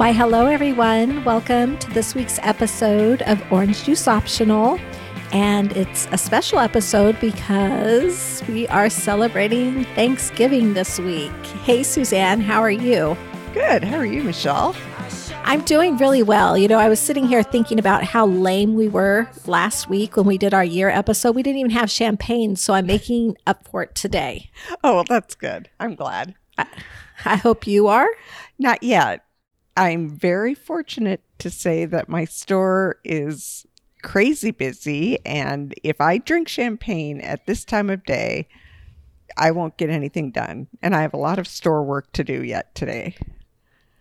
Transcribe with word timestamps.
Why, 0.00 0.12
hello, 0.12 0.46
everyone. 0.46 1.22
Welcome 1.24 1.76
to 1.76 1.90
this 1.90 2.14
week's 2.14 2.38
episode 2.40 3.20
of 3.26 3.38
Orange 3.52 3.84
Juice 3.84 4.08
Optional. 4.08 4.80
And 5.30 5.76
it's 5.76 6.08
a 6.10 6.16
special 6.16 6.58
episode 6.58 7.20
because 7.20 8.42
we 8.48 8.66
are 8.68 8.88
celebrating 8.88 9.84
Thanksgiving 9.94 10.72
this 10.72 10.98
week. 10.98 11.30
Hey, 11.64 11.82
Suzanne, 11.82 12.40
how 12.40 12.62
are 12.62 12.70
you? 12.70 13.14
Good. 13.52 13.84
How 13.84 13.98
are 13.98 14.06
you, 14.06 14.22
Michelle? 14.22 14.74
I'm 15.44 15.60
doing 15.66 15.98
really 15.98 16.22
well. 16.22 16.56
You 16.56 16.66
know, 16.66 16.78
I 16.78 16.88
was 16.88 16.98
sitting 16.98 17.26
here 17.26 17.42
thinking 17.42 17.78
about 17.78 18.02
how 18.02 18.24
lame 18.24 18.76
we 18.76 18.88
were 18.88 19.28
last 19.44 19.90
week 19.90 20.16
when 20.16 20.24
we 20.24 20.38
did 20.38 20.54
our 20.54 20.64
year 20.64 20.88
episode. 20.88 21.36
We 21.36 21.42
didn't 21.42 21.58
even 21.58 21.72
have 21.72 21.90
champagne, 21.90 22.56
so 22.56 22.72
I'm 22.72 22.86
making 22.86 23.36
up 23.46 23.68
for 23.68 23.82
it 23.82 23.94
today. 23.94 24.50
Oh, 24.82 24.94
well, 24.94 25.04
that's 25.06 25.34
good. 25.34 25.68
I'm 25.78 25.94
glad. 25.94 26.36
I, 26.56 26.64
I 27.26 27.36
hope 27.36 27.66
you 27.66 27.88
are. 27.88 28.08
Not 28.58 28.82
yet. 28.82 29.26
I'm 29.80 30.10
very 30.10 30.54
fortunate 30.54 31.22
to 31.38 31.48
say 31.48 31.86
that 31.86 32.06
my 32.06 32.26
store 32.26 32.98
is 33.02 33.66
crazy 34.02 34.50
busy. 34.50 35.24
And 35.24 35.74
if 35.82 36.02
I 36.02 36.18
drink 36.18 36.48
champagne 36.48 37.18
at 37.22 37.46
this 37.46 37.64
time 37.64 37.88
of 37.88 38.04
day, 38.04 38.46
I 39.38 39.52
won't 39.52 39.78
get 39.78 39.88
anything 39.88 40.32
done. 40.32 40.66
And 40.82 40.94
I 40.94 41.00
have 41.00 41.14
a 41.14 41.16
lot 41.18 41.38
of 41.38 41.48
store 41.48 41.82
work 41.82 42.12
to 42.12 42.22
do 42.22 42.44
yet 42.44 42.74
today. 42.74 43.16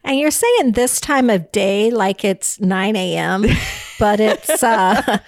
And 0.04 0.20
you're 0.20 0.32
saying 0.32 0.74
this 0.74 1.00
time 1.00 1.30
of 1.30 1.50
day 1.54 1.92
like 1.92 2.26
it's 2.26 2.60
9 2.60 2.98
a.m., 2.98 3.46
but 4.00 4.20
it's 4.20 4.62
uh, 4.62 5.20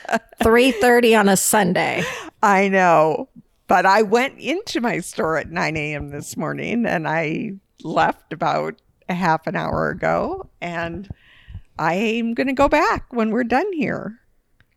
3.30 0.44 1.18
on 1.18 1.30
a 1.30 1.38
Sunday. 1.38 2.04
I 2.44 2.68
know. 2.68 3.30
But 3.68 3.86
I 3.86 4.02
went 4.02 4.38
into 4.38 4.82
my 4.82 5.00
store 5.00 5.38
at 5.38 5.50
9 5.50 5.78
a.m. 5.78 6.10
this 6.10 6.36
morning 6.36 6.86
and 6.86 7.08
I 7.08 7.54
left 7.86 8.34
about 8.34 8.82
a 9.12 9.16
half 9.16 9.46
an 9.46 9.56
hour 9.56 9.90
ago. 9.90 10.50
And 10.60 11.10
I'm 11.78 12.34
going 12.34 12.48
to 12.48 12.54
go 12.54 12.68
back 12.68 13.14
when 13.14 13.30
we're 13.30 13.44
done 13.44 13.72
here. 13.74 14.20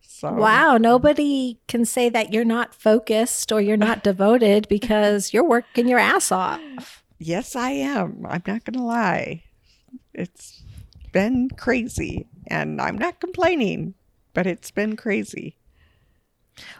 So. 0.01 0.31
Wow, 0.31 0.77
nobody 0.77 1.59
can 1.67 1.83
say 1.83 2.09
that 2.09 2.31
you're 2.31 2.45
not 2.45 2.73
focused 2.73 3.51
or 3.51 3.59
you're 3.59 3.75
not 3.75 4.03
devoted 4.03 4.67
because 4.69 5.33
you're 5.33 5.43
working 5.43 5.87
your 5.87 5.99
ass 5.99 6.31
off. 6.31 7.03
Yes, 7.17 7.55
I 7.55 7.71
am. 7.71 8.25
I'm 8.27 8.43
not 8.45 8.63
going 8.63 8.73
to 8.73 8.83
lie. 8.83 9.43
It's 10.13 10.63
been 11.11 11.49
crazy 11.49 12.27
and 12.47 12.81
I'm 12.81 12.97
not 12.97 13.19
complaining, 13.19 13.93
but 14.33 14.47
it's 14.47 14.71
been 14.71 14.95
crazy. 14.95 15.57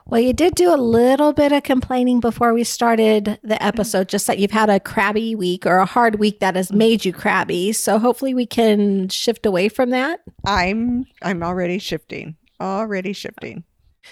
Well, 0.05 0.21
you 0.21 0.33
did 0.33 0.55
do 0.55 0.73
a 0.73 0.77
little 0.77 1.33
bit 1.33 1.51
of 1.51 1.63
complaining 1.63 2.19
before 2.19 2.53
we 2.53 2.63
started 2.63 3.39
the 3.43 3.55
mm-hmm. 3.55 3.67
episode, 3.67 4.07
just 4.07 4.27
that 4.27 4.39
you've 4.39 4.51
had 4.51 4.69
a 4.69 4.79
crabby 4.79 5.35
week 5.35 5.65
or 5.65 5.77
a 5.77 5.85
hard 5.85 6.19
week 6.19 6.39
that 6.39 6.55
has 6.55 6.69
mm-hmm. 6.69 6.77
made 6.77 7.05
you 7.05 7.13
crabby. 7.13 7.73
So 7.73 7.99
hopefully 7.99 8.33
we 8.33 8.45
can 8.45 9.09
shift 9.09 9.45
away 9.45 9.69
from 9.69 9.89
that. 9.89 10.21
I'm 10.45 11.05
I'm 11.21 11.43
already 11.43 11.79
shifting 11.79 12.37
already 12.59 13.13
shifting. 13.13 13.63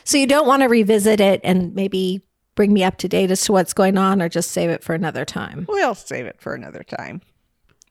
So 0.04 0.18
you 0.18 0.28
don't 0.28 0.48
want 0.48 0.64
to 0.64 0.70
revisit 0.70 1.20
it 1.20 1.42
and 1.44 1.74
maybe 1.76 2.22
bring 2.56 2.74
me 2.74 2.84
up 2.84 2.98
to 2.98 3.08
date 3.08 3.32
as 3.32 3.42
to 3.46 3.52
what's 3.52 3.74
going 3.74 3.98
on 3.98 4.22
or 4.22 4.30
just 4.30 4.52
save 4.52 4.70
it 4.70 4.84
for 4.84 4.94
another 4.94 5.26
time? 5.26 5.66
We'll 5.68 5.96
save 5.96 6.26
it 6.26 6.40
for 6.40 6.54
another 6.54 6.84
time. 6.84 7.22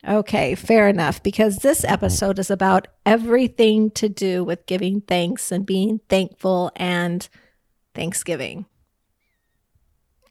Okay, 0.07 0.55
fair 0.57 0.89
enough. 0.89 1.23
Because 1.23 1.59
this 1.59 1.85
episode 1.85 2.39
is 2.39 2.51
about 2.51 2.89
everything 3.07 3.91
to 3.93 4.09
do 4.09 4.43
with 4.43 4.67
giving 4.67 5.01
thanks 5.01 5.53
and 5.53 5.65
being 5.65 6.01
thankful 6.09 6.73
and 6.77 7.29
Thanksgiving. 7.95 8.67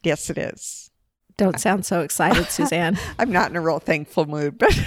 Yes, 0.02 0.30
it 0.30 0.38
is. 0.38 0.90
Don't 1.36 1.58
sound 1.60 1.86
so 1.86 2.00
excited, 2.00 2.46
Suzanne. 2.50 2.98
I'm 3.18 3.32
not 3.32 3.50
in 3.50 3.56
a 3.56 3.60
real 3.60 3.78
thankful 3.78 4.26
mood, 4.26 4.58
but. 4.58 4.78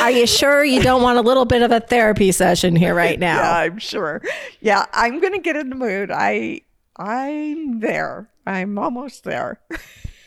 Are 0.00 0.10
you 0.10 0.26
sure 0.26 0.64
you 0.64 0.82
don't 0.82 1.02
want 1.02 1.18
a 1.18 1.22
little 1.22 1.44
bit 1.44 1.62
of 1.62 1.70
a 1.70 1.80
therapy 1.80 2.32
session 2.32 2.74
here 2.76 2.94
right 2.94 3.18
now? 3.18 3.36
yeah, 3.36 3.56
I'm 3.58 3.78
sure. 3.78 4.22
Yeah, 4.60 4.86
I'm 4.92 5.20
going 5.20 5.32
to 5.32 5.38
get 5.38 5.56
in 5.56 5.70
the 5.70 5.76
mood. 5.76 6.10
I 6.10 6.62
I'm 6.96 7.80
there. 7.80 8.28
I'm 8.46 8.76
almost 8.78 9.24
there. 9.24 9.60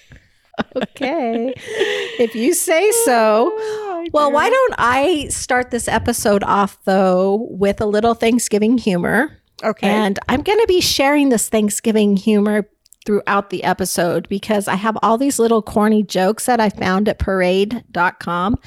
okay. 0.76 1.54
If 1.58 2.34
you 2.34 2.54
say 2.54 2.90
so. 3.06 3.52
Oh, 3.54 4.06
well, 4.14 4.32
why 4.32 4.50
don't 4.50 4.76
I 4.78 5.28
start 5.28 5.70
this 5.70 5.88
episode 5.88 6.44
off 6.44 6.78
though 6.86 7.48
with 7.52 7.82
a 7.82 7.86
little 7.86 8.14
Thanksgiving 8.14 8.78
humor? 8.78 9.37
Okay. 9.64 9.88
And 9.90 10.20
I'm 10.30 10.42
going 10.42 10.60
to 10.60 10.68
be 10.68 10.82
sharing 10.82 11.30
this 11.30 11.50
Thanksgiving 11.50 12.18
humor 12.18 12.68
throughout 13.08 13.50
the 13.50 13.64
episode 13.64 14.28
because 14.28 14.68
I 14.68 14.76
have 14.76 14.98
all 15.02 15.18
these 15.18 15.40
little 15.40 15.62
corny 15.62 16.04
jokes 16.04 16.46
that 16.46 16.60
I 16.60 16.70
found 16.70 17.08
at 17.08 17.20
parade.com. 17.20 18.58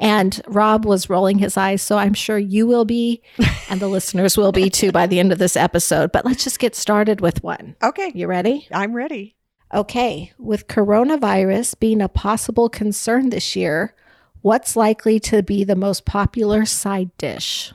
And 0.00 0.40
Rob 0.48 0.86
was 0.86 1.10
rolling 1.10 1.38
his 1.38 1.58
eyes. 1.58 1.82
So 1.82 1.98
I'm 1.98 2.14
sure 2.14 2.38
you 2.38 2.66
will 2.66 2.86
be, 2.86 3.22
and 3.68 3.78
the 3.78 3.88
listeners 3.88 4.38
will 4.38 4.52
be 4.52 4.70
too 4.70 4.90
by 4.90 5.06
the 5.06 5.20
end 5.20 5.32
of 5.32 5.38
this 5.38 5.54
episode. 5.54 6.12
But 6.12 6.24
let's 6.24 6.42
just 6.42 6.58
get 6.58 6.74
started 6.74 7.20
with 7.20 7.44
one. 7.44 7.76
Okay. 7.82 8.10
You 8.14 8.26
ready? 8.26 8.66
I'm 8.72 8.94
ready. 8.94 9.36
Okay. 9.72 10.32
With 10.38 10.66
coronavirus 10.66 11.78
being 11.78 12.00
a 12.00 12.08
possible 12.08 12.70
concern 12.70 13.28
this 13.28 13.54
year, 13.54 13.94
what's 14.40 14.76
likely 14.76 15.20
to 15.20 15.42
be 15.42 15.62
the 15.62 15.76
most 15.76 16.06
popular 16.06 16.64
side 16.64 17.16
dish? 17.18 17.74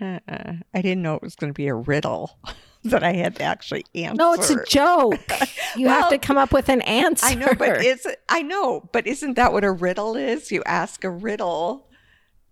Uh, 0.00 0.18
I 0.74 0.82
didn't 0.82 1.02
know 1.02 1.14
it 1.14 1.22
was 1.22 1.36
going 1.36 1.52
to 1.52 1.56
be 1.56 1.68
a 1.68 1.74
riddle. 1.74 2.38
that 2.90 3.02
I 3.02 3.14
had 3.14 3.36
to 3.36 3.42
actually 3.42 3.84
answer. 3.94 4.16
No, 4.16 4.32
it's 4.34 4.50
a 4.50 4.64
joke. 4.64 5.20
You 5.76 5.88
well, 5.88 6.00
have 6.00 6.10
to 6.10 6.18
come 6.18 6.38
up 6.38 6.54
with 6.54 6.70
an 6.70 6.80
answer. 6.82 7.26
I 7.26 7.34
know, 7.34 7.52
but 7.58 7.84
is 7.84 8.08
I 8.30 8.40
know, 8.40 8.88
but 8.92 9.06
isn't 9.06 9.34
that 9.34 9.52
what 9.52 9.62
a 9.62 9.70
riddle 9.70 10.16
is? 10.16 10.50
You 10.50 10.62
ask 10.64 11.04
a 11.04 11.10
riddle 11.10 11.90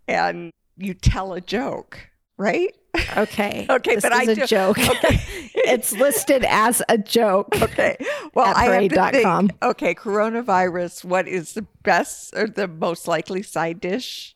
and 0.07 0.51
you 0.77 0.93
tell 0.93 1.33
a 1.33 1.41
joke, 1.41 2.11
right? 2.37 2.77
Okay. 3.17 3.67
okay, 3.71 3.95
this 3.95 4.03
but 4.03 4.13
is 4.13 4.29
I 4.29 4.33
a 4.33 4.35
do, 4.35 4.47
joke. 4.47 4.79
Okay. 4.79 5.21
it's 5.55 5.93
listed 5.93 6.45
as 6.47 6.83
a 6.91 6.99
joke. 6.99 7.49
Okay. 7.63 7.97
Well, 8.35 8.53
I 8.55 8.67
have 8.67 8.91
to 8.91 9.11
think, 9.23 9.53
okay, 9.63 9.95
coronavirus, 9.95 11.07
what 11.07 11.27
is 11.27 11.55
the 11.55 11.67
best 11.83 12.35
or 12.37 12.47
the 12.47 12.69
most 12.69 13.09
likely 13.09 13.43
side 13.43 13.81
dish? 13.81 14.34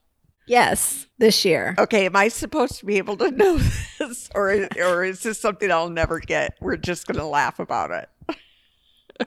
Yes, 0.49 1.07
this 1.19 1.45
year. 1.45 1.75
Okay, 1.79 2.07
am 2.07 2.17
I 2.17 2.29
supposed 2.29 2.79
to 2.79 2.87
be 2.87 2.97
able 2.99 3.17
to 3.19 3.31
know 3.33 3.59
this, 3.99 4.31
or 4.35 4.69
or 4.79 5.05
is 5.05 5.23
this 5.23 5.39
something 5.39 5.71
I'll 5.71 5.91
never 5.91 6.19
get? 6.19 6.57
We're 6.61 6.77
just 6.77 7.07
going 7.07 7.19
to 7.19 7.27
laugh 7.27 7.59
about 7.59 7.91
it. 7.91 8.09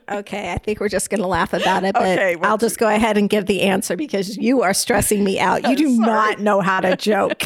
okay, 0.09 0.53
I 0.53 0.57
think 0.57 0.79
we're 0.79 0.89
just 0.89 1.09
going 1.09 1.21
to 1.21 1.27
laugh 1.27 1.53
about 1.53 1.83
it, 1.83 1.93
but 1.93 2.03
okay, 2.03 2.35
I'll 2.41 2.57
just 2.57 2.79
go 2.79 2.87
ahead 2.87 3.17
and 3.17 3.29
give 3.29 3.45
the 3.45 3.61
answer 3.61 3.95
because 3.95 4.37
you 4.37 4.61
are 4.61 4.73
stressing 4.73 5.23
me 5.23 5.39
out. 5.39 5.67
You 5.69 5.75
do 5.75 5.89
not 5.97 6.39
know 6.39 6.61
how 6.61 6.79
to 6.79 6.95
joke. 6.95 7.45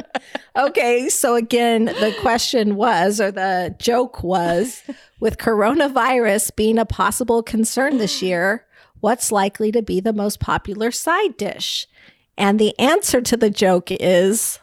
okay, 0.56 1.08
so 1.08 1.34
again, 1.34 1.86
the 1.86 2.14
question 2.20 2.76
was, 2.76 3.20
or 3.20 3.32
the 3.32 3.74
joke 3.78 4.22
was, 4.22 4.82
with 5.18 5.36
coronavirus 5.36 6.54
being 6.54 6.78
a 6.78 6.86
possible 6.86 7.42
concern 7.42 7.98
this 7.98 8.22
year, 8.22 8.66
what's 9.00 9.32
likely 9.32 9.72
to 9.72 9.82
be 9.82 10.00
the 10.00 10.12
most 10.12 10.38
popular 10.38 10.92
side 10.92 11.36
dish? 11.36 11.88
And 12.36 12.58
the 12.58 12.78
answer 12.78 13.20
to 13.20 13.36
the 13.36 13.50
joke 13.50 13.90
is 13.90 14.58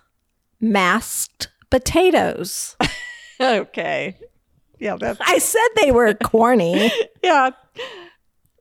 masked 0.59 1.49
potatoes. 1.69 2.75
okay. 3.39 4.17
Yeah, 4.79 4.95
that's 4.99 5.19
I 5.21 5.39
said 5.39 5.67
they 5.75 5.91
were 5.91 6.13
corny. 6.23 6.91
yeah. 7.23 7.51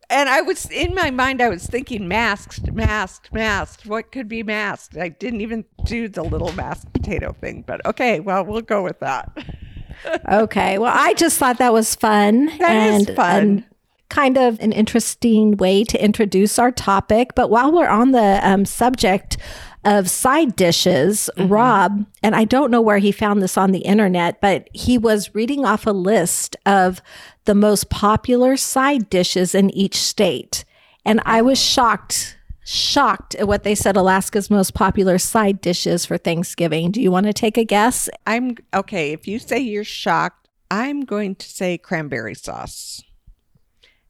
And 0.09 0.29
I 0.29 0.41
was 0.41 0.71
in 0.71 0.95
my 0.95 1.11
mind 1.11 1.43
I 1.43 1.49
was 1.49 1.67
thinking 1.67 2.07
masked, 2.07 2.73
masked, 2.73 3.33
masked. 3.33 3.87
What 3.87 4.13
could 4.13 4.29
be 4.29 4.43
masked? 4.43 4.97
I 4.97 5.09
didn't 5.09 5.41
even 5.41 5.65
do 5.85 6.09
the 6.09 6.23
little 6.23 6.53
masked 6.53 6.93
potato 6.93 7.35
thing, 7.41 7.65
but 7.67 7.85
okay, 7.85 8.21
well, 8.21 8.45
we'll 8.45 8.63
go 8.63 8.83
with 8.83 9.01
that. 9.01 9.37
okay. 10.33 10.79
Well, 10.79 10.93
I 10.95 11.15
just 11.15 11.39
thought 11.39 11.59
that 11.59 11.73
was 11.73 11.95
fun. 11.95 12.47
That 12.59 12.71
and, 12.71 13.09
is 13.09 13.17
fun. 13.17 13.65
Kind 14.09 14.37
of 14.37 14.61
an 14.61 14.73
interesting 14.73 15.57
way 15.57 15.85
to 15.85 16.03
introduce 16.03 16.59
our 16.59 16.71
topic. 16.71 17.35
But 17.35 17.51
while 17.51 17.73
we're 17.73 17.89
on 17.89 18.13
the 18.13 18.41
um, 18.43 18.65
subject 18.65 19.37
of 19.85 20.11
side 20.11 20.57
dishes, 20.57 21.31
mm-hmm. 21.37 21.53
Rob, 21.53 22.07
and 22.23 22.35
I 22.35 22.45
don't 22.45 22.71
know 22.71 22.81
where 22.81 22.99
he 22.99 23.13
found 23.13 23.41
this 23.41 23.57
on 23.57 23.71
the 23.71 23.81
internet, 23.81 24.41
but 24.41 24.69
he 24.73 24.99
was 24.99 25.35
reading 25.35 25.65
off 25.65 25.87
a 25.87 25.93
list 25.93 26.57
of 26.67 27.01
the 27.45 27.55
most 27.55 27.89
popular 27.89 28.57
side 28.57 29.09
dishes 29.09 29.55
in 29.55 29.71
each 29.71 29.97
state. 29.97 30.65
And 31.05 31.21
I 31.25 31.41
was 31.41 31.63
shocked, 31.63 32.37
shocked 32.65 33.37
at 33.37 33.47
what 33.47 33.63
they 33.63 33.77
said 33.77 33.97
Alaska's 33.97 34.51
most 34.51 34.75
popular 34.75 35.19
side 35.19 35.61
dishes 35.61 36.05
for 36.05 36.19
Thanksgiving. 36.19 36.91
Do 36.91 37.01
you 37.01 37.13
want 37.13 37.27
to 37.27 37.33
take 37.33 37.57
a 37.57 37.65
guess? 37.65 38.09
I'm 38.27 38.57
okay. 38.75 39.13
If 39.13 39.29
you 39.29 39.39
say 39.39 39.61
you're 39.61 39.85
shocked, 39.85 40.49
I'm 40.69 41.03
going 41.03 41.37
to 41.37 41.49
say 41.49 41.79
cranberry 41.79 42.35
sauce. 42.35 43.05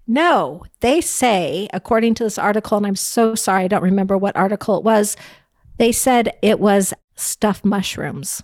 No, 0.06 0.64
they 0.80 1.00
say, 1.00 1.68
according 1.72 2.14
to 2.14 2.24
this 2.24 2.38
article, 2.38 2.76
and 2.76 2.86
I'm 2.86 2.96
so 2.96 3.34
sorry, 3.34 3.64
I 3.64 3.68
don't 3.68 3.82
remember 3.82 4.16
what 4.16 4.36
article 4.36 4.76
it 4.76 4.84
was, 4.84 5.16
they 5.78 5.92
said 5.92 6.36
it 6.42 6.60
was 6.60 6.94
stuffed 7.16 7.64
mushrooms. 7.64 8.42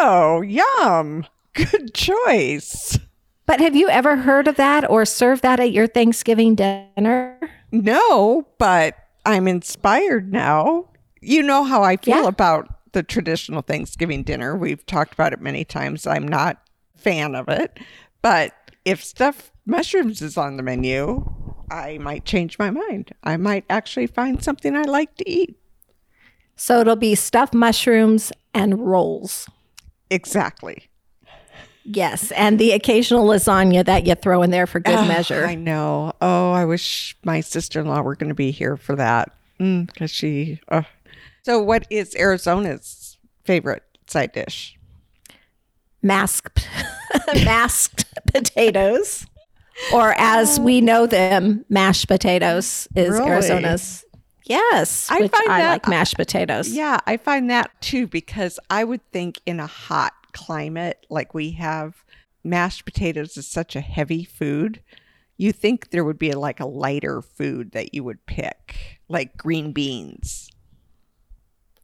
Oh, 0.00 0.42
yum. 0.42 1.26
Good 1.54 1.94
choice. 1.94 2.98
But 3.46 3.60
have 3.60 3.76
you 3.76 3.88
ever 3.88 4.16
heard 4.16 4.48
of 4.48 4.56
that 4.56 4.88
or 4.88 5.04
served 5.04 5.42
that 5.42 5.60
at 5.60 5.72
your 5.72 5.86
Thanksgiving 5.86 6.54
dinner? 6.54 7.38
No, 7.70 8.46
but 8.58 8.96
I'm 9.24 9.46
inspired 9.48 10.32
now. 10.32 10.88
You 11.20 11.42
know 11.42 11.64
how 11.64 11.82
I 11.82 11.96
feel 11.96 12.22
yeah. 12.22 12.28
about 12.28 12.92
the 12.92 13.02
traditional 13.02 13.62
Thanksgiving 13.62 14.22
dinner. 14.22 14.56
We've 14.56 14.84
talked 14.86 15.14
about 15.14 15.32
it 15.32 15.40
many 15.40 15.64
times. 15.64 16.06
I'm 16.06 16.26
not 16.26 16.62
fan 16.96 17.34
of 17.34 17.48
it, 17.48 17.78
but 18.20 18.52
if 18.84 19.02
stuffed 19.02 19.50
mushrooms 19.66 20.22
is 20.22 20.36
on 20.36 20.56
the 20.56 20.62
menu, 20.62 21.24
I 21.70 21.98
might 21.98 22.24
change 22.24 22.58
my 22.58 22.70
mind. 22.70 23.12
I 23.22 23.36
might 23.36 23.64
actually 23.70 24.06
find 24.06 24.42
something 24.42 24.76
I 24.76 24.82
like 24.82 25.16
to 25.16 25.30
eat. 25.30 25.56
So 26.56 26.80
it'll 26.80 26.96
be 26.96 27.14
stuffed 27.14 27.54
mushrooms 27.54 28.32
and 28.54 28.86
rolls. 28.86 29.48
Exactly. 30.10 30.90
Yes, 31.84 32.30
and 32.32 32.58
the 32.60 32.72
occasional 32.72 33.26
lasagna 33.26 33.84
that 33.84 34.06
you 34.06 34.14
throw 34.14 34.42
in 34.42 34.50
there 34.50 34.68
for 34.68 34.78
good 34.78 34.94
oh, 34.94 35.04
measure. 35.04 35.44
I 35.44 35.56
know. 35.56 36.12
Oh, 36.20 36.52
I 36.52 36.64
wish 36.64 37.16
my 37.24 37.40
sister 37.40 37.80
in 37.80 37.86
law 37.86 38.02
were 38.02 38.14
going 38.14 38.28
to 38.28 38.34
be 38.34 38.52
here 38.52 38.76
for 38.76 38.94
that 38.94 39.32
because 39.58 39.88
mm, 39.88 40.10
she. 40.10 40.60
Uh. 40.68 40.82
So, 41.42 41.60
what 41.60 41.86
is 41.90 42.14
Arizona's 42.14 43.18
favorite 43.44 43.82
side 44.06 44.30
dish? 44.32 44.78
Masked, 46.02 46.68
masked 47.44 48.04
potatoes, 48.26 49.26
or 49.94 50.14
as 50.18 50.58
we 50.58 50.80
know 50.80 51.06
them, 51.06 51.64
mashed 51.68 52.08
potatoes 52.08 52.88
is 52.94 53.10
really? 53.10 53.30
Arizona's 53.30 54.04
Yes, 54.44 55.08
I 55.10 55.28
find 55.28 55.50
I 55.50 55.60
that, 55.60 55.68
like 55.70 55.88
mashed 55.88 56.16
potatoes. 56.16 56.68
Yeah, 56.68 56.98
I 57.06 57.16
find 57.16 57.48
that 57.50 57.70
too 57.80 58.06
because 58.06 58.58
I 58.70 58.84
would 58.84 59.08
think 59.10 59.40
in 59.46 59.60
a 59.60 59.66
hot 59.66 60.12
climate 60.32 61.06
like 61.08 61.32
we 61.32 61.52
have, 61.52 62.04
mashed 62.42 62.84
potatoes 62.84 63.36
is 63.36 63.46
such 63.46 63.76
a 63.76 63.80
heavy 63.80 64.24
food. 64.24 64.80
You 65.36 65.52
think 65.52 65.90
there 65.90 66.04
would 66.04 66.18
be 66.18 66.32
like 66.32 66.60
a 66.60 66.66
lighter 66.66 67.22
food 67.22 67.72
that 67.72 67.94
you 67.94 68.04
would 68.04 68.26
pick, 68.26 69.00
like 69.08 69.36
green 69.36 69.72
beans. 69.72 70.50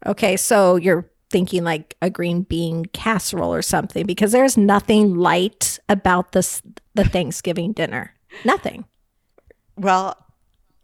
Okay, 0.06 0.36
so 0.36 0.76
you're 0.76 1.10
thinking 1.30 1.64
like 1.64 1.96
a 2.00 2.10
green 2.10 2.42
bean 2.42 2.86
casserole 2.86 3.52
or 3.52 3.62
something 3.62 4.06
because 4.06 4.32
there's 4.32 4.56
nothing 4.56 5.16
light 5.16 5.78
about 5.88 6.32
this 6.32 6.62
the 6.94 7.04
Thanksgiving 7.04 7.72
dinner. 7.72 8.14
Nothing. 8.44 8.84
Well, 9.76 10.16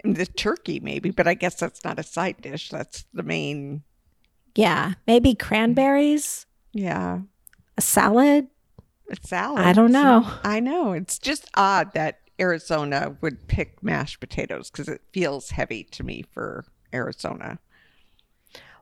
the 0.04 0.26
turkey 0.26 0.80
maybe, 0.80 1.10
but 1.10 1.26
I 1.26 1.34
guess 1.34 1.56
that's 1.56 1.84
not 1.84 1.98
a 1.98 2.02
side 2.02 2.40
dish. 2.40 2.70
That's 2.70 3.04
the 3.12 3.22
main. 3.22 3.82
Yeah, 4.54 4.94
maybe 5.06 5.34
cranberries. 5.34 6.46
Yeah, 6.72 7.20
a 7.76 7.80
salad. 7.80 8.48
A 9.10 9.16
salad. 9.26 9.64
I 9.64 9.72
don't 9.72 9.92
know. 9.92 10.26
I 10.44 10.60
know. 10.60 10.92
It's 10.92 11.18
just 11.18 11.50
odd 11.54 11.92
that 11.94 12.20
Arizona 12.40 13.16
would 13.20 13.48
pick 13.48 13.82
mashed 13.82 14.20
potatoes 14.20 14.70
because 14.70 14.88
it 14.88 15.02
feels 15.12 15.50
heavy 15.50 15.84
to 15.84 16.02
me 16.02 16.24
for 16.32 16.64
Arizona. 16.92 17.58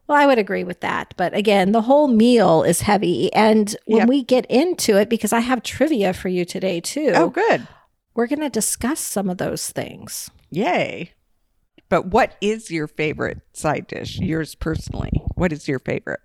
Well, 0.07 0.19
I 0.19 0.27
would 0.27 0.39
agree 0.39 0.65
with 0.65 0.81
that. 0.81 1.15
But 1.17 1.35
again, 1.35 1.73
the 1.73 1.83
whole 1.83 2.09
meal 2.09 2.63
is 2.63 2.83
heavy. 2.83 3.33
And 3.33 3.75
when 3.87 4.01
yep. 4.01 4.09
we 4.09 4.23
get 4.23 4.47
into 4.47 4.97
it, 4.97 5.09
because 5.09 5.33
I 5.33 5.41
have 5.41 5.63
trivia 5.63 6.13
for 6.13 6.29
you 6.29 6.45
today, 6.45 6.81
too. 6.81 7.13
Oh, 7.15 7.31
good. 7.31 7.67
We're 8.15 8.27
going 8.27 8.41
to 8.41 8.51
discuss 8.51 9.01
some 9.01 9.31
of 9.31 9.39
those 9.39 9.71
things. 9.71 10.31
Yay. 10.51 11.13
But 11.89 12.07
what 12.07 12.37
is 12.41 12.71
your 12.71 12.87
favorite 12.87 13.41
side 13.53 13.87
dish? 13.87 14.19
Yours 14.19 14.55
personally. 14.55 15.13
What 15.35 15.53
is 15.53 15.69
your 15.69 15.79
favorite? 15.79 16.21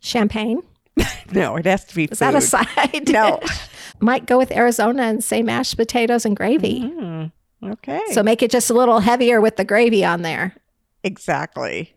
Champagne. 0.00 0.62
no, 1.32 1.56
it 1.56 1.66
has 1.66 1.84
to 1.86 1.94
be. 1.94 2.04
Is 2.04 2.18
food. 2.18 2.18
that 2.18 2.34
a 2.34 2.40
side? 2.40 3.08
no. 3.08 3.40
Might 4.00 4.26
go 4.26 4.38
with 4.38 4.50
Arizona 4.50 5.04
and 5.04 5.22
say 5.22 5.42
mashed 5.42 5.76
potatoes 5.76 6.24
and 6.24 6.36
gravy. 6.36 6.80
Mm, 6.80 7.32
okay. 7.64 8.02
So 8.12 8.22
make 8.22 8.42
it 8.42 8.50
just 8.50 8.70
a 8.70 8.74
little 8.74 9.00
heavier 9.00 9.40
with 9.40 9.56
the 9.56 9.64
gravy 9.64 10.04
on 10.04 10.22
there. 10.22 10.54
Exactly. 11.02 11.95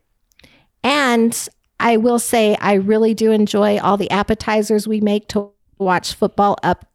And 0.83 1.49
I 1.79 1.97
will 1.97 2.19
say, 2.19 2.55
I 2.59 2.73
really 2.73 3.13
do 3.13 3.31
enjoy 3.31 3.79
all 3.79 3.97
the 3.97 4.09
appetizers 4.11 4.87
we 4.87 5.01
make 5.01 5.27
to 5.29 5.51
watch 5.77 6.13
football 6.13 6.57
up 6.63 6.85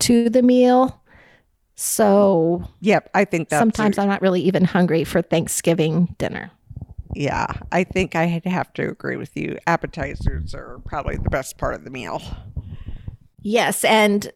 to 0.00 0.28
the 0.28 0.42
meal. 0.42 1.00
So, 1.74 2.68
yep, 2.80 3.10
I 3.14 3.24
think 3.24 3.48
that 3.48 3.58
sometimes 3.58 3.98
I'm 3.98 4.08
not 4.08 4.22
really 4.22 4.42
even 4.42 4.64
hungry 4.64 5.04
for 5.04 5.22
Thanksgiving 5.22 6.14
dinner. 6.18 6.50
Yeah, 7.14 7.46
I 7.70 7.84
think 7.84 8.14
I'd 8.14 8.44
have 8.44 8.72
to 8.74 8.88
agree 8.88 9.16
with 9.16 9.36
you. 9.36 9.58
Appetizers 9.66 10.54
are 10.54 10.80
probably 10.84 11.16
the 11.16 11.30
best 11.30 11.58
part 11.58 11.74
of 11.74 11.84
the 11.84 11.90
meal. 11.90 12.22
Yes, 13.42 13.84
and 13.84 14.32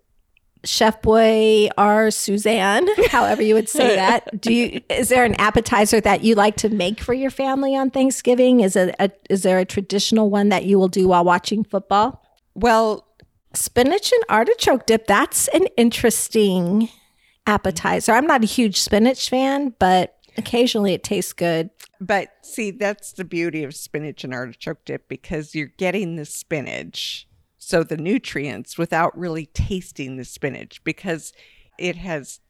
Chef 0.66 1.00
Boy 1.02 1.68
or 1.78 2.10
Suzanne, 2.10 2.86
however 3.10 3.42
you 3.42 3.54
would 3.54 3.68
say 3.68 3.96
that. 3.96 4.40
Do 4.40 4.52
you 4.52 4.80
is 4.90 5.08
there 5.08 5.24
an 5.24 5.34
appetizer 5.36 6.00
that 6.00 6.24
you 6.24 6.34
like 6.34 6.56
to 6.56 6.68
make 6.68 7.00
for 7.00 7.14
your 7.14 7.30
family 7.30 7.76
on 7.76 7.90
Thanksgiving? 7.90 8.60
Is 8.60 8.76
it 8.76 8.94
a, 8.98 9.10
is 9.30 9.42
there 9.42 9.58
a 9.58 9.64
traditional 9.64 10.30
one 10.30 10.48
that 10.50 10.64
you 10.64 10.78
will 10.78 10.88
do 10.88 11.08
while 11.08 11.24
watching 11.24 11.64
football? 11.64 12.22
Well, 12.54 13.06
spinach 13.54 14.12
and 14.12 14.24
artichoke 14.28 14.86
dip, 14.86 15.06
that's 15.06 15.48
an 15.48 15.66
interesting 15.76 16.88
appetizer. 17.46 18.12
I'm 18.12 18.26
not 18.26 18.42
a 18.42 18.46
huge 18.46 18.80
spinach 18.80 19.30
fan, 19.30 19.74
but 19.78 20.16
occasionally 20.36 20.92
it 20.92 21.02
tastes 21.02 21.32
good. 21.32 21.70
But 22.00 22.28
see, 22.42 22.70
that's 22.70 23.12
the 23.12 23.24
beauty 23.24 23.64
of 23.64 23.74
spinach 23.74 24.24
and 24.24 24.34
artichoke 24.34 24.84
dip 24.84 25.08
because 25.08 25.54
you're 25.54 25.72
getting 25.78 26.16
the 26.16 26.24
spinach, 26.24 27.26
so 27.66 27.82
the 27.82 27.96
nutrients, 27.96 28.78
without 28.78 29.16
really 29.18 29.46
tasting 29.46 30.16
the 30.16 30.24
spinach 30.24 30.82
because 30.84 31.32
it 31.78 31.96
has 31.96 32.40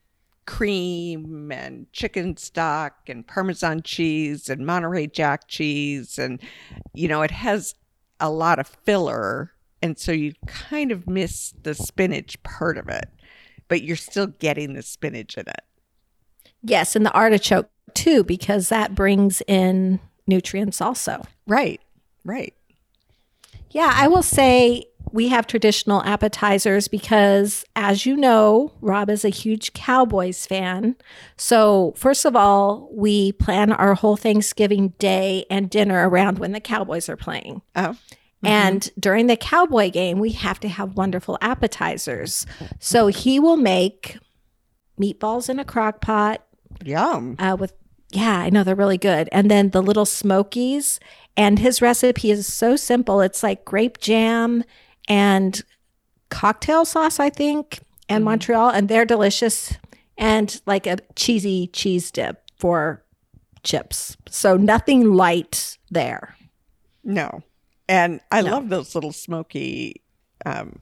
cream 0.44 1.50
and 1.50 1.90
chicken 1.92 2.36
stock 2.36 3.08
and 3.08 3.26
parmesan 3.26 3.82
cheese 3.82 4.48
and 4.48 4.64
monterey 4.64 5.08
jack 5.08 5.48
cheese 5.48 6.20
and 6.20 6.40
you 6.94 7.08
know 7.08 7.22
it 7.22 7.32
has 7.32 7.74
a 8.20 8.30
lot 8.30 8.60
of 8.60 8.68
filler 8.84 9.50
and 9.82 9.98
so 9.98 10.12
you 10.12 10.32
kind 10.46 10.92
of 10.92 11.08
miss 11.08 11.52
the 11.64 11.74
spinach 11.74 12.40
part 12.44 12.78
of 12.78 12.88
it 12.88 13.08
but 13.68 13.82
you're 13.82 13.96
still 13.96 14.26
getting 14.26 14.74
the 14.74 14.82
spinach 14.82 15.36
in 15.36 15.48
it. 15.48 15.62
Yes, 16.62 16.96
and 16.96 17.04
the 17.04 17.12
artichoke 17.12 17.70
too, 17.94 18.24
because 18.24 18.68
that 18.68 18.94
brings 18.94 19.42
in 19.46 20.00
nutrients 20.26 20.80
also. 20.80 21.22
Right, 21.46 21.80
right. 22.24 22.54
Yeah, 23.70 23.92
I 23.94 24.08
will 24.08 24.22
say 24.22 24.86
we 25.16 25.28
have 25.28 25.46
traditional 25.46 26.02
appetizers 26.02 26.88
because, 26.88 27.64
as 27.74 28.04
you 28.04 28.18
know, 28.18 28.70
Rob 28.82 29.08
is 29.08 29.24
a 29.24 29.30
huge 29.30 29.72
Cowboys 29.72 30.44
fan. 30.44 30.94
So, 31.38 31.94
first 31.96 32.26
of 32.26 32.36
all, 32.36 32.90
we 32.92 33.32
plan 33.32 33.72
our 33.72 33.94
whole 33.94 34.18
Thanksgiving 34.18 34.88
day 34.98 35.46
and 35.48 35.70
dinner 35.70 36.06
around 36.06 36.38
when 36.38 36.52
the 36.52 36.60
Cowboys 36.60 37.08
are 37.08 37.16
playing. 37.16 37.62
Oh. 37.74 37.80
Mm-hmm. 37.80 38.46
And 38.46 38.90
during 39.00 39.26
the 39.26 39.38
cowboy 39.38 39.90
game, 39.90 40.18
we 40.18 40.32
have 40.32 40.60
to 40.60 40.68
have 40.68 40.98
wonderful 40.98 41.38
appetizers. 41.40 42.44
So 42.78 43.06
he 43.06 43.40
will 43.40 43.56
make 43.56 44.18
meatballs 45.00 45.48
in 45.48 45.58
a 45.58 45.64
crock 45.64 46.02
pot. 46.02 46.44
Yum. 46.84 47.36
Uh, 47.38 47.56
with 47.58 47.72
yeah, 48.12 48.38
I 48.38 48.50
know 48.50 48.62
they're 48.62 48.74
really 48.74 48.98
good. 48.98 49.30
And 49.32 49.50
then 49.50 49.70
the 49.70 49.82
little 49.82 50.04
smokies. 50.04 51.00
And 51.38 51.58
his 51.58 51.80
recipe 51.80 52.30
is 52.30 52.52
so 52.52 52.76
simple. 52.76 53.22
It's 53.22 53.42
like 53.42 53.64
grape 53.64 53.98
jam 53.98 54.62
and 55.08 55.62
cocktail 56.30 56.84
sauce, 56.84 57.20
I 57.20 57.30
think, 57.30 57.80
and 58.08 58.22
mm. 58.22 58.26
Montreal, 58.26 58.70
and 58.70 58.88
they're 58.88 59.04
delicious. 59.04 59.74
And 60.18 60.60
like 60.66 60.86
a 60.86 60.96
cheesy 61.14 61.66
cheese 61.68 62.10
dip 62.10 62.42
for 62.56 63.04
chips. 63.62 64.16
So 64.28 64.56
nothing 64.56 65.12
light 65.12 65.76
there. 65.90 66.34
No. 67.04 67.42
And 67.88 68.20
I 68.30 68.40
no. 68.40 68.52
love 68.52 68.68
those 68.68 68.94
little 68.94 69.12
smoky, 69.12 70.02
um, 70.46 70.78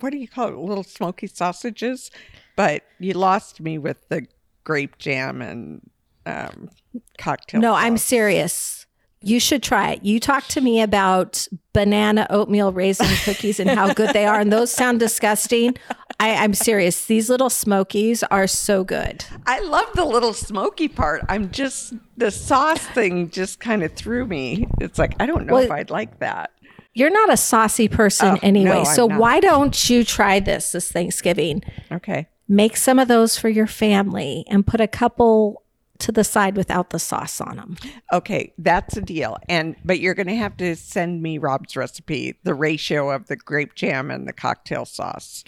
what 0.00 0.10
do 0.10 0.16
you 0.16 0.28
call 0.28 0.48
it? 0.48 0.56
Little 0.56 0.84
smoky 0.84 1.26
sausages. 1.26 2.10
But 2.56 2.82
you 2.98 3.12
lost 3.12 3.60
me 3.60 3.78
with 3.78 4.08
the 4.08 4.26
grape 4.64 4.98
jam 4.98 5.42
and 5.42 5.88
um, 6.26 6.70
cocktail. 7.18 7.60
No, 7.60 7.72
sauce. 7.72 7.82
I'm 7.84 7.98
serious. 7.98 8.77
You 9.20 9.40
should 9.40 9.62
try 9.62 9.92
it. 9.92 10.04
You 10.04 10.20
talked 10.20 10.50
to 10.50 10.60
me 10.60 10.80
about 10.80 11.48
banana 11.72 12.26
oatmeal 12.30 12.72
raisin 12.72 13.08
cookies 13.24 13.58
and 13.58 13.68
how 13.68 13.92
good 13.92 14.10
they 14.10 14.26
are, 14.26 14.38
and 14.38 14.52
those 14.52 14.70
sound 14.70 15.00
disgusting. 15.00 15.76
I, 16.20 16.36
I'm 16.36 16.54
serious. 16.54 17.06
These 17.06 17.28
little 17.28 17.50
smokies 17.50 18.22
are 18.24 18.46
so 18.46 18.84
good. 18.84 19.24
I 19.46 19.60
love 19.60 19.86
the 19.94 20.04
little 20.04 20.32
smoky 20.32 20.88
part. 20.88 21.24
I'm 21.28 21.50
just 21.50 21.94
the 22.16 22.30
sauce 22.30 22.84
thing 22.88 23.30
just 23.30 23.60
kind 23.60 23.82
of 23.82 23.92
threw 23.92 24.26
me. 24.26 24.66
It's 24.80 24.98
like 24.98 25.14
I 25.20 25.26
don't 25.26 25.46
know 25.46 25.54
well, 25.54 25.64
if 25.64 25.70
I'd 25.70 25.90
like 25.90 26.20
that. 26.20 26.50
You're 26.94 27.10
not 27.10 27.32
a 27.32 27.36
saucy 27.36 27.88
person 27.88 28.36
oh, 28.36 28.38
anyway, 28.42 28.82
no, 28.82 28.84
so 28.84 29.06
why 29.06 29.38
don't 29.40 29.88
you 29.88 30.04
try 30.04 30.40
this 30.40 30.72
this 30.72 30.90
Thanksgiving? 30.90 31.62
Okay. 31.92 32.28
Make 32.48 32.76
some 32.76 32.98
of 32.98 33.08
those 33.08 33.38
for 33.38 33.48
your 33.48 33.66
family 33.66 34.44
and 34.48 34.66
put 34.66 34.80
a 34.80 34.88
couple 34.88 35.62
to 35.98 36.12
the 36.12 36.24
side 36.24 36.56
without 36.56 36.90
the 36.90 36.98
sauce 36.98 37.40
on 37.40 37.56
them. 37.56 37.76
Okay, 38.12 38.52
that's 38.58 38.96
a 38.96 39.00
deal. 39.00 39.36
And 39.48 39.76
but 39.84 40.00
you're 40.00 40.14
going 40.14 40.28
to 40.28 40.36
have 40.36 40.56
to 40.58 40.76
send 40.76 41.22
me 41.22 41.38
Rob's 41.38 41.76
recipe, 41.76 42.38
the 42.44 42.54
ratio 42.54 43.10
of 43.10 43.26
the 43.26 43.36
grape 43.36 43.74
jam 43.74 44.10
and 44.10 44.26
the 44.26 44.32
cocktail 44.32 44.84
sauce. 44.84 45.44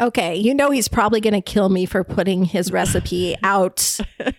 Okay, 0.00 0.34
you 0.34 0.54
know 0.54 0.70
he's 0.70 0.88
probably 0.88 1.20
going 1.20 1.34
to 1.34 1.40
kill 1.40 1.68
me 1.68 1.86
for 1.86 2.02
putting 2.02 2.44
his 2.44 2.72
recipe 2.72 3.36
out 3.42 3.98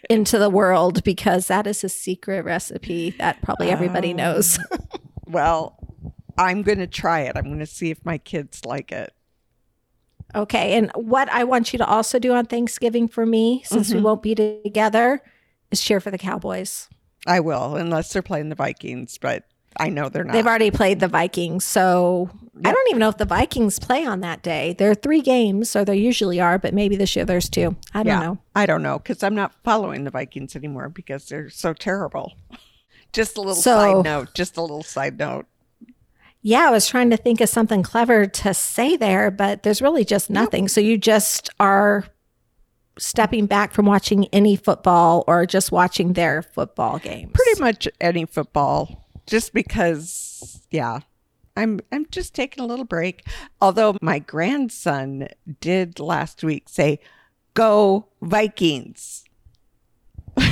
into 0.09 0.37
the 0.37 0.49
world 0.49 1.03
because 1.03 1.47
that 1.47 1.67
is 1.67 1.83
a 1.83 1.89
secret 1.89 2.43
recipe 2.43 3.11
that 3.11 3.41
probably 3.41 3.69
everybody 3.69 4.11
um, 4.11 4.17
knows. 4.17 4.59
well, 5.27 5.77
I'm 6.37 6.63
going 6.63 6.79
to 6.79 6.87
try 6.87 7.21
it. 7.21 7.33
I'm 7.35 7.45
going 7.45 7.59
to 7.59 7.65
see 7.65 7.91
if 7.91 8.03
my 8.03 8.17
kids 8.17 8.65
like 8.65 8.91
it. 8.91 9.13
Okay, 10.35 10.73
and 10.75 10.91
what 10.95 11.29
I 11.29 11.43
want 11.43 11.73
you 11.73 11.77
to 11.77 11.85
also 11.85 12.17
do 12.17 12.33
on 12.33 12.47
Thanksgiving 12.47 13.07
for 13.07 13.23
me, 13.23 13.61
since 13.65 13.89
mm-hmm. 13.89 13.97
we 13.97 14.03
won't 14.03 14.23
be 14.23 14.33
together, 14.33 15.21
is 15.73 15.81
cheer 15.81 15.99
for 15.99 16.11
the 16.11 16.17
Cowboys. 16.17 16.87
I 17.25 17.39
will, 17.39 17.75
unless 17.75 18.13
they're 18.13 18.21
playing 18.21 18.49
the 18.49 18.55
Vikings, 18.55 19.17
but 19.17 19.45
I 19.77 19.89
know 19.89 20.09
they're 20.09 20.23
not. 20.23 20.33
They've 20.33 20.45
already 20.45 20.71
played 20.71 20.99
the 20.99 21.07
Vikings, 21.07 21.65
so 21.65 22.29
yep. 22.55 22.67
I 22.67 22.71
don't 22.71 22.89
even 22.89 22.99
know 22.99 23.09
if 23.09 23.17
the 23.17 23.25
Vikings 23.25 23.79
play 23.79 24.05
on 24.05 24.19
that 24.21 24.43
day. 24.43 24.75
There 24.77 24.91
are 24.91 24.95
three 24.95 25.21
games, 25.21 25.75
or 25.75 25.83
there 25.83 25.95
usually 25.95 26.39
are, 26.39 26.59
but 26.59 26.73
maybe 26.73 26.95
this 26.95 27.15
year 27.15 27.25
there's 27.25 27.49
two. 27.49 27.75
I 27.93 28.03
don't 28.03 28.19
yeah, 28.19 28.27
know. 28.27 28.37
I 28.55 28.65
don't 28.65 28.83
know 28.83 28.99
because 28.99 29.23
I'm 29.23 29.35
not 29.35 29.53
following 29.63 30.03
the 30.03 30.11
Vikings 30.11 30.55
anymore 30.55 30.89
because 30.89 31.27
they're 31.27 31.49
so 31.49 31.73
terrible. 31.73 32.33
just 33.13 33.37
a 33.37 33.41
little 33.41 33.55
so, 33.55 33.71
side 33.71 34.03
note. 34.03 34.33
Just 34.33 34.57
a 34.57 34.61
little 34.61 34.83
side 34.83 35.17
note. 35.17 35.45
Yeah, 36.45 36.67
I 36.67 36.71
was 36.71 36.87
trying 36.87 37.09
to 37.09 37.17
think 37.17 37.39
of 37.39 37.47
something 37.47 37.83
clever 37.83 38.25
to 38.25 38.53
say 38.53 38.97
there, 38.97 39.31
but 39.31 39.63
there's 39.63 39.81
really 39.81 40.03
just 40.03 40.29
nothing. 40.29 40.65
Yep. 40.65 40.71
So 40.71 40.81
you 40.81 40.97
just 40.97 41.49
are 41.57 42.03
stepping 42.97 43.45
back 43.45 43.71
from 43.71 43.85
watching 43.85 44.27
any 44.27 44.55
football 44.55 45.23
or 45.27 45.45
just 45.45 45.71
watching 45.71 46.13
their 46.13 46.41
football 46.41 46.99
games? 46.99 47.31
Pretty 47.33 47.59
much 47.59 47.87
any 47.99 48.25
football 48.25 49.07
just 49.25 49.53
because, 49.53 50.61
yeah, 50.71 50.99
I'm 51.55 51.79
I'm 51.91 52.05
just 52.09 52.33
taking 52.33 52.63
a 52.63 52.67
little 52.67 52.85
break. 52.85 53.25
Although 53.61 53.97
my 54.01 54.19
grandson 54.19 55.29
did 55.59 55.99
last 55.99 56.43
week 56.43 56.67
say, 56.67 56.99
"Go 57.53 58.07
Vikings." 58.21 59.25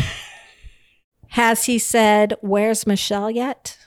Has 1.29 1.65
he 1.65 1.79
said, 1.79 2.35
"Where's 2.41 2.85
Michelle?" 2.85 3.31
yet? 3.31 3.77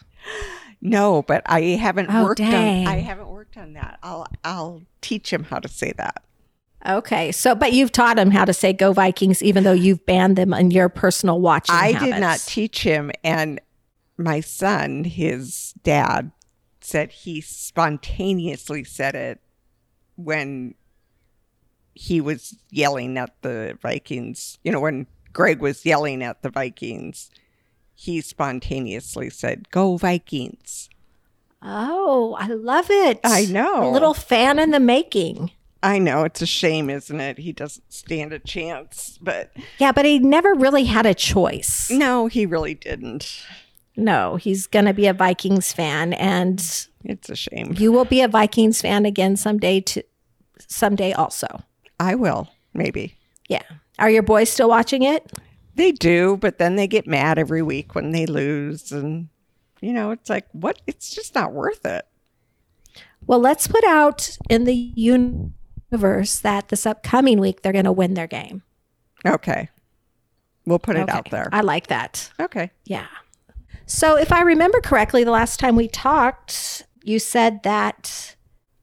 No, 0.80 1.23
but 1.23 1.42
I 1.46 1.61
haven't 1.61 2.11
oh, 2.12 2.25
worked 2.25 2.38
dang. 2.38 2.87
on 2.87 2.92
I 2.92 2.99
haven't 2.99 3.28
worked 3.28 3.56
on 3.56 3.75
that. 3.75 3.99
I'll 4.02 4.26
I'll 4.44 4.82
teach 5.00 5.32
him 5.32 5.44
how 5.44 5.61
to 5.61 5.68
say 5.68 5.92
that. 5.96 6.23
Okay. 6.86 7.32
So, 7.32 7.54
but 7.54 7.72
you've 7.72 7.92
taught 7.92 8.18
him 8.18 8.30
how 8.30 8.44
to 8.44 8.52
say 8.52 8.72
"Go 8.72 8.92
Vikings," 8.92 9.42
even 9.42 9.64
though 9.64 9.72
you've 9.72 10.04
banned 10.06 10.36
them 10.36 10.52
in 10.52 10.70
your 10.70 10.88
personal 10.88 11.40
watching. 11.40 11.74
I 11.74 11.92
habits. 11.92 12.12
did 12.12 12.20
not 12.20 12.38
teach 12.40 12.82
him, 12.82 13.10
and 13.22 13.60
my 14.16 14.40
son, 14.40 15.04
his 15.04 15.74
dad, 15.82 16.30
said 16.80 17.10
he 17.10 17.40
spontaneously 17.40 18.84
said 18.84 19.14
it 19.14 19.40
when 20.16 20.74
he 21.94 22.20
was 22.20 22.56
yelling 22.70 23.16
at 23.16 23.34
the 23.42 23.78
Vikings. 23.80 24.58
You 24.62 24.72
know, 24.72 24.80
when 24.80 25.06
Greg 25.32 25.60
was 25.60 25.84
yelling 25.86 26.22
at 26.22 26.42
the 26.42 26.50
Vikings, 26.50 27.30
he 27.94 28.20
spontaneously 28.20 29.30
said, 29.30 29.70
Go 29.70 29.96
Vikings. 29.96 30.88
Oh, 31.62 32.36
I 32.38 32.48
love 32.48 32.90
it. 32.90 33.20
I 33.24 33.46
know. 33.46 33.88
A 33.88 33.92
little 33.92 34.14
fan 34.14 34.58
in 34.58 34.70
the 34.70 34.80
making. 34.80 35.50
I 35.84 35.98
know 35.98 36.24
it's 36.24 36.40
a 36.40 36.46
shame, 36.46 36.88
isn't 36.88 37.20
it? 37.20 37.36
He 37.36 37.52
doesn't 37.52 37.92
stand 37.92 38.32
a 38.32 38.38
chance, 38.38 39.18
but 39.20 39.54
yeah, 39.76 39.92
but 39.92 40.06
he 40.06 40.18
never 40.18 40.54
really 40.54 40.84
had 40.84 41.04
a 41.04 41.12
choice. 41.12 41.90
No, 41.90 42.26
he 42.26 42.46
really 42.46 42.72
didn't. 42.72 43.44
No, 43.94 44.36
he's 44.36 44.66
going 44.66 44.86
to 44.86 44.94
be 44.94 45.06
a 45.06 45.12
Vikings 45.12 45.74
fan 45.74 46.14
and 46.14 46.58
it's 47.04 47.28
a 47.28 47.36
shame. 47.36 47.74
You 47.76 47.92
will 47.92 48.06
be 48.06 48.22
a 48.22 48.28
Vikings 48.28 48.80
fan 48.80 49.04
again 49.04 49.36
someday 49.36 49.82
to 49.82 50.02
someday 50.66 51.12
also. 51.12 51.62
I 52.00 52.14
will, 52.14 52.48
maybe. 52.72 53.18
Yeah. 53.50 53.62
Are 53.98 54.08
your 54.08 54.22
boys 54.22 54.48
still 54.48 54.70
watching 54.70 55.02
it? 55.02 55.32
They 55.74 55.92
do, 55.92 56.38
but 56.38 56.56
then 56.56 56.76
they 56.76 56.86
get 56.86 57.06
mad 57.06 57.38
every 57.38 57.60
week 57.60 57.94
when 57.94 58.12
they 58.12 58.24
lose 58.24 58.90
and 58.90 59.28
you 59.82 59.92
know, 59.92 60.12
it's 60.12 60.30
like 60.30 60.46
what 60.52 60.80
it's 60.86 61.14
just 61.14 61.34
not 61.34 61.52
worth 61.52 61.84
it. 61.84 62.06
Well, 63.26 63.38
let's 63.38 63.66
put 63.66 63.84
out 63.84 64.38
in 64.48 64.64
the 64.64 64.74
universe 64.74 65.50
that 65.96 66.68
this 66.68 66.86
upcoming 66.86 67.40
week 67.40 67.62
they're 67.62 67.72
going 67.72 67.84
to 67.84 67.92
win 67.92 68.14
their 68.14 68.26
game. 68.26 68.62
Okay. 69.26 69.68
We'll 70.66 70.78
put 70.78 70.96
it 70.96 71.02
okay. 71.02 71.12
out 71.12 71.30
there. 71.30 71.48
I 71.52 71.60
like 71.60 71.88
that. 71.88 72.30
Okay. 72.40 72.70
Yeah. 72.84 73.06
So, 73.86 74.16
if 74.16 74.32
I 74.32 74.40
remember 74.40 74.80
correctly, 74.80 75.24
the 75.24 75.30
last 75.30 75.60
time 75.60 75.76
we 75.76 75.88
talked, 75.88 76.86
you 77.02 77.18
said 77.18 77.62
that 77.64 78.34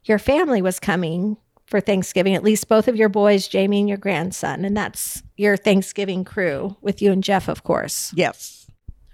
your 0.04 0.20
family 0.20 0.62
was 0.62 0.80
coming 0.80 1.38
for 1.66 1.80
Thanksgiving, 1.80 2.36
at 2.36 2.44
least 2.44 2.68
both 2.68 2.88
of 2.88 2.96
your 2.96 3.10
boys, 3.10 3.48
Jamie 3.48 3.80
and 3.80 3.90
your 3.90 3.98
grandson. 3.98 4.66
And 4.66 4.76
that's 4.76 5.24
your 5.38 5.58
Thanksgiving 5.58 6.24
crew 6.24 6.76
with 6.82 7.02
you 7.02 7.12
and 7.12 7.24
Jeff, 7.24 7.48
of 7.48 7.64
course. 7.64 8.14
Yes. 8.16 8.68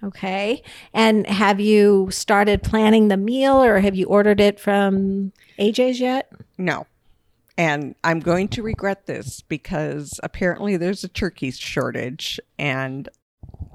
Okay. 0.04 0.64
And 0.94 1.26
have 1.28 1.60
you 1.60 2.10
started 2.12 2.64
planning 2.64 3.08
the 3.08 3.18
meal 3.18 3.64
or 3.64 3.80
have 3.80 3.96
you 3.96 4.08
ordered 4.08 4.42
it 4.42 4.60
from 4.60 5.32
AJ's 5.60 6.00
yet? 6.00 6.32
No. 6.58 6.86
And 7.58 7.96
I'm 8.04 8.20
going 8.20 8.50
to 8.50 8.62
regret 8.62 9.08
this 9.08 9.42
because 9.42 10.20
apparently 10.22 10.78
there's 10.78 11.04
a 11.04 11.08
turkey 11.08 11.52
shortage 11.52 12.40
and 12.60 13.10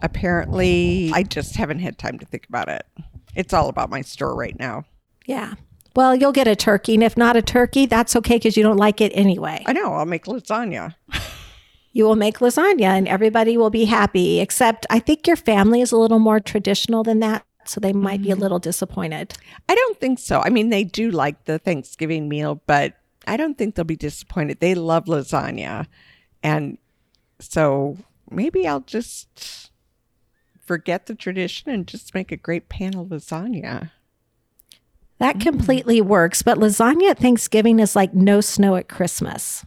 apparently 0.03 1.11
I 1.12 1.25
just 1.25 1.57
haven't 1.57 1.81
had 1.81 1.99
time 1.99 2.19
to 2.21 2.27
think 2.27 2.47
about 2.49 2.69
it. 2.69 2.87
It's 3.35 3.53
all 3.53 3.69
about 3.69 3.91
my 3.91 4.03
store 4.03 4.35
right 4.37 4.57
now. 4.59 4.85
Yeah. 5.27 5.55
Well, 5.95 6.15
you'll 6.15 6.33
get 6.33 6.49
a 6.49 6.57
turkey. 6.57 6.95
And 6.95 7.03
if 7.03 7.17
not 7.17 7.37
a 7.37 7.43
turkey, 7.43 7.87
that's 7.87 8.17
okay 8.17 8.37
because 8.37 8.57
you 8.57 8.62
don't 8.62 8.77
like 8.77 9.01
it 9.01 9.12
anyway. 9.15 9.62
I 9.67 9.73
know. 9.73 9.93
I'll 9.93 10.07
make 10.07 10.25
lasagna. 10.27 10.95
you 11.93 12.05
will 12.05 12.17
make 12.17 12.39
lasagna 12.39 12.85
and 12.85 13.09
everybody 13.09 13.57
will 13.57 13.71
be 13.71 13.85
happy, 13.85 14.41
except 14.41 14.87
I 14.91 15.01
think 15.01 15.27
your 15.27 15.37
family 15.37 15.81
is 15.81 15.93
a 15.93 15.97
little 15.97 16.19
more 16.19 16.41
traditional 16.41 17.03
than 17.03 17.21
that. 17.21 17.45
So 17.65 17.81
they 17.81 17.93
might 17.93 18.15
mm-hmm. 18.15 18.23
be 18.23 18.31
a 18.31 18.35
mm-hmm. 18.35 18.43
little 18.43 18.59
disappointed. 18.59 19.35
I 19.69 19.75
don't 19.75 20.01
think 20.01 20.19
so. 20.19 20.41
I 20.41 20.51
mean, 20.51 20.71
they 20.71 20.85
do 20.85 21.11
like 21.11 21.45
the 21.45 21.59
Thanksgiving 21.59 22.29
meal, 22.29 22.61
but 22.67 22.95
I 23.26 23.37
don't 23.37 23.57
think 23.57 23.75
they'll 23.75 23.85
be 23.85 23.97
disappointed. 23.97 24.61
They 24.61 24.75
love 24.75 25.05
lasagna. 25.07 25.87
And 26.43 26.79
so 27.38 27.99
maybe 28.31 28.67
I'll 28.67 28.81
just 28.81 29.71
forget 30.61 31.07
the 31.07 31.14
tradition 31.14 31.71
and 31.71 31.87
just 31.87 32.14
make 32.14 32.33
a 32.33 32.37
great 32.37 32.69
pan 32.69 32.97
of 32.97 33.09
lasagna. 33.09 33.91
That 35.19 35.37
mm. 35.37 35.43
completely 35.43 36.00
works, 36.00 36.43
but 36.43 36.59
lasagna 36.59 37.11
at 37.11 37.19
Thanksgiving 37.19 37.79
is 37.79 37.95
like 37.95 38.14
no 38.14 38.41
snow 38.41 38.76
at 38.76 38.88
Christmas. 38.88 39.64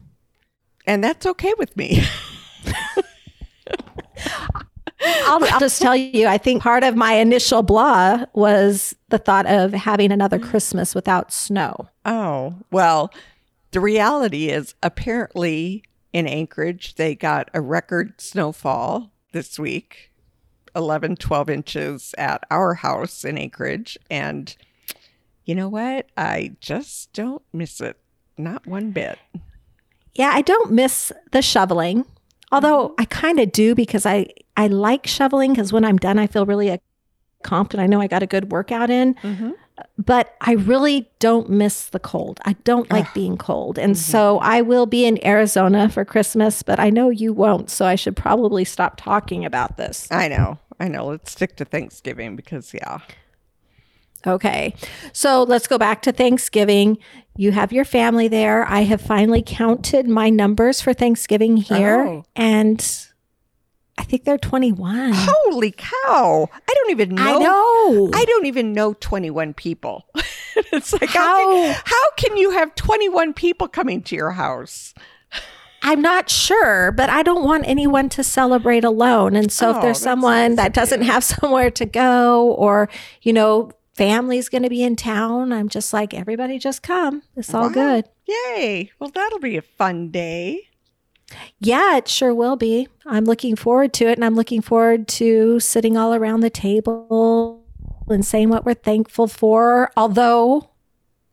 And 0.87 1.03
that's 1.03 1.25
okay 1.25 1.53
with 1.57 1.75
me. 1.77 2.03
I'll, 5.27 5.43
I'll, 5.45 5.59
just 5.59 5.81
tell 5.81 5.95
you, 5.95 6.27
I 6.27 6.37
think 6.37 6.61
part 6.61 6.83
of 6.83 6.95
my 6.95 7.13
initial 7.13 7.63
blah 7.63 8.25
was 8.33 8.95
the 9.09 9.17
thought 9.17 9.45
of 9.45 9.73
having 9.73 10.11
another 10.11 10.39
Christmas 10.39 10.95
without 10.95 11.31
snow. 11.31 11.87
Oh, 12.05 12.55
well, 12.71 13.11
the 13.75 13.81
reality 13.81 14.47
is 14.47 14.73
apparently 14.81 15.83
in 16.13 16.27
Anchorage, 16.27 16.95
they 16.95 17.13
got 17.13 17.49
a 17.53 17.59
record 17.59 18.21
snowfall 18.21 19.11
this 19.33 19.59
week. 19.59 20.13
11, 20.77 21.17
12 21.17 21.49
inches 21.49 22.15
at 22.17 22.45
our 22.49 22.75
house 22.75 23.25
in 23.25 23.37
Anchorage. 23.37 23.97
And 24.09 24.55
you 25.43 25.55
know 25.55 25.67
what? 25.67 26.07
I 26.15 26.55
just 26.61 27.11
don't 27.11 27.41
miss 27.51 27.81
it. 27.81 27.97
Not 28.37 28.65
one 28.65 28.91
bit. 28.91 29.19
Yeah, 30.13 30.31
I 30.33 30.41
don't 30.41 30.71
miss 30.71 31.11
the 31.33 31.41
shoveling. 31.41 32.05
Although 32.53 32.95
I 32.97 33.03
kind 33.03 33.41
of 33.41 33.51
do 33.51 33.75
because 33.75 34.05
I, 34.05 34.27
I 34.55 34.67
like 34.67 35.05
shoveling 35.05 35.51
because 35.51 35.73
when 35.73 35.83
I'm 35.83 35.97
done, 35.97 36.17
I 36.17 36.27
feel 36.27 36.45
really 36.45 36.79
accomplished 37.41 37.73
and 37.73 37.81
I 37.81 37.87
know 37.87 37.99
I 37.99 38.07
got 38.07 38.23
a 38.23 38.27
good 38.27 38.53
workout 38.53 38.89
in. 38.89 39.15
Mm-hmm 39.15 39.51
but 39.97 40.35
I 40.41 40.53
really 40.53 41.09
don't 41.19 41.49
miss 41.49 41.87
the 41.87 41.99
cold. 41.99 42.39
I 42.45 42.53
don't 42.63 42.89
like 42.91 43.13
being 43.13 43.37
cold. 43.37 43.77
And 43.77 43.95
mm-hmm. 43.95 44.11
so 44.11 44.39
I 44.39 44.61
will 44.61 44.85
be 44.85 45.05
in 45.05 45.25
Arizona 45.25 45.89
for 45.89 46.05
Christmas, 46.05 46.63
but 46.63 46.79
I 46.79 46.89
know 46.89 47.09
you 47.09 47.33
won't. 47.33 47.69
So 47.69 47.85
I 47.85 47.95
should 47.95 48.15
probably 48.15 48.63
stop 48.63 48.95
talking 48.97 49.43
about 49.45 49.77
this. 49.77 50.07
I 50.11 50.27
know. 50.27 50.59
I 50.79 50.87
know. 50.87 51.07
Let's 51.07 51.31
stick 51.31 51.55
to 51.57 51.65
Thanksgiving 51.65 52.35
because, 52.35 52.73
yeah. 52.73 52.99
Okay. 54.27 54.73
So 55.13 55.43
let's 55.43 55.67
go 55.67 55.77
back 55.77 56.01
to 56.03 56.11
Thanksgiving. 56.11 56.97
You 57.37 57.51
have 57.51 57.71
your 57.71 57.85
family 57.85 58.27
there. 58.27 58.65
I 58.67 58.81
have 58.81 59.01
finally 59.01 59.43
counted 59.45 60.07
my 60.07 60.29
numbers 60.29 60.81
for 60.81 60.93
Thanksgiving 60.93 61.57
here. 61.57 62.01
Oh. 62.01 62.25
And 62.35 63.07
I 63.97 64.03
think 64.03 64.25
they're 64.25 64.37
21. 64.37 65.11
Holy 65.15 65.71
cow. 65.71 66.49
I 66.53 66.73
don't 66.73 66.91
even 66.91 67.15
know. 67.15 67.23
I 67.23 67.39
know. 67.39 68.09
I 68.13 68.25
don't 68.25 68.45
even 68.45 68.73
know 68.73 68.93
21 68.93 69.53
people. 69.53 70.05
it's 70.55 70.93
like, 70.93 71.09
how, 71.09 71.21
how 71.21 71.45
can, 71.45 71.81
how 71.85 72.11
can 72.17 72.37
you 72.37 72.51
have 72.51 72.75
21 72.75 73.33
people 73.33 73.67
coming 73.67 74.01
to 74.03 74.15
your 74.15 74.31
house? 74.31 74.93
I'm 75.81 76.01
not 76.01 76.29
sure, 76.31 76.91
but 76.91 77.11
I 77.11 77.21
don't 77.21 77.43
want 77.43 77.67
anyone 77.67 78.09
to 78.09 78.23
celebrate 78.23 78.83
alone. 78.83 79.35
And 79.35 79.51
so 79.51 79.67
oh, 79.67 79.75
if 79.75 79.81
there's 79.81 79.99
someone 79.99 80.55
that 80.55 80.73
doesn't 80.73 81.03
have 81.03 81.23
somewhere 81.23 81.69
to 81.71 81.85
go 81.85 82.53
or, 82.53 82.89
you 83.21 83.31
know, 83.31 83.71
family's 83.93 84.49
going 84.49 84.63
to 84.63 84.69
be 84.69 84.83
in 84.83 84.95
town, 84.95 85.53
I'm 85.53 85.69
just 85.69 85.93
like, 85.93 86.13
everybody 86.13 86.57
just 86.57 86.81
come. 86.81 87.21
It's 87.35 87.53
all 87.53 87.67
wow. 87.67 87.69
good. 87.69 88.09
Yay. 88.27 88.91
Well, 88.99 89.11
that'll 89.13 89.39
be 89.39 89.57
a 89.57 89.61
fun 89.61 90.09
day. 90.09 90.69
Yeah, 91.59 91.97
it 91.97 92.07
sure 92.07 92.33
will 92.33 92.55
be. 92.55 92.87
I'm 93.05 93.25
looking 93.25 93.55
forward 93.55 93.93
to 93.93 94.07
it. 94.07 94.17
And 94.17 94.25
I'm 94.25 94.35
looking 94.35 94.61
forward 94.61 95.07
to 95.09 95.59
sitting 95.59 95.97
all 95.97 96.13
around 96.13 96.41
the 96.41 96.49
table 96.49 97.63
and 98.07 98.25
saying 98.25 98.49
what 98.49 98.65
we're 98.65 98.73
thankful 98.73 99.27
for. 99.27 99.91
Although 99.97 100.69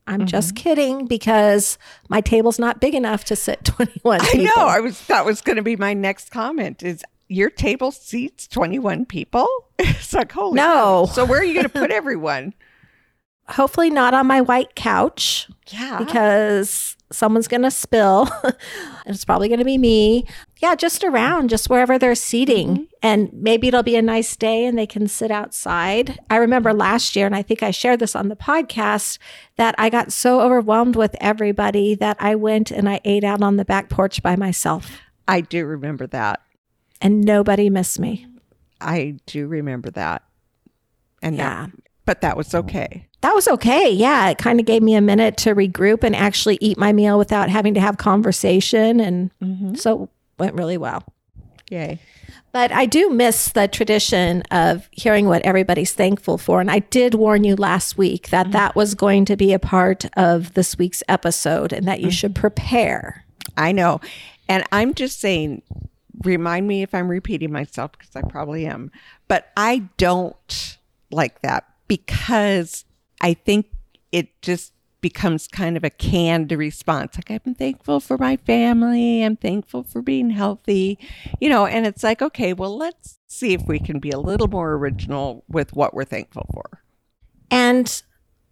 I'm 0.06 0.20
mm-hmm. 0.20 0.26
just 0.26 0.56
kidding 0.56 1.06
because 1.06 1.78
my 2.08 2.20
table's 2.20 2.58
not 2.58 2.80
big 2.80 2.94
enough 2.94 3.24
to 3.24 3.36
sit 3.36 3.64
21 3.64 4.20
people. 4.20 4.40
I 4.40 4.44
know. 4.44 4.66
I 4.66 4.80
was 4.80 5.06
that 5.06 5.24
was 5.24 5.40
going 5.40 5.56
to 5.56 5.62
be 5.62 5.76
my 5.76 5.94
next 5.94 6.30
comment 6.30 6.82
is 6.82 7.04
your 7.28 7.50
table 7.50 7.90
seats 7.90 8.46
21 8.46 9.06
people? 9.06 9.46
it's 9.78 10.12
like, 10.12 10.32
holy 10.32 10.56
No. 10.56 11.08
So 11.12 11.24
where 11.24 11.40
are 11.40 11.44
you 11.44 11.54
going 11.54 11.64
to 11.68 11.68
put 11.68 11.90
everyone? 11.90 12.54
Hopefully 13.48 13.90
not 13.90 14.14
on 14.14 14.26
my 14.26 14.40
white 14.40 14.74
couch. 14.74 15.48
Yeah. 15.68 15.98
Because 15.98 16.96
someone's 17.12 17.48
going 17.48 17.62
to 17.62 17.70
spill. 17.70 18.28
and 18.44 18.54
it's 19.06 19.24
probably 19.24 19.48
going 19.48 19.58
to 19.58 19.64
be 19.64 19.78
me. 19.78 20.26
Yeah, 20.60 20.74
just 20.74 21.04
around, 21.04 21.50
just 21.50 21.68
wherever 21.68 21.98
they're 21.98 22.14
seating. 22.14 22.68
Mm-hmm. 22.68 22.82
And 23.02 23.32
maybe 23.32 23.68
it'll 23.68 23.82
be 23.82 23.96
a 23.96 24.02
nice 24.02 24.36
day 24.36 24.64
and 24.64 24.78
they 24.78 24.86
can 24.86 25.06
sit 25.08 25.30
outside. 25.30 26.18
I 26.30 26.36
remember 26.36 26.72
last 26.72 27.16
year, 27.16 27.26
and 27.26 27.36
I 27.36 27.42
think 27.42 27.62
I 27.62 27.70
shared 27.70 28.00
this 28.00 28.16
on 28.16 28.28
the 28.28 28.36
podcast, 28.36 29.18
that 29.56 29.74
I 29.78 29.90
got 29.90 30.12
so 30.12 30.40
overwhelmed 30.40 30.96
with 30.96 31.14
everybody 31.20 31.94
that 31.96 32.16
I 32.20 32.34
went 32.34 32.70
and 32.70 32.88
I 32.88 33.00
ate 33.04 33.24
out 33.24 33.42
on 33.42 33.56
the 33.56 33.64
back 33.64 33.88
porch 33.88 34.22
by 34.22 34.36
myself. 34.36 35.00
I 35.28 35.40
do 35.40 35.66
remember 35.66 36.06
that. 36.08 36.40
And 37.00 37.22
nobody 37.22 37.68
missed 37.68 37.98
me. 37.98 38.26
I 38.80 39.18
do 39.26 39.46
remember 39.46 39.90
that. 39.90 40.22
And 41.20 41.36
yeah. 41.36 41.66
That, 41.66 41.70
but 42.04 42.20
that 42.20 42.36
was 42.36 42.54
okay. 42.54 43.08
That 43.22 43.34
was 43.34 43.48
okay. 43.48 43.90
Yeah. 43.90 44.28
It 44.30 44.38
kind 44.38 44.60
of 44.60 44.66
gave 44.66 44.82
me 44.82 44.94
a 44.94 45.00
minute 45.00 45.36
to 45.38 45.54
regroup 45.54 46.04
and 46.04 46.14
actually 46.14 46.58
eat 46.60 46.76
my 46.76 46.92
meal 46.92 47.18
without 47.18 47.48
having 47.48 47.74
to 47.74 47.80
have 47.80 47.96
conversation. 47.96 49.00
And 49.00 49.30
mm-hmm. 49.40 49.74
so 49.74 50.08
went 50.38 50.54
really 50.54 50.76
well. 50.76 51.04
Yay. 51.70 51.98
But 52.52 52.70
I 52.70 52.84
do 52.84 53.08
miss 53.08 53.50
the 53.50 53.66
tradition 53.66 54.42
of 54.50 54.88
hearing 54.92 55.26
what 55.26 55.42
everybody's 55.42 55.92
thankful 55.94 56.36
for. 56.36 56.60
And 56.60 56.70
I 56.70 56.80
did 56.80 57.14
warn 57.14 57.44
you 57.44 57.56
last 57.56 57.96
week 57.96 58.28
that 58.28 58.44
mm-hmm. 58.44 58.52
that 58.52 58.76
was 58.76 58.94
going 58.94 59.24
to 59.26 59.36
be 59.36 59.52
a 59.54 59.58
part 59.58 60.04
of 60.16 60.52
this 60.54 60.76
week's 60.76 61.02
episode 61.08 61.72
and 61.72 61.88
that 61.88 62.00
you 62.00 62.08
mm-hmm. 62.08 62.12
should 62.12 62.34
prepare. 62.34 63.24
I 63.56 63.72
know. 63.72 64.00
And 64.48 64.64
I'm 64.70 64.92
just 64.92 65.18
saying, 65.20 65.62
remind 66.24 66.68
me 66.68 66.82
if 66.82 66.94
I'm 66.94 67.08
repeating 67.08 67.52
myself 67.52 67.92
because 67.92 68.14
I 68.14 68.22
probably 68.22 68.66
am. 68.66 68.90
But 69.28 69.50
I 69.56 69.84
don't 69.96 70.76
like 71.10 71.40
that 71.40 71.64
because 71.88 72.84
I 73.22 73.34
think 73.34 73.66
it 74.10 74.42
just 74.42 74.72
becomes 75.00 75.48
kind 75.48 75.76
of 75.76 75.84
a 75.84 75.90
canned 75.90 76.52
response. 76.52 77.16
Like, 77.16 77.42
I'm 77.44 77.54
thankful 77.54 78.00
for 78.00 78.18
my 78.18 78.36
family. 78.36 79.22
I'm 79.22 79.36
thankful 79.36 79.82
for 79.82 80.00
being 80.00 80.30
healthy, 80.30 80.98
you 81.40 81.48
know, 81.48 81.66
and 81.66 81.86
it's 81.86 82.02
like, 82.02 82.22
okay, 82.22 82.52
well, 82.52 82.76
let's 82.76 83.18
see 83.26 83.52
if 83.52 83.62
we 83.66 83.78
can 83.78 83.98
be 83.98 84.10
a 84.10 84.18
little 84.18 84.48
more 84.48 84.72
original 84.74 85.44
with 85.48 85.72
what 85.74 85.94
we're 85.94 86.04
thankful 86.04 86.46
for. 86.52 86.82
And 87.50 88.02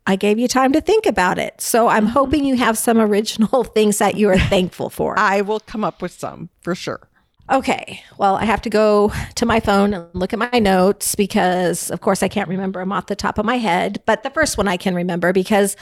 I 0.06 0.16
gave 0.16 0.38
you 0.38 0.48
time 0.48 0.72
to 0.72 0.80
think 0.80 1.06
about 1.06 1.38
it. 1.38 1.60
So 1.60 1.88
I'm 1.88 2.04
mm-hmm. 2.04 2.12
hoping 2.12 2.44
you 2.44 2.56
have 2.56 2.76
some 2.76 2.98
original 2.98 3.64
things 3.74 3.98
that 3.98 4.16
you 4.16 4.28
are 4.28 4.38
thankful 4.38 4.90
for. 4.90 5.18
I 5.18 5.40
will 5.42 5.60
come 5.60 5.84
up 5.84 6.02
with 6.02 6.12
some 6.12 6.50
for 6.62 6.74
sure. 6.74 7.09
Okay. 7.50 8.02
Well, 8.16 8.36
I 8.36 8.44
have 8.44 8.62
to 8.62 8.70
go 8.70 9.12
to 9.34 9.46
my 9.46 9.58
phone 9.58 9.92
and 9.92 10.06
look 10.12 10.32
at 10.32 10.38
my 10.38 10.58
notes 10.58 11.14
because, 11.14 11.90
of 11.90 12.00
course, 12.00 12.22
I 12.22 12.28
can't 12.28 12.48
remember 12.48 12.80
them 12.80 12.92
off 12.92 13.06
the 13.06 13.16
top 13.16 13.38
of 13.38 13.44
my 13.44 13.56
head. 13.56 14.00
But 14.06 14.22
the 14.22 14.30
first 14.30 14.56
one 14.56 14.68
I 14.68 14.76
can 14.76 14.94
remember 14.94 15.32
because 15.32 15.76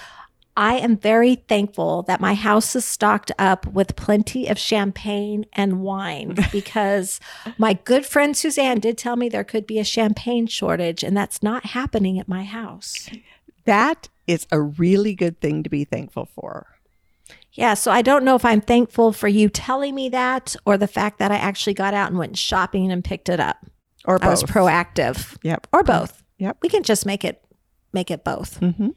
I 0.56 0.74
am 0.78 0.96
very 0.96 1.36
thankful 1.36 2.02
that 2.04 2.20
my 2.20 2.34
house 2.34 2.74
is 2.74 2.84
stocked 2.84 3.30
up 3.38 3.66
with 3.66 3.96
plenty 3.96 4.48
of 4.48 4.58
champagne 4.58 5.46
and 5.52 5.82
wine 5.82 6.36
because 6.52 7.20
my 7.58 7.74
good 7.74 8.04
friend 8.04 8.36
Suzanne 8.36 8.80
did 8.80 8.98
tell 8.98 9.14
me 9.14 9.28
there 9.28 9.44
could 9.44 9.66
be 9.66 9.78
a 9.78 9.84
champagne 9.84 10.48
shortage, 10.48 11.04
and 11.04 11.16
that's 11.16 11.44
not 11.44 11.66
happening 11.66 12.18
at 12.18 12.26
my 12.26 12.44
house. 12.44 13.08
That 13.66 14.08
is 14.26 14.46
a 14.50 14.60
really 14.60 15.14
good 15.14 15.40
thing 15.40 15.62
to 15.62 15.70
be 15.70 15.84
thankful 15.84 16.28
for. 16.34 16.77
Yeah, 17.58 17.74
so 17.74 17.90
I 17.90 18.02
don't 18.02 18.24
know 18.24 18.36
if 18.36 18.44
I'm 18.44 18.60
thankful 18.60 19.12
for 19.12 19.26
you 19.26 19.48
telling 19.48 19.96
me 19.96 20.08
that 20.10 20.54
or 20.64 20.78
the 20.78 20.86
fact 20.86 21.18
that 21.18 21.32
I 21.32 21.36
actually 21.38 21.74
got 21.74 21.92
out 21.92 22.08
and 22.08 22.16
went 22.16 22.38
shopping 22.38 22.92
and 22.92 23.02
picked 23.02 23.28
it 23.28 23.40
up. 23.40 23.66
Or 24.04 24.20
both. 24.20 24.26
I 24.26 24.30
was 24.30 24.44
proactive. 24.44 25.36
Yep. 25.42 25.66
Or 25.72 25.82
both. 25.82 26.22
Yep. 26.38 26.58
We 26.62 26.68
can 26.68 26.84
just 26.84 27.04
make 27.04 27.24
it 27.24 27.44
make 27.92 28.12
it 28.12 28.22
both. 28.22 28.60
Mm-hmm. 28.60 28.90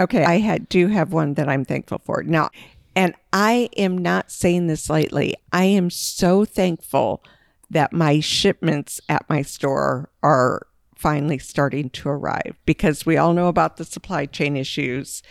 Okay, 0.00 0.24
I 0.24 0.38
had, 0.38 0.68
do 0.68 0.88
have 0.88 1.12
one 1.12 1.34
that 1.34 1.48
I'm 1.48 1.64
thankful 1.64 2.00
for. 2.04 2.24
Now, 2.24 2.50
and 2.96 3.14
I 3.32 3.68
am 3.76 3.96
not 3.96 4.32
saying 4.32 4.66
this 4.66 4.90
lightly. 4.90 5.36
I 5.52 5.64
am 5.64 5.88
so 5.88 6.44
thankful 6.44 7.22
that 7.70 7.92
my 7.92 8.18
shipments 8.18 9.00
at 9.08 9.28
my 9.28 9.42
store 9.42 10.10
are 10.24 10.66
finally 10.96 11.38
starting 11.38 11.90
to 11.90 12.08
arrive 12.08 12.58
because 12.66 13.06
we 13.06 13.16
all 13.16 13.32
know 13.32 13.46
about 13.46 13.76
the 13.76 13.84
supply 13.84 14.26
chain 14.26 14.56
issues 14.56 15.22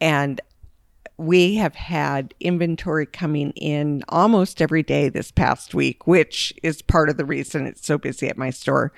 and 0.00 0.40
we 1.18 1.54
have 1.56 1.74
had 1.74 2.34
inventory 2.40 3.06
coming 3.06 3.52
in 3.52 4.02
almost 4.08 4.60
every 4.60 4.82
day 4.82 5.08
this 5.08 5.30
past 5.30 5.74
week, 5.74 6.06
which 6.06 6.52
is 6.62 6.82
part 6.82 7.08
of 7.08 7.16
the 7.16 7.24
reason 7.24 7.66
it's 7.66 7.86
so 7.86 7.96
busy 7.96 8.28
at 8.28 8.36
my 8.36 8.50
store. 8.50 8.92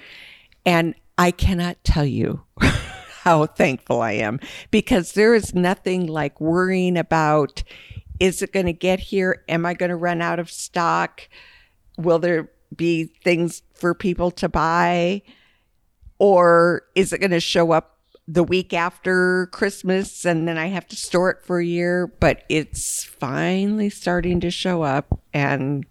And 0.67 0.95
I 1.17 1.31
cannot 1.31 1.83
tell 1.85 2.05
you 2.05 2.43
how 2.61 3.47
thankful 3.47 4.03
I 4.03 4.13
am 4.13 4.41
because 4.71 5.13
there 5.13 5.35
is 5.35 5.55
nothing 5.55 6.07
like 6.07 6.41
worrying 6.41 6.97
about 6.97 7.63
is 8.21 8.43
it 8.43 8.53
going 8.53 8.67
to 8.67 8.73
get 8.73 8.99
here? 8.99 9.45
Am 9.49 9.65
I 9.65 9.75
going 9.75 9.91
to 9.91 9.97
run 9.97 10.21
out 10.21 10.41
of 10.41 10.51
stock? 10.51 11.29
Will 11.97 12.19
there 12.19 12.51
be 12.75 13.05
things 13.05 13.63
for 13.75 13.95
people 13.95 14.33
to 14.33 14.49
buy? 14.49 15.23
Or 16.19 16.83
is 16.97 17.13
it 17.13 17.19
going 17.19 17.31
to 17.31 17.41
show 17.41 17.71
up 17.71 17.98
the 18.29 18.45
week 18.45 18.75
after 18.75 19.47
Christmas 19.47 20.27
and 20.27 20.47
then 20.47 20.59
I 20.59 20.67
have 20.67 20.87
to 20.89 20.97
store 20.97 21.31
it 21.31 21.43
for 21.43 21.59
a 21.59 21.65
year, 21.65 22.07
but 22.21 22.45
it's 22.51 23.03
finally 23.03 23.89
starting 23.89 24.39
to 24.41 24.51
show 24.51 24.83
up 24.83 25.19
and 25.33 25.87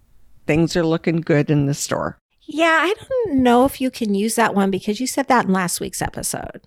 things 0.46 0.76
are 0.76 0.86
looking 0.86 1.20
good 1.20 1.50
in 1.50 1.66
the 1.66 1.74
store. 1.74 2.16
Yeah, 2.42 2.78
I 2.80 2.94
don't 2.94 3.42
know 3.42 3.64
if 3.64 3.80
you 3.80 3.90
can 3.90 4.14
use 4.14 4.36
that 4.36 4.54
one 4.54 4.70
because 4.70 5.00
you 5.00 5.06
said 5.06 5.26
that 5.26 5.46
in 5.46 5.52
last 5.52 5.80
week's 5.80 6.00
episode. 6.00 6.62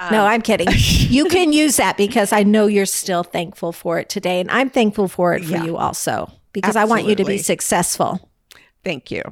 Um, 0.00 0.10
no, 0.10 0.26
I'm 0.26 0.42
kidding. 0.42 0.66
you 0.74 1.26
can 1.26 1.52
use 1.52 1.76
that 1.76 1.96
because 1.96 2.32
I 2.32 2.42
know 2.42 2.66
you're 2.66 2.84
still 2.84 3.22
thankful 3.22 3.70
for 3.70 4.00
it 4.00 4.08
today. 4.08 4.40
And 4.40 4.50
I'm 4.50 4.68
thankful 4.68 5.06
for 5.06 5.32
it 5.34 5.44
for 5.44 5.52
yeah, 5.52 5.64
you 5.64 5.76
also 5.76 6.30
because 6.52 6.74
absolutely. 6.74 6.90
I 6.90 6.96
want 6.96 7.08
you 7.08 7.14
to 7.14 7.24
be 7.24 7.38
successful. 7.38 8.28
Thank 8.82 9.12
you. 9.12 9.22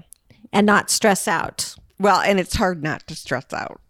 And 0.52 0.64
not 0.64 0.90
stress 0.90 1.26
out. 1.26 1.74
Well, 1.98 2.20
and 2.20 2.38
it's 2.38 2.54
hard 2.54 2.84
not 2.84 3.06
to 3.08 3.16
stress 3.16 3.52
out. 3.52 3.80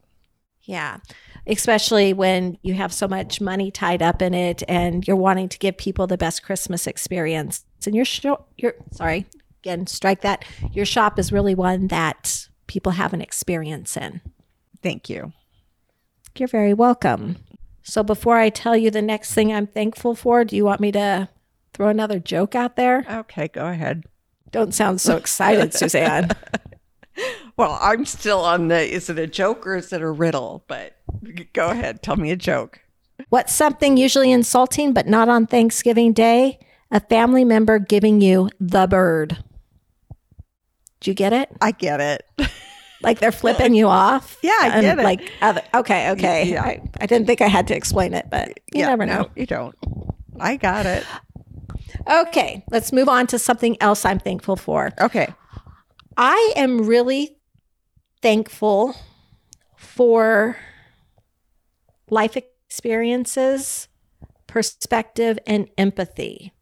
Yeah 0.63 0.99
especially 1.47 2.13
when 2.13 2.59
you 2.63 2.75
have 2.75 2.93
so 2.93 3.09
much 3.09 3.41
money 3.41 3.71
tied 3.71 4.03
up 4.03 4.23
in 4.23 4.35
it 4.35 4.63
and 4.69 5.07
you're 5.07 5.17
wanting 5.17 5.49
to 5.49 5.59
give 5.59 5.77
people 5.77 6.07
the 6.07 6.19
best 6.19 6.43
Christmas 6.43 6.87
experience. 6.87 7.65
And 7.85 7.95
your 7.95 8.05
shop, 8.05 8.49
your 8.57 8.75
sorry, 8.93 9.27
again, 9.63 9.87
strike 9.87 10.21
that. 10.21 10.45
Your 10.73 10.85
shop 10.85 11.19
is 11.19 11.33
really 11.33 11.55
one 11.55 11.89
that 11.89 12.49
people 12.67 12.93
have 12.93 13.13
an 13.13 13.21
experience 13.21 13.97
in. 13.97 14.21
Thank 14.83 15.11
you. 15.11 15.33
You're 16.37 16.49
very 16.49 16.75
welcome. 16.75 17.37
So 17.83 18.03
before 18.03 18.39
I 18.39 18.49
tell 18.49 18.77
you 18.77 18.91
the 18.91 19.03
next 19.03 19.35
thing 19.35 19.53
I'm 19.53 19.67
thankful 19.67 20.15
for, 20.15 20.45
do 20.45 20.57
you 20.57 20.65
want 20.65 20.81
me 20.81 20.93
to 20.93 21.29
throw 21.75 21.89
another 21.89 22.19
joke 22.21 22.55
out 22.55 22.77
there? 22.77 23.05
Okay, 23.11 23.49
go 23.49 23.67
ahead. 23.67 24.05
Don't 24.51 24.75
sound 24.75 25.01
so 25.01 25.17
excited, 25.17 25.75
Suzanne. 25.75 26.31
well, 27.57 27.79
I'm 27.81 28.05
still 28.05 28.41
on 28.41 28.69
the 28.69 28.81
is 28.81 29.11
it 29.11 29.19
a 29.19 29.27
joke 29.27 29.67
or 29.67 29.77
is 29.77 29.93
it 29.93 30.01
a 30.01 30.11
riddle? 30.11 30.65
But 30.69 30.97
go 31.53 31.69
ahead, 31.69 32.03
tell 32.03 32.17
me 32.17 32.31
a 32.31 32.37
joke. 32.37 32.81
What's 33.29 33.53
something 33.53 33.97
usually 33.97 34.33
insulting 34.33 34.93
but 34.93 35.07
not 35.07 35.29
on 35.29 35.47
Thanksgiving 35.47 36.13
Day? 36.13 36.59
A 36.91 37.01
family 37.01 37.45
member 37.45 37.79
giving 37.79 38.21
you 38.21 38.51
the 38.61 38.87
bird. 38.87 39.43
Do 41.01 41.11
you 41.11 41.15
get 41.15 41.33
it? 41.33 41.49
I 41.61 41.73
get 41.73 42.01
it. 42.01 42.25
like 43.03 43.19
they're 43.19 43.33
flipping 43.33 43.75
you 43.75 43.89
off. 43.89 44.39
Yeah, 44.43 44.59
I 44.61 44.81
get 44.81 44.99
it. 44.99 45.03
Like 45.03 45.33
other, 45.41 45.63
okay, 45.75 46.11
okay. 46.11 46.51
Yeah. 46.51 46.63
I, 46.63 46.83
I 47.01 47.07
didn't 47.07 47.27
think 47.27 47.41
I 47.41 47.49
had 47.49 47.67
to 47.69 47.77
explain 47.77 48.15
it, 48.15 48.27
but 48.31 48.49
you 48.73 48.81
yeah, 48.81 48.89
never 48.89 49.07
know. 49.07 49.23
No, 49.23 49.31
you 49.35 49.47
don't. 49.47 49.75
I 50.39 50.57
got 50.57 50.87
it. 50.87 51.05
Okay, 52.09 52.65
let's 52.71 52.93
move 52.93 53.09
on 53.09 53.27
to 53.29 53.39
something 53.39 53.77
else 53.81 54.05
I'm 54.05 54.19
thankful 54.19 54.57
for. 54.57 54.93
Okay. 55.01 55.29
I 56.17 56.53
am 56.57 56.87
really 56.87 57.37
thankful 58.21 58.95
for 59.77 60.57
life 62.13 62.37
experiences, 62.37 63.89
perspective, 64.47 65.39
and 65.47 65.69
empathy. 65.79 66.53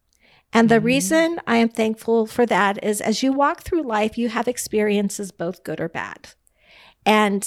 And 0.53 0.69
the 0.69 0.75
mm-hmm. 0.77 0.85
reason 0.85 1.39
I 1.45 1.57
am 1.57 1.69
thankful 1.69 2.25
for 2.25 2.45
that 2.47 2.83
is 2.83 3.01
as 3.01 3.21
you 3.21 3.33
walk 3.33 3.63
through 3.63 3.83
life, 3.83 4.17
you 4.17 4.29
have 4.29 4.47
experiences 4.47 5.31
both 5.31 5.63
good 5.63 5.81
or 5.81 5.89
bad. 5.89 6.29
And 7.05 7.43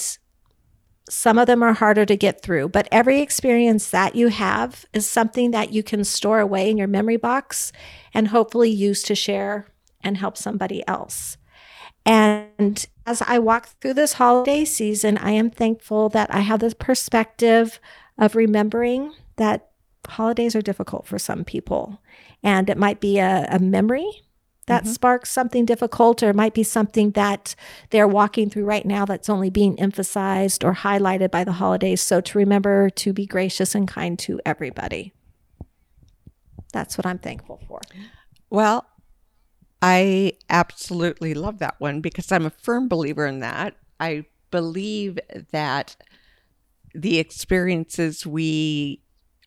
Some 1.07 1.37
of 1.37 1.45
them 1.45 1.61
are 1.61 1.73
harder 1.73 2.03
to 2.05 2.15
get 2.15 2.41
through, 2.41 2.69
but 2.69 2.87
every 2.91 3.21
experience 3.21 3.91
that 3.91 4.15
you 4.15 4.29
have 4.29 4.85
is 4.91 5.07
something 5.07 5.51
that 5.51 5.71
you 5.71 5.83
can 5.83 6.03
store 6.03 6.39
away 6.39 6.69
in 6.69 6.77
your 6.77 6.87
memory 6.87 7.17
box 7.17 7.71
and 8.13 8.29
hopefully 8.29 8.71
use 8.71 9.03
to 9.03 9.13
share 9.13 9.67
and 10.01 10.17
help 10.17 10.35
somebody 10.35 10.87
else. 10.87 11.37
And 12.05 12.85
as 13.05 13.21
I 13.25 13.39
walk 13.39 13.67
through 13.81 13.95
this 13.95 14.13
holiday 14.13 14.63
season, 14.65 15.17
I 15.17 15.31
am 15.31 15.49
thankful 15.49 16.09
that 16.09 16.33
I 16.33 16.39
have 16.41 16.59
this 16.59 16.75
perspective 16.75 17.79
of 18.17 18.35
remembering 18.35 19.13
that 19.37 19.69
holidays 20.07 20.55
are 20.55 20.61
difficult 20.61 21.07
for 21.07 21.17
some 21.17 21.43
people. 21.43 22.01
And 22.43 22.69
it 22.69 22.77
might 22.77 22.99
be 22.99 23.17
a, 23.17 23.47
a 23.49 23.59
memory 23.59 24.09
that 24.67 24.83
mm-hmm. 24.83 24.93
sparks 24.93 25.31
something 25.31 25.65
difficult, 25.65 26.23
or 26.23 26.29
it 26.29 26.35
might 26.35 26.53
be 26.53 26.63
something 26.63 27.11
that 27.11 27.55
they're 27.89 28.07
walking 28.07 28.49
through 28.49 28.65
right 28.65 28.85
now 28.85 29.05
that's 29.05 29.29
only 29.29 29.49
being 29.49 29.79
emphasized 29.79 30.63
or 30.63 30.73
highlighted 30.73 31.31
by 31.31 31.43
the 31.43 31.53
holidays. 31.53 32.01
So 32.01 32.21
to 32.21 32.37
remember 32.37 32.89
to 32.91 33.13
be 33.13 33.25
gracious 33.25 33.75
and 33.75 33.87
kind 33.87 34.17
to 34.19 34.39
everybody. 34.45 35.13
That's 36.73 36.97
what 36.97 37.05
I'm 37.05 37.19
thankful 37.19 37.61
for. 37.67 37.79
Well, 38.49 38.85
I 39.81 40.33
absolutely 40.49 41.33
love 41.33 41.59
that 41.59 41.75
one 41.79 42.01
because 42.01 42.31
I'm 42.31 42.45
a 42.45 42.49
firm 42.49 42.87
believer 42.87 43.25
in 43.25 43.39
that. 43.39 43.75
I 43.99 44.25
believe 44.51 45.19
that 45.51 45.95
the 46.93 47.19
experiences 47.19 48.25
we 48.25 49.01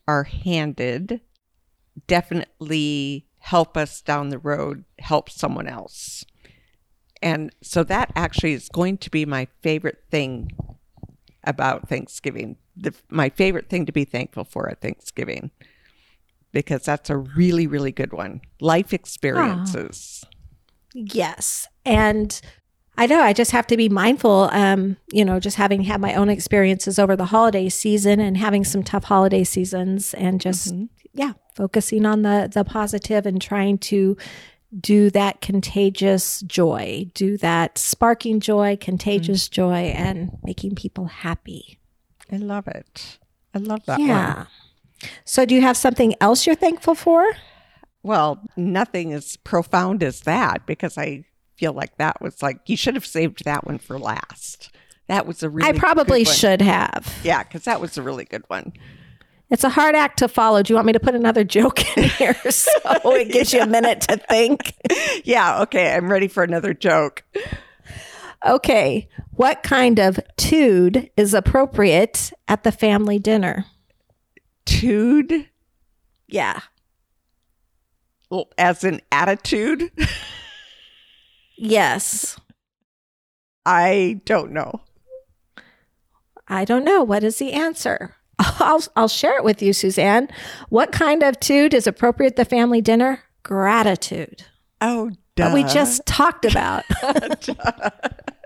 are 0.07 0.25
handed 0.25 1.21
definitely 2.07 3.27
help 3.39 3.77
us 3.77 4.01
down 4.03 4.29
the 4.29 4.39
road, 4.39 4.85
help 4.99 5.31
someone 5.31 5.67
else. 5.67 6.25
And 7.21 7.51
so 7.63 7.83
that 7.85 8.13
actually 8.15 8.53
is 8.53 8.69
going 8.69 8.99
to 8.99 9.11
be 9.11 9.25
my 9.25 9.49
favorite 9.63 10.05
thing 10.11 10.53
about 11.43 11.89
Thanksgiving. 11.89 12.57
The, 12.77 12.95
my 13.09 13.29
favorite 13.31 13.69
thing 13.69 13.87
to 13.87 13.93
be 13.93 14.05
thankful 14.05 14.45
for 14.45 14.69
at 14.69 14.81
Thanksgiving 14.81 15.51
because 16.59 16.83
that's 16.83 17.09
a 17.09 17.17
really, 17.17 17.69
really 17.69 17.93
good 17.93 18.13
one. 18.13 18.41
Life 18.61 18.93
experiences. 18.93 20.25
Oh. 20.25 20.29
Yes. 20.93 21.69
And 21.85 22.41
I 22.97 23.07
know 23.07 23.21
I 23.21 23.33
just 23.33 23.53
have 23.53 23.69
to 23.69 23.77
be 23.77 23.89
mindful, 23.89 24.51
um, 24.53 24.97
you 25.13 25.25
know, 25.25 25.39
just 25.39 25.57
having 25.57 25.83
had 25.83 26.01
my 26.01 26.15
own 26.15 26.29
experiences 26.29 26.99
over 26.99 27.15
the 27.15 27.27
holiday 27.27 27.69
season 27.69 28.19
and 28.19 28.37
having 28.37 28.65
some 28.65 28.83
tough 28.83 29.05
holiday 29.05 29.45
seasons 29.45 30.15
and 30.15 30.41
just, 30.41 30.75
mm-hmm. 30.75 30.87
yeah, 31.15 31.35
focusing 31.55 32.05
on 32.05 32.23
the, 32.23 32.51
the 32.53 32.65
positive 32.65 33.25
and 33.25 33.41
trying 33.41 33.79
to 33.79 34.17
do 34.81 35.11
that 35.11 35.41
contagious 35.41 36.41
joy, 36.41 37.09
do 37.15 37.37
that 37.37 37.79
sparking 37.79 38.41
joy, 38.41 38.77
contagious 38.81 39.45
mm-hmm. 39.45 39.55
joy, 39.55 39.93
and 39.97 40.37
making 40.43 40.75
people 40.75 41.05
happy. 41.05 41.79
I 42.33 42.39
love 42.39 42.67
it. 42.67 43.21
I 43.55 43.59
love 43.59 43.87
that 43.87 44.01
yeah. 44.01 44.35
One. 44.39 44.47
So, 45.25 45.45
do 45.45 45.55
you 45.55 45.63
have 45.63 45.77
something 45.77 46.15
else 46.21 46.47
you're 46.47 46.57
thankful 46.57 46.95
for? 46.95 47.25
Well, 48.03 48.41
nothing 48.57 49.13
as 49.13 49.37
profound 49.37 50.03
as 50.03 50.21
that 50.21 50.67
because 50.67 50.97
I 50.97 51.25
feel 51.57 51.73
like 51.73 51.97
that 51.99 52.21
was 52.21 52.43
like 52.43 52.61
you 52.67 52.77
should 52.77 52.95
have 52.95 53.07
saved 53.07 53.45
that 53.45 53.67
one 53.67 53.79
for 53.79 53.99
last. 53.99 54.71
That 55.09 55.27
was 55.27 55.43
a 55.43 55.49
really 55.51 55.69
I 55.69 55.73
probably 55.73 56.25
should 56.25 56.63
have. 56.63 57.19
Yeah, 57.25 57.43
because 57.43 57.65
that 57.65 57.81
was 57.81 57.97
a 57.99 58.03
really 58.03 58.25
good 58.25 58.45
one. 58.49 58.73
It's 59.51 59.65
a 59.65 59.71
hard 59.71 59.95
act 59.95 60.19
to 60.19 60.29
follow. 60.29 60.63
Do 60.63 60.73
you 60.73 60.75
want 60.77 60.87
me 60.87 60.93
to 60.93 61.01
put 61.01 61.15
another 61.15 61.43
joke 61.43 61.97
in 61.97 62.05
here 62.11 62.35
so 62.51 62.71
it 63.07 63.33
gives 63.33 63.53
you 63.53 63.63
a 63.63 63.67
minute 63.67 64.03
to 64.03 64.17
think? 64.17 64.75
Yeah, 65.25 65.63
okay. 65.63 65.93
I'm 65.93 66.11
ready 66.11 66.29
for 66.29 66.43
another 66.43 66.73
joke. 66.73 67.25
Okay. 68.47 69.09
What 69.33 69.63
kind 69.63 69.99
of 69.99 70.19
tood 70.37 71.11
is 71.17 71.35
appropriate 71.35 72.33
at 72.47 72.63
the 72.63 72.73
family 72.73 73.19
dinner? 73.19 73.67
Tude? 74.69 75.49
Yeah. 76.29 76.61
As 78.59 78.85
an 78.85 79.01
attitude? 79.11 79.91
yes. 81.57 82.39
I 83.65 84.21
don't 84.27 84.53
know. 84.53 84.83
I 86.47 86.65
don't 86.65 86.85
know. 86.85 87.03
What 87.03 87.25
is 87.25 87.39
the 87.39 87.53
answer? 87.53 88.15
I'll, 88.39 88.83
I'll 88.95 89.09
share 89.09 89.37
it 89.37 89.45
with 89.45 89.63
you, 89.63 89.73
Suzanne. 89.73 90.29
What 90.69 90.93
kind 90.93 91.23
of 91.23 91.41
tude 91.41 91.73
is 91.73 91.87
appropriate 91.87 92.33
at 92.33 92.37
the 92.37 92.45
family 92.45 92.83
dinner? 92.83 93.23
Gratitude. 93.43 94.45
Oh, 94.83 95.11
duh. 95.35 95.51
we 95.55 95.65
just 95.65 96.05
talked 96.05 96.45
about. 96.45 96.85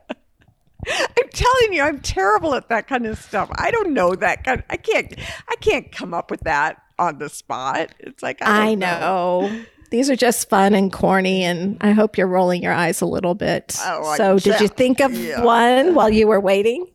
I'm 0.89 1.29
telling 1.33 1.73
you, 1.73 1.83
I'm 1.83 2.01
terrible 2.01 2.55
at 2.55 2.69
that 2.69 2.89
kind 2.89 3.07
of 3.07 3.19
stuff. 3.19 3.51
I 3.55 3.71
don't 3.71 3.93
know 3.93 4.15
that 4.15 4.45
kind. 4.45 4.61
Of, 4.61 4.67
I 4.71 4.77
can't. 4.77 5.15
I 5.49 5.55
can't 5.57 5.93
come 5.93 6.13
up 6.13 6.31
with 6.31 6.41
that 6.41 6.83
on 6.99 7.19
the 7.19 7.29
spot. 7.29 7.95
It's 8.01 8.23
like 8.23 8.43
I, 8.43 8.71
I 8.71 8.75
know. 8.75 9.01
know. 9.41 9.65
These 9.91 10.09
are 10.09 10.17
just 10.17 10.49
fun 10.49 10.75
and 10.75 10.91
corny, 10.91 11.43
and 11.43 11.77
I 11.83 11.93
hope 11.93 12.17
you're 12.17 12.27
rolling 12.27 12.63
your 12.63 12.73
eyes 12.73 13.03
a 13.03 13.07
little 13.07 13.35
bit. 13.35 13.77
Oh, 13.83 14.17
so, 14.17 14.39
did 14.39 14.61
you 14.61 14.69
think 14.69 15.01
of 15.01 15.13
yeah. 15.13 15.45
one 15.45 15.95
while 15.95 16.09
you 16.09 16.27
were 16.27 16.41
waiting? 16.41 16.87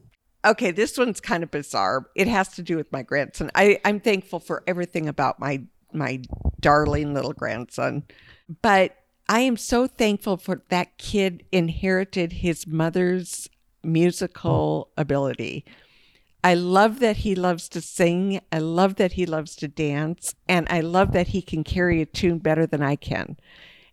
Okay, 0.44 0.72
this 0.72 0.98
one's 0.98 1.20
kind 1.20 1.44
of 1.44 1.52
bizarre. 1.52 2.10
It 2.16 2.28
has 2.28 2.50
to 2.56 2.64
do 2.64 2.76
with 2.76 2.92
my 2.92 3.04
grandson. 3.04 3.52
I, 3.54 3.80
I'm 3.86 4.00
thankful 4.00 4.40
for 4.40 4.64
everything 4.66 5.08
about 5.08 5.40
my 5.40 5.64
my 5.94 6.22
darling 6.60 7.14
little 7.14 7.34
grandson, 7.34 8.04
but 8.62 8.96
I 9.30 9.42
am 9.42 9.58
so 9.58 9.88
thankful 9.88 10.38
for 10.38 10.64
that 10.70 10.98
kid 10.98 11.44
inherited 11.52 12.34
his 12.34 12.66
mother's 12.66 13.50
musical 13.88 14.90
ability. 14.98 15.66
I 16.44 16.54
love 16.54 17.00
that 17.00 17.18
he 17.18 17.34
loves 17.34 17.68
to 17.70 17.82
sing. 17.82 18.42
I 18.52 18.60
love 18.60 18.96
that 18.96 19.14
he 19.14 19.26
loves 19.26 19.56
to 19.58 19.68
dance. 19.68 20.36
And 20.48 20.68
I 20.70 20.82
love 20.82 21.12
that 21.14 21.30
he 21.30 21.42
can 21.42 21.64
carry 21.64 22.02
a 22.02 22.06
tune 22.06 22.38
better 22.38 22.68
than 22.68 22.84
I 22.84 22.96
can. 22.96 23.38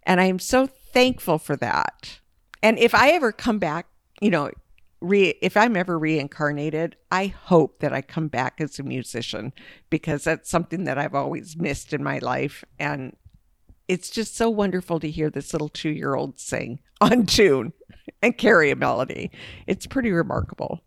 And 0.05 0.21
I 0.21 0.25
am 0.25 0.39
so 0.39 0.67
thankful 0.67 1.39
for 1.39 1.57
that. 1.57 2.21
And 2.63 2.79
if 2.79 2.95
I 2.95 3.11
ever 3.11 3.33
come 3.33 3.59
back, 3.59 3.87
you 4.21 4.31
know, 4.31 4.51
re- 5.01 5.39
if 5.43 5.57
I'm 5.57 5.77
ever 5.77 5.99
reincarnated, 5.99 6.97
I 7.11 7.27
hope 7.27 7.81
that 7.81 7.93
I 7.93 8.03
come 8.03 8.29
back 8.29 8.61
as 8.61 8.79
a 8.79 8.83
musician 8.83 9.53
because 9.91 10.25
that's 10.25 10.51
something 10.51 10.85
that 10.85 10.99
I've 10.99 11.15
always 11.15 11.57
missed 11.57 11.93
in 11.93 12.03
my 12.03 12.19
life. 12.19 12.65
And 12.79 13.17
it's 13.89 14.11
just 14.11 14.37
so 14.37 14.49
wonderful 14.49 15.01
to 15.01 15.11
hear 15.11 15.31
this 15.31 15.53
little 15.53 15.69
two 15.69 15.91
year 15.91 16.15
old 16.15 16.39
sing 16.39 16.81
on 17.01 17.27
tune 17.27 17.73
and 18.23 18.37
carry 18.37 18.71
a 18.71 18.77
melody. 18.77 19.31
It's 19.67 19.87
pretty 19.87 20.11
remarkable. 20.11 20.83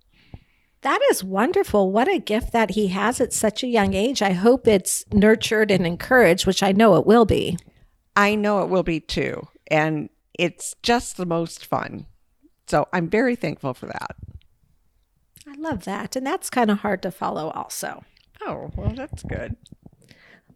That 0.82 1.02
is 1.12 1.24
wonderful. 1.24 1.92
What 1.92 2.08
a 2.08 2.20
gift 2.20 2.54
that 2.54 2.72
he 2.72 2.88
has 2.88 3.20
at 3.20 3.34
such 3.34 3.64
a 3.64 3.68
young 3.68 3.94
age. 3.94 4.22
I 4.22 4.32
hope 4.32 4.68
it's 4.68 5.06
nurtured 5.12 5.72
and 5.72 5.86
encouraged, 5.88 6.46
which 6.46 6.62
I 6.62 6.72
know 6.72 6.96
it 6.96 7.06
will 7.06 7.26
be. 7.26 7.58
I 8.16 8.36
know 8.36 8.62
it 8.62 8.70
will 8.70 8.84
be 8.84 9.00
too. 9.00 9.48
And 9.70 10.10
it's 10.38 10.76
just 10.84 11.18
the 11.18 11.26
most 11.26 11.66
fun. 11.66 12.06
So 12.68 12.88
I'm 12.94 13.10
very 13.10 13.36
thankful 13.36 13.74
for 13.74 13.88
that. 13.88 14.16
I 15.48 15.56
love 15.58 15.86
that. 15.86 16.16
And 16.16 16.26
that's 16.26 16.50
kind 16.50 16.70
of 16.70 16.80
hard 16.80 17.02
to 17.04 17.12
follow, 17.12 17.50
also. 17.52 18.04
Oh, 18.46 18.72
well, 18.76 18.94
that's 18.96 19.24
good. 19.24 19.56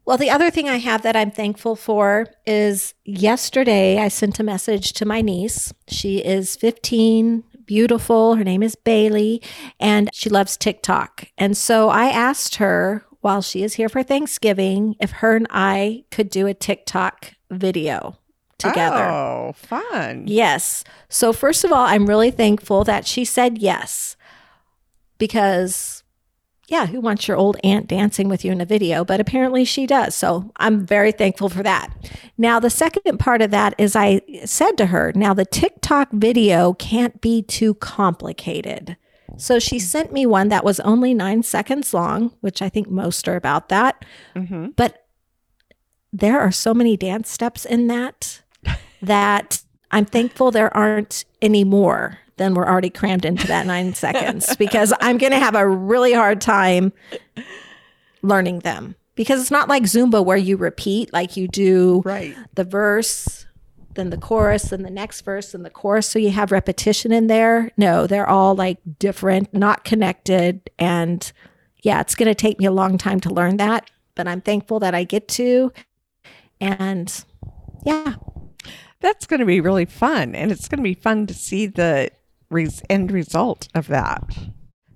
Well, 0.05 0.17
the 0.17 0.29
other 0.29 0.49
thing 0.49 0.67
I 0.67 0.77
have 0.77 1.03
that 1.03 1.15
I'm 1.15 1.31
thankful 1.31 1.75
for 1.75 2.27
is 2.45 2.93
yesterday 3.05 3.99
I 3.99 4.07
sent 4.07 4.39
a 4.39 4.43
message 4.43 4.93
to 4.93 5.05
my 5.05 5.21
niece. 5.21 5.73
She 5.87 6.17
is 6.17 6.55
15, 6.55 7.43
beautiful. 7.65 8.35
Her 8.35 8.43
name 8.43 8.63
is 8.63 8.75
Bailey, 8.75 9.41
and 9.79 10.09
she 10.11 10.29
loves 10.29 10.57
TikTok. 10.57 11.27
And 11.37 11.55
so 11.55 11.89
I 11.89 12.07
asked 12.07 12.55
her 12.55 13.05
while 13.21 13.41
she 13.41 13.63
is 13.63 13.75
here 13.75 13.89
for 13.89 14.03
Thanksgiving 14.03 14.95
if 14.99 15.11
her 15.11 15.35
and 15.35 15.47
I 15.51 16.05
could 16.09 16.29
do 16.29 16.47
a 16.47 16.53
TikTok 16.53 17.33
video 17.51 18.17
together. 18.57 19.05
Oh, 19.05 19.53
fun. 19.55 20.25
Yes. 20.27 20.83
So, 21.09 21.31
first 21.31 21.63
of 21.63 21.71
all, 21.71 21.85
I'm 21.85 22.07
really 22.07 22.31
thankful 22.31 22.83
that 22.85 23.05
she 23.05 23.25
said 23.25 23.59
yes 23.59 24.15
because 25.17 26.00
yeah, 26.71 26.86
who 26.86 27.01
wants 27.01 27.27
your 27.27 27.36
old 27.36 27.57
aunt 27.65 27.88
dancing 27.88 28.29
with 28.29 28.45
you 28.45 28.51
in 28.53 28.62
a 28.62 28.65
video? 28.65 29.03
But 29.03 29.19
apparently 29.19 29.65
she 29.65 29.86
does. 29.86 30.15
So 30.15 30.53
I'm 30.55 30.86
very 30.86 31.12
thankful 31.12 31.49
for 31.49 31.62
that. 31.63 31.91
Now, 32.38 32.62
the 32.62 32.69
second 32.69 33.17
part 33.17 33.41
of 33.41 33.51
that 33.51 33.75
is 33.77 33.93
I 33.93 34.21
said 34.45 34.77
to 34.77 34.86
her, 34.86 35.12
now 35.13 35.34
the 35.34 35.43
TikTok 35.43 36.13
video 36.13 36.71
can't 36.73 37.19
be 37.19 37.41
too 37.41 37.73
complicated. 37.73 38.95
So 39.38 39.60
she 39.60 39.79
sent 39.79 40.13
me 40.13 40.25
one 40.25 40.47
that 40.47 40.63
was 40.63 40.79
only 40.79 41.13
nine 41.13 41.43
seconds 41.43 41.93
long, 41.93 42.31
which 42.39 42.62
I 42.62 42.69
think 42.69 42.89
most 42.89 43.27
are 43.27 43.36
about 43.36 43.67
that. 43.67 44.05
Mm-hmm. 44.34 44.67
But 44.77 45.05
there 46.13 46.39
are 46.39 46.53
so 46.53 46.73
many 46.73 46.95
dance 46.95 47.29
steps 47.29 47.65
in 47.65 47.88
that 47.88 48.43
that 49.01 49.62
I'm 49.91 50.05
thankful 50.05 50.51
there 50.51 50.75
aren't 50.75 51.25
any 51.41 51.65
more 51.65 52.19
then 52.41 52.56
we're 52.56 52.67
already 52.67 52.89
crammed 52.89 53.25
into 53.25 53.47
that 53.47 53.65
nine 53.65 53.93
seconds 54.06 54.56
because 54.56 54.93
I'm 54.99 55.17
going 55.17 55.32
to 55.32 55.39
have 55.39 55.56
a 55.56 55.67
really 55.67 56.13
hard 56.13 56.41
time 56.41 56.91
learning 58.23 58.60
them 58.60 58.95
because 59.15 59.39
it's 59.39 59.51
not 59.51 59.69
like 59.69 59.84
Zumba 59.84 60.23
where 60.25 60.38
you 60.38 60.58
repeat 60.58 61.13
like 61.13 61.38
you 61.38 61.47
do 61.47 62.01
right. 62.04 62.36
the 62.56 62.63
verse, 62.63 63.45
then 63.93 64.10
the 64.10 64.17
chorus, 64.17 64.63
then 64.63 64.84
the 64.84 64.89
next 64.89 65.21
verse, 65.21 65.54
and 65.54 65.65
the 65.65 65.69
chorus. 65.69 66.10
So 66.10 66.17
you 66.17 66.32
have 66.32 66.51
repetition 66.51 67.12
in 67.12 67.27
there. 67.27 67.71
No, 67.77 68.08
they're 68.08 68.30
all 68.30 68.56
like 68.56 68.80
different, 68.99 69.54
not 69.54 69.84
connected. 69.84 70.69
And 70.80 71.32
yeah, 71.84 72.01
it's 72.01 72.15
going 72.15 72.30
to 72.30 72.36
take 72.36 72.60
me 72.60 72.65
a 72.65 72.71
long 72.71 72.97
time 72.97 73.19
to 73.21 73.30
learn 73.30 73.58
that, 73.58 73.89
but 74.15 74.27
I'm 74.27 74.41
thankful 74.41 74.80
that 74.80 74.95
I 74.95 75.04
get 75.04 75.27
to. 75.30 75.71
And 76.60 77.23
yeah. 77.86 78.15
That's 79.01 79.25
going 79.25 79.39
to 79.39 79.47
be 79.47 79.62
really 79.62 79.86
fun. 79.86 80.36
And 80.36 80.51
it's 80.51 80.67
going 80.67 80.77
to 80.77 80.84
be 80.84 80.93
fun 80.93 81.25
to 81.27 81.34
see 81.34 81.65
the 81.65 82.12
res- 82.51 82.83
end 82.89 83.11
result 83.11 83.67
of 83.73 83.87
that. 83.87 84.37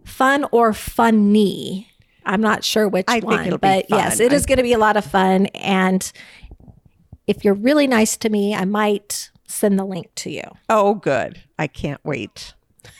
Fun 0.05 0.45
or 0.51 0.73
funny. 0.73 1.89
I'm 2.25 2.41
not 2.41 2.63
sure 2.63 2.87
which 2.87 3.05
I 3.07 3.19
one, 3.19 3.57
but 3.57 3.85
yes, 3.89 4.19
it 4.19 4.31
I- 4.31 4.35
is 4.35 4.45
going 4.45 4.57
to 4.57 4.63
be 4.63 4.73
a 4.73 4.77
lot 4.77 4.97
of 4.97 5.05
fun. 5.05 5.47
And 5.47 6.11
if 7.27 7.43
you're 7.43 7.53
really 7.53 7.87
nice 7.87 8.17
to 8.17 8.29
me, 8.29 8.53
I 8.55 8.65
might 8.65 9.31
send 9.47 9.79
the 9.79 9.85
link 9.85 10.13
to 10.15 10.29
you. 10.29 10.43
Oh, 10.69 10.95
good. 10.95 11.41
I 11.57 11.67
can't 11.67 12.03
wait. 12.03 12.53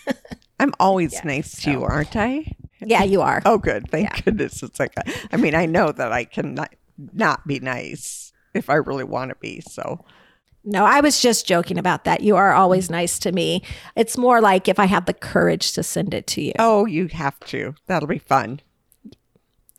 I'm 0.59 0.73
always 0.79 1.13
yeah, 1.13 1.21
nice 1.25 1.51
so. 1.51 1.63
to 1.63 1.71
you, 1.71 1.83
aren't 1.83 2.15
I? 2.15 2.55
Yeah, 2.79 3.03
you 3.03 3.21
are. 3.21 3.41
Oh, 3.45 3.57
good. 3.57 3.89
Thank 3.89 4.09
yeah. 4.09 4.21
goodness. 4.21 4.61
It's 4.61 4.79
like, 4.79 4.93
I 5.31 5.37
mean, 5.37 5.55
I 5.55 5.65
know 5.65 5.91
that 5.91 6.11
I 6.11 6.23
can 6.25 6.53
not, 6.53 6.73
not 7.13 7.45
be 7.47 7.59
nice 7.59 8.31
if 8.53 8.69
I 8.69 8.75
really 8.75 9.03
want 9.03 9.29
to 9.29 9.35
be. 9.35 9.61
So, 9.61 10.05
no, 10.65 10.83
I 10.85 10.99
was 10.99 11.21
just 11.21 11.47
joking 11.47 11.77
about 11.77 12.03
that. 12.03 12.21
You 12.21 12.35
are 12.35 12.53
always 12.53 12.89
nice 12.89 13.19
to 13.19 13.31
me. 13.31 13.61
It's 13.95 14.17
more 14.17 14.41
like 14.41 14.67
if 14.67 14.79
I 14.79 14.85
have 14.85 15.05
the 15.05 15.13
courage 15.13 15.73
to 15.73 15.83
send 15.83 16.13
it 16.13 16.27
to 16.27 16.41
you. 16.41 16.53
Oh, 16.59 16.85
you 16.85 17.07
have 17.07 17.39
to. 17.41 17.75
That'll 17.87 18.07
be 18.07 18.19
fun 18.19 18.61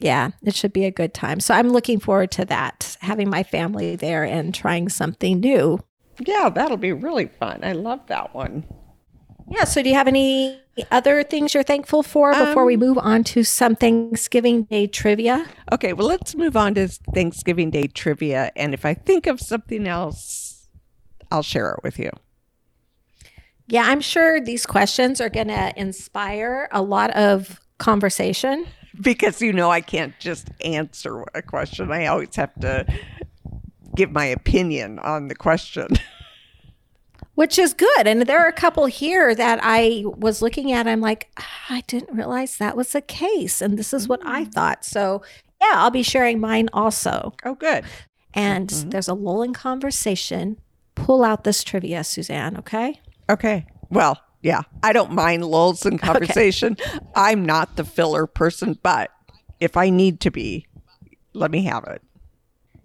yeah, 0.01 0.31
it 0.43 0.55
should 0.55 0.73
be 0.73 0.85
a 0.85 0.91
good 0.91 1.15
time. 1.15 1.41
So 1.41 1.55
I'm 1.55 1.71
looking 1.71 2.01
forward 2.01 2.31
to 2.33 2.45
that, 2.47 2.97
having 3.01 3.31
my 3.31 3.43
family 3.43 3.97
there 3.97 4.25
and 4.25 4.55
trying 4.55 4.89
something 4.89 5.41
new. 5.41 5.81
Yeah, 6.27 6.51
that'll 6.51 6.77
be 6.77 6.93
really 6.93 7.27
fun. 7.27 7.61
I 7.63 7.73
love 7.73 8.07
that 8.09 8.35
one. 8.35 8.65
Yeah. 9.49 9.65
So, 9.65 9.83
do 9.83 9.89
you 9.89 9.95
have 9.95 10.09
any 10.09 10.61
other 10.91 11.23
things 11.23 11.55
you're 11.55 11.63
thankful 11.63 12.03
for 12.03 12.33
before 12.33 12.63
um, 12.63 12.67
we 12.67 12.77
move 12.77 12.99
on 12.99 13.23
to 13.25 13.45
some 13.45 13.77
Thanksgiving 13.77 14.65
Day 14.65 14.87
trivia? 14.87 15.47
Okay. 15.73 15.93
Well, 15.93 16.09
let's 16.09 16.35
move 16.35 16.57
on 16.57 16.75
to 16.75 16.89
Thanksgiving 16.89 17.71
Day 17.71 17.87
trivia. 17.87 18.51
And 18.57 18.75
if 18.75 18.85
I 18.85 18.95
think 18.95 19.27
of 19.27 19.41
something 19.41 19.87
else, 19.87 20.46
I'll 21.31 21.43
share 21.43 21.73
it 21.73 21.81
with 21.83 21.99
you. 21.99 22.11
Yeah, 23.69 23.85
I'm 23.87 24.01
sure 24.01 24.41
these 24.41 24.65
questions 24.65 25.21
are 25.21 25.29
going 25.29 25.49
to 25.49 25.73
inspire 25.77 26.69
a 26.71 26.83
lot 26.83 27.11
of 27.11 27.61
conversation 27.79 28.67
because 29.01 29.43
you 29.43 29.53
know 29.53 29.71
I 29.71 29.81
can't 29.81 30.15
just 30.19 30.51
answer 30.65 31.25
a 31.35 31.43
question. 31.43 31.93
I 31.93 32.07
always 32.07 32.35
have 32.37 32.55
to 32.61 32.87
give 33.95 34.13
my 34.13 34.27
opinion 34.27 34.99
on 35.01 35.29
the 35.29 35.35
question. 35.35 35.89
Which 37.35 37.59
is 37.59 37.75
good. 37.75 38.07
And 38.07 38.23
there 38.23 38.39
are 38.39 38.49
a 38.49 38.53
couple 38.53 38.87
here 38.87 39.35
that 39.35 39.59
I 39.63 40.05
was 40.07 40.41
looking 40.41 40.73
at. 40.73 40.87
I'm 40.87 41.03
like, 41.03 41.31
I 41.69 41.83
didn't 41.87 42.17
realize 42.17 42.57
that 42.57 42.77
was 42.77 42.93
the 42.93 43.03
case. 43.03 43.61
And 43.61 43.79
this 43.79 43.93
is 43.93 44.09
what 44.09 44.21
I 44.25 44.45
mm. 44.45 44.53
thought. 44.53 44.87
So, 44.87 45.23
yeah, 45.61 45.73
I'll 45.75 45.91
be 45.91 46.03
sharing 46.03 46.41
mine 46.41 46.71
also. 46.73 47.35
Oh, 47.45 47.55
good. 47.55 47.85
And 48.33 48.69
mm-hmm. 48.69 48.89
there's 48.89 49.09
a 49.09 49.15
lull 49.15 49.43
in 49.43 49.53
conversation. 49.53 50.59
Pull 50.97 51.23
out 51.23 51.45
this 51.45 51.63
trivia, 51.63 52.03
Suzanne, 52.03 52.57
okay? 52.59 53.01
Okay. 53.31 53.67
Well, 53.91 54.21
yeah, 54.43 54.63
I 54.83 54.93
don't 54.93 55.13
mind 55.13 55.45
lulls 55.45 55.87
in 55.87 55.99
conversation. 56.11 56.77
Okay. 56.79 56.99
I'm 57.15 57.45
not 57.45 57.77
the 57.77 57.85
filler 57.85 58.27
person, 58.27 58.79
but 58.83 59.11
if 59.61 59.77
I 59.77 59.91
need 59.91 60.21
to 60.21 60.31
be, 60.31 60.67
let 61.33 61.51
me 61.51 61.63
have 61.65 61.85
it. 61.85 62.03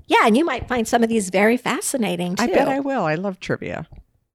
Yeah, 0.08 0.26
and 0.26 0.36
you 0.36 0.44
might 0.44 0.68
find 0.68 0.88
some 0.88 1.04
of 1.04 1.10
these 1.10 1.30
very 1.30 1.58
fascinating 1.58 2.36
too. 2.36 2.44
I 2.44 2.48
bet 2.48 2.68
I 2.68 2.80
will. 2.80 3.06
I 3.06 3.16
love 3.16 3.40
trivia. 3.40 3.88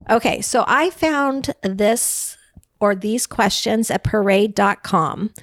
Okay, 0.09 0.41
so 0.41 0.65
I 0.67 0.91
found 0.91 1.53
this 1.63 2.37
or 2.81 2.95
these 2.95 3.27
questions 3.27 3.91
at 3.91 4.05
parade.com. 4.05 5.35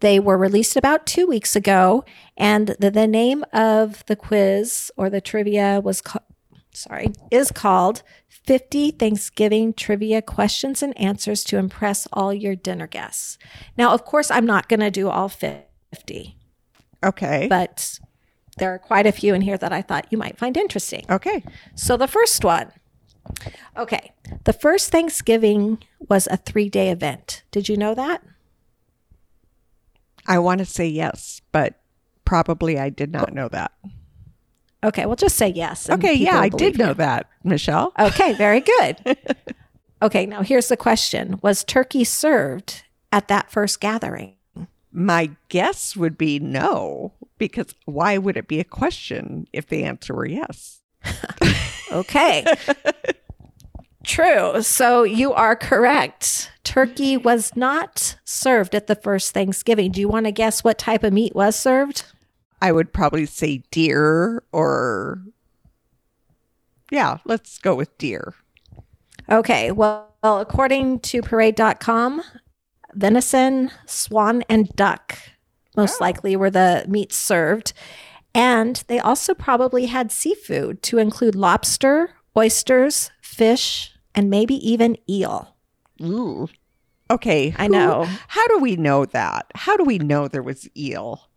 They 0.00 0.18
were 0.18 0.38
released 0.38 0.76
about 0.76 1.06
two 1.06 1.26
weeks 1.26 1.54
ago, 1.54 2.04
and 2.36 2.68
the, 2.78 2.90
the 2.90 3.06
name 3.06 3.44
of 3.52 4.04
the 4.06 4.16
quiz 4.16 4.90
or 4.96 5.10
the 5.10 5.20
trivia 5.20 5.80
was, 5.80 6.02
sorry, 6.72 7.12
is 7.30 7.50
called 7.52 8.02
50 8.28 8.92
Thanksgiving 8.92 9.72
trivia 9.72 10.22
questions 10.22 10.82
and 10.82 10.98
answers 10.98 11.44
to 11.44 11.58
impress 11.58 12.08
all 12.12 12.32
your 12.32 12.56
dinner 12.56 12.86
guests. 12.86 13.38
Now, 13.76 13.92
of 13.92 14.04
course, 14.04 14.30
I'm 14.30 14.46
not 14.46 14.68
going 14.68 14.80
to 14.80 14.90
do 14.90 15.08
all 15.08 15.28
50. 15.28 16.36
Okay. 17.04 17.46
But 17.48 17.98
there 18.58 18.72
are 18.72 18.78
quite 18.78 19.06
a 19.06 19.12
few 19.12 19.34
in 19.34 19.42
here 19.42 19.58
that 19.58 19.72
I 19.72 19.82
thought 19.82 20.06
you 20.10 20.18
might 20.18 20.38
find 20.38 20.56
interesting. 20.56 21.04
Okay. 21.08 21.44
So 21.74 21.96
the 21.96 22.08
first 22.08 22.44
one. 22.44 22.72
Okay. 23.76 24.12
The 24.44 24.52
first 24.52 24.90
Thanksgiving 24.90 25.82
was 26.08 26.26
a 26.30 26.36
three 26.36 26.68
day 26.68 26.90
event. 26.90 27.44
Did 27.50 27.68
you 27.68 27.76
know 27.76 27.94
that? 27.94 28.22
I 30.26 30.38
want 30.38 30.58
to 30.58 30.64
say 30.64 30.86
yes, 30.86 31.40
but 31.50 31.80
probably 32.24 32.78
I 32.78 32.90
did 32.90 33.12
not 33.12 33.32
know 33.32 33.48
that. 33.48 33.72
Okay, 34.84 35.06
well, 35.06 35.16
just 35.16 35.36
say 35.36 35.48
yes. 35.48 35.88
Okay, 35.88 36.14
yeah, 36.14 36.38
I 36.38 36.48
did 36.48 36.76
know 36.76 36.92
that, 36.94 37.28
Michelle. 37.44 37.92
Okay, 37.98 38.32
very 38.34 38.60
good. 38.60 39.16
okay, 40.02 40.26
now 40.26 40.42
here's 40.42 40.68
the 40.68 40.76
question 40.76 41.38
Was 41.42 41.62
turkey 41.62 42.04
served 42.04 42.82
at 43.12 43.28
that 43.28 43.50
first 43.50 43.80
gathering? 43.80 44.34
My 44.90 45.30
guess 45.48 45.96
would 45.96 46.18
be 46.18 46.38
no, 46.38 47.12
because 47.38 47.74
why 47.84 48.18
would 48.18 48.36
it 48.36 48.48
be 48.48 48.60
a 48.60 48.64
question 48.64 49.46
if 49.52 49.68
the 49.68 49.84
answer 49.84 50.14
were 50.14 50.26
yes? 50.26 50.80
okay. 51.92 52.44
True. 54.04 54.62
So 54.62 55.04
you 55.04 55.32
are 55.32 55.54
correct. 55.56 56.50
Turkey 56.64 57.16
was 57.16 57.54
not 57.54 58.16
served 58.24 58.74
at 58.74 58.86
the 58.86 58.96
first 58.96 59.32
Thanksgiving. 59.32 59.92
Do 59.92 60.00
you 60.00 60.08
want 60.08 60.26
to 60.26 60.32
guess 60.32 60.64
what 60.64 60.78
type 60.78 61.04
of 61.04 61.12
meat 61.12 61.34
was 61.34 61.56
served? 61.56 62.04
I 62.62 62.70
would 62.70 62.92
probably 62.92 63.26
say 63.26 63.64
deer 63.72 64.44
or 64.52 65.20
yeah, 66.92 67.18
let's 67.24 67.58
go 67.58 67.74
with 67.74 67.98
deer. 67.98 68.34
Okay. 69.28 69.72
Well, 69.72 70.14
well 70.22 70.40
according 70.40 71.00
to 71.00 71.22
parade.com, 71.22 72.22
venison, 72.94 73.70
swan, 73.86 74.44
and 74.48 74.68
duck 74.76 75.18
most 75.76 76.00
oh. 76.00 76.04
likely 76.04 76.36
were 76.36 76.50
the 76.50 76.84
meats 76.88 77.16
served. 77.16 77.72
And 78.34 78.82
they 78.86 79.00
also 79.00 79.34
probably 79.34 79.86
had 79.86 80.12
seafood 80.12 80.82
to 80.84 80.98
include 80.98 81.34
lobster, 81.34 82.14
oysters, 82.36 83.10
fish, 83.20 83.92
and 84.14 84.30
maybe 84.30 84.54
even 84.54 84.96
eel. 85.10 85.56
Ooh. 86.00 86.48
Okay. 87.10 87.54
I 87.58 87.66
know. 87.66 88.06
how 88.28 88.46
do 88.46 88.58
we 88.58 88.76
know 88.76 89.04
that? 89.06 89.46
How 89.56 89.76
do 89.76 89.84
we 89.84 89.98
know 89.98 90.28
there 90.28 90.42
was 90.42 90.68
eel? 90.76 91.28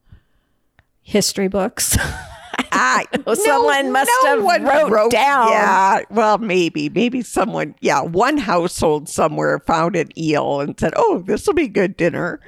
History 1.06 1.48
books. 1.48 1.98
Ah, 2.72 3.04
I 3.14 3.18
know. 3.18 3.34
Someone 3.34 3.86
no, 3.86 3.92
must 3.92 4.12
no 4.24 4.30
have 4.30 4.44
one 4.44 4.64
wrote, 4.64 4.90
wrote 4.90 5.12
down. 5.12 5.50
Yeah, 5.50 6.02
well, 6.10 6.38
maybe, 6.38 6.90
maybe 6.90 7.22
someone. 7.22 7.76
Yeah, 7.82 8.02
one 8.02 8.38
household 8.38 9.10
somewhere 9.10 9.60
found 9.60 9.96
an 9.96 10.18
eel 10.18 10.62
and 10.62 10.78
said, 10.80 10.94
"Oh, 10.96 11.24
this 11.26 11.48
will 11.48 11.54
be 11.54 11.68
good 11.68 11.98
dinner." 11.98 12.40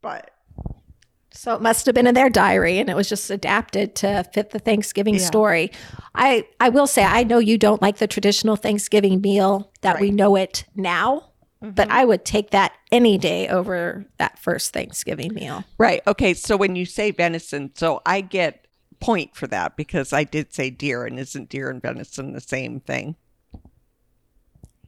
But 0.00 0.30
so 1.32 1.54
it 1.54 1.62
must 1.62 1.86
have 1.86 1.94
been 1.94 2.06
in 2.06 2.14
their 2.14 2.30
diary, 2.30 2.78
and 2.78 2.90
it 2.90 2.96
was 2.96 3.08
just 3.08 3.30
adapted 3.30 3.94
to 3.96 4.24
fit 4.32 4.50
the 4.50 4.58
Thanksgiving 4.58 5.14
yeah. 5.14 5.26
story. 5.26 5.70
I 6.14 6.46
I 6.60 6.68
will 6.68 6.88
say, 6.88 7.04
I 7.04 7.22
know 7.22 7.38
you 7.38 7.58
don't 7.58 7.82
like 7.82 7.98
the 7.98 8.08
traditional 8.08 8.56
Thanksgiving 8.56 9.20
meal 9.20 9.72
that 9.82 9.94
right. 9.94 10.02
we 10.02 10.10
know 10.10 10.36
it 10.36 10.64
now. 10.74 11.27
Mm-hmm. 11.62 11.74
But 11.74 11.90
I 11.90 12.04
would 12.04 12.24
take 12.24 12.50
that 12.50 12.72
any 12.92 13.18
day 13.18 13.48
over 13.48 14.06
that 14.18 14.38
first 14.38 14.72
Thanksgiving 14.72 15.34
meal. 15.34 15.64
Right. 15.76 16.02
Okay. 16.06 16.34
So 16.34 16.56
when 16.56 16.76
you 16.76 16.86
say 16.86 17.10
venison, 17.10 17.72
so 17.74 18.00
I 18.06 18.20
get 18.20 18.66
point 19.00 19.34
for 19.34 19.46
that 19.48 19.76
because 19.76 20.12
I 20.12 20.24
did 20.24 20.52
say 20.52 20.70
deer, 20.70 21.04
and 21.04 21.18
isn't 21.18 21.48
deer 21.48 21.70
and 21.70 21.82
venison 21.82 22.32
the 22.32 22.40
same 22.40 22.80
thing? 22.80 23.16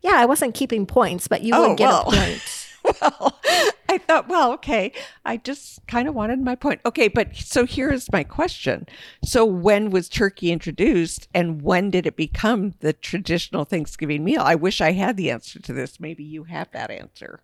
Yeah, 0.03 0.15
I 0.15 0.27
wasn't 0.27 0.55
keeping 0.55 0.87
points, 0.87 1.29
but 1.29 1.43
you 1.43 1.55
oh, 1.55 1.69
would 1.69 1.79
get 1.79 1.89
well. 1.89 2.03
a 2.03 2.17
point. 2.17 2.43
well, 3.01 3.41
I 3.89 3.99
thought, 3.99 4.29
well, 4.29 4.53
okay, 4.55 4.93
I 5.25 5.37
just 5.37 5.87
kind 5.87 6.09
of 6.09 6.15
wanted 6.15 6.41
my 6.41 6.55
point. 6.55 6.81
Okay, 6.87 7.09
but 7.09 7.35
so 7.35 7.67
here's 7.67 8.11
my 8.13 8.25
question. 8.25 8.87
So 9.25 9.45
when 9.45 9.91
was 9.91 10.09
turkey 10.09 10.53
introduced 10.53 11.29
and 11.35 11.63
when 11.63 11.91
did 11.91 12.07
it 12.07 12.17
become 12.17 12.75
the 12.81 12.93
traditional 12.93 13.65
Thanksgiving 13.65 14.25
meal? 14.25 14.43
I 14.43 14.55
wish 14.55 14.81
I 14.81 14.93
had 14.93 15.17
the 15.17 15.31
answer 15.31 15.61
to 15.61 15.73
this. 15.73 15.99
Maybe 15.99 16.23
you 16.23 16.45
have 16.45 16.71
that 16.73 16.91
answer. 16.91 17.41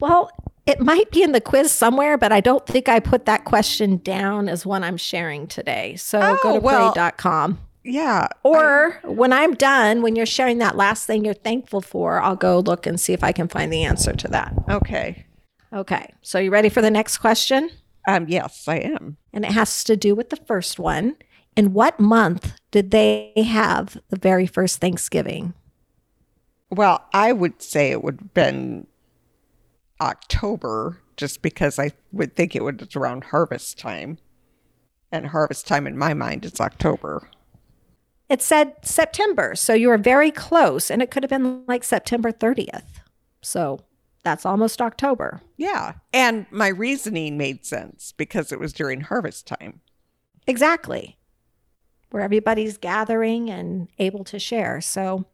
Well, 0.00 0.30
it 0.66 0.80
might 0.80 1.10
be 1.10 1.22
in 1.22 1.32
the 1.32 1.40
quiz 1.40 1.72
somewhere, 1.72 2.18
but 2.18 2.30
I 2.32 2.40
don't 2.40 2.66
think 2.66 2.88
I 2.88 3.00
put 3.00 3.24
that 3.24 3.44
question 3.44 3.98
down 3.98 4.48
as 4.48 4.66
one 4.66 4.84
I'm 4.84 4.96
sharing 4.96 5.46
today. 5.46 5.96
So 5.96 6.20
oh, 6.20 6.38
go 6.42 6.52
to 6.52 6.58
oh, 6.58 6.60
well, 6.60 6.92
parade.com. 6.92 7.58
Yeah. 7.84 8.28
Or 8.42 9.00
I, 9.02 9.08
when 9.08 9.32
I'm 9.32 9.54
done, 9.54 10.02
when 10.02 10.16
you're 10.16 10.26
sharing 10.26 10.58
that 10.58 10.76
last 10.76 11.06
thing 11.06 11.24
you're 11.24 11.34
thankful 11.34 11.80
for, 11.80 12.20
I'll 12.20 12.36
go 12.36 12.58
look 12.60 12.86
and 12.86 13.00
see 13.00 13.12
if 13.12 13.24
I 13.24 13.32
can 13.32 13.48
find 13.48 13.72
the 13.72 13.84
answer 13.84 14.12
to 14.12 14.28
that. 14.28 14.52
Okay. 14.68 15.24
Okay. 15.72 16.12
So 16.22 16.38
you 16.38 16.50
ready 16.50 16.68
for 16.68 16.82
the 16.82 16.90
next 16.90 17.18
question? 17.18 17.70
Um 18.06 18.26
yes, 18.28 18.66
I 18.68 18.76
am. 18.76 19.16
And 19.32 19.44
it 19.44 19.52
has 19.52 19.84
to 19.84 19.96
do 19.96 20.14
with 20.14 20.30
the 20.30 20.36
first 20.36 20.78
one. 20.78 21.16
In 21.56 21.72
what 21.72 21.98
month 21.98 22.54
did 22.70 22.90
they 22.90 23.32
have 23.36 23.96
the 24.10 24.18
very 24.18 24.46
first 24.46 24.80
Thanksgiving? 24.80 25.54
Well, 26.70 27.04
I 27.12 27.32
would 27.32 27.62
say 27.62 27.90
it 27.90 28.04
would 28.04 28.20
have 28.20 28.34
been 28.34 28.86
October, 30.00 31.00
just 31.16 31.42
because 31.42 31.78
I 31.78 31.92
would 32.12 32.36
think 32.36 32.54
it 32.54 32.62
was 32.62 32.94
around 32.94 33.24
harvest 33.24 33.78
time. 33.78 34.18
And 35.10 35.28
harvest 35.28 35.66
time 35.66 35.86
in 35.86 35.96
my 35.96 36.14
mind 36.14 36.44
is 36.44 36.60
October. 36.60 37.28
It 38.28 38.42
said 38.42 38.74
September. 38.82 39.54
So 39.54 39.72
you 39.72 39.88
were 39.88 39.98
very 39.98 40.30
close. 40.30 40.90
And 40.90 41.00
it 41.02 41.10
could 41.10 41.22
have 41.22 41.30
been 41.30 41.64
like 41.66 41.84
September 41.84 42.30
30th. 42.30 43.00
So 43.40 43.80
that's 44.24 44.44
almost 44.44 44.82
October. 44.82 45.40
Yeah. 45.56 45.94
And 46.12 46.46
my 46.50 46.68
reasoning 46.68 47.38
made 47.38 47.64
sense 47.64 48.12
because 48.12 48.52
it 48.52 48.60
was 48.60 48.72
during 48.72 49.00
harvest 49.00 49.46
time. 49.46 49.80
Exactly. 50.46 51.16
Where 52.10 52.22
everybody's 52.22 52.78
gathering 52.78 53.50
and 53.50 53.88
able 53.98 54.24
to 54.24 54.38
share. 54.38 54.80
So 54.80 55.26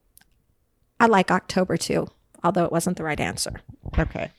I 1.00 1.06
like 1.06 1.30
October 1.30 1.76
too, 1.76 2.06
although 2.42 2.64
it 2.64 2.72
wasn't 2.72 2.96
the 2.96 3.04
right 3.04 3.20
answer. 3.20 3.52
Okay. 3.98 4.30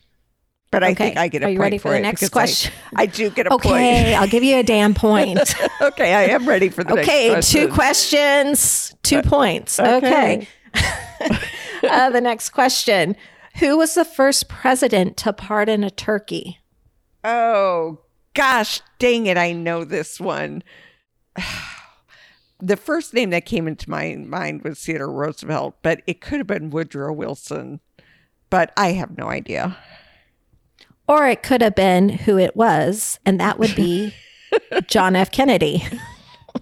But 0.75 0.83
I 0.83 0.88
okay. 0.88 1.05
think 1.05 1.17
I 1.17 1.29
get 1.29 1.41
a 1.41 1.45
Are 1.45 1.49
you 1.51 1.57
point 1.57 1.63
ready 1.63 1.77
for, 1.77 1.83
for 1.83 1.93
the 1.93 2.01
next 2.01 2.29
question? 2.31 2.73
I, 2.93 3.03
I, 3.03 3.05
do 3.05 3.29
get 3.29 3.47
a 3.47 3.53
okay, 3.53 3.69
point. 3.69 3.81
Okay, 3.81 4.13
I'll 4.13 4.27
give 4.27 4.43
you 4.43 4.57
a 4.57 4.63
damn 4.63 4.93
point. 4.93 5.39
okay, 5.81 6.13
I 6.13 6.23
am 6.23 6.45
ready 6.45 6.67
for 6.67 6.83
the 6.83 6.99
okay, 6.99 7.29
next 7.29 7.33
question. 7.33 7.61
Okay, 7.61 7.67
two 7.67 7.73
questions, 7.73 8.95
two 9.01 9.19
uh, 9.19 9.21
points. 9.21 9.79
Okay. 9.79 10.49
okay. 10.75 11.38
uh, 11.89 12.09
the 12.09 12.19
next 12.19 12.49
question 12.49 13.15
Who 13.59 13.77
was 13.77 13.93
the 13.93 14.03
first 14.03 14.49
president 14.49 15.15
to 15.15 15.31
pardon 15.31 15.85
a 15.85 15.89
turkey? 15.89 16.59
Oh, 17.23 17.99
gosh 18.33 18.81
dang 18.99 19.27
it. 19.27 19.38
I 19.38 19.53
know 19.53 19.85
this 19.85 20.19
one. 20.19 20.61
the 22.59 22.75
first 22.75 23.13
name 23.13 23.29
that 23.29 23.45
came 23.45 23.65
into 23.65 23.89
my 23.89 24.17
mind 24.17 24.65
was 24.65 24.81
Theodore 24.81 25.09
Roosevelt, 25.09 25.77
but 25.81 26.01
it 26.05 26.19
could 26.19 26.39
have 26.39 26.47
been 26.47 26.69
Woodrow 26.69 27.13
Wilson. 27.13 27.79
But 28.49 28.73
I 28.75 28.91
have 28.91 29.17
no 29.17 29.29
idea. 29.29 29.77
Or 31.07 31.27
it 31.27 31.43
could 31.43 31.61
have 31.61 31.75
been 31.75 32.09
who 32.09 32.37
it 32.37 32.55
was, 32.55 33.19
and 33.25 33.39
that 33.39 33.59
would 33.59 33.75
be 33.75 34.13
John 34.87 35.15
F. 35.15 35.31
Kennedy. 35.31 35.83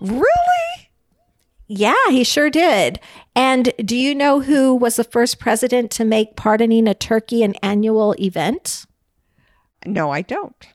Really? 0.02 0.24
Yeah, 1.68 1.94
he 2.10 2.24
sure 2.24 2.50
did. 2.50 3.00
And 3.36 3.72
do 3.78 3.96
you 3.96 4.14
know 4.14 4.42
who 4.42 4.76
was 4.76 4.98
the 4.98 5.04
first 5.04 5.40
president 5.40 5.92
to 5.92 6.06
make 6.06 6.36
pardoning 6.36 6.88
a 6.88 6.94
turkey 6.94 7.42
an 7.42 7.56
annual 7.64 8.14
event? 8.20 8.86
No, 9.86 10.12
I 10.12 10.22
don't. 10.22 10.68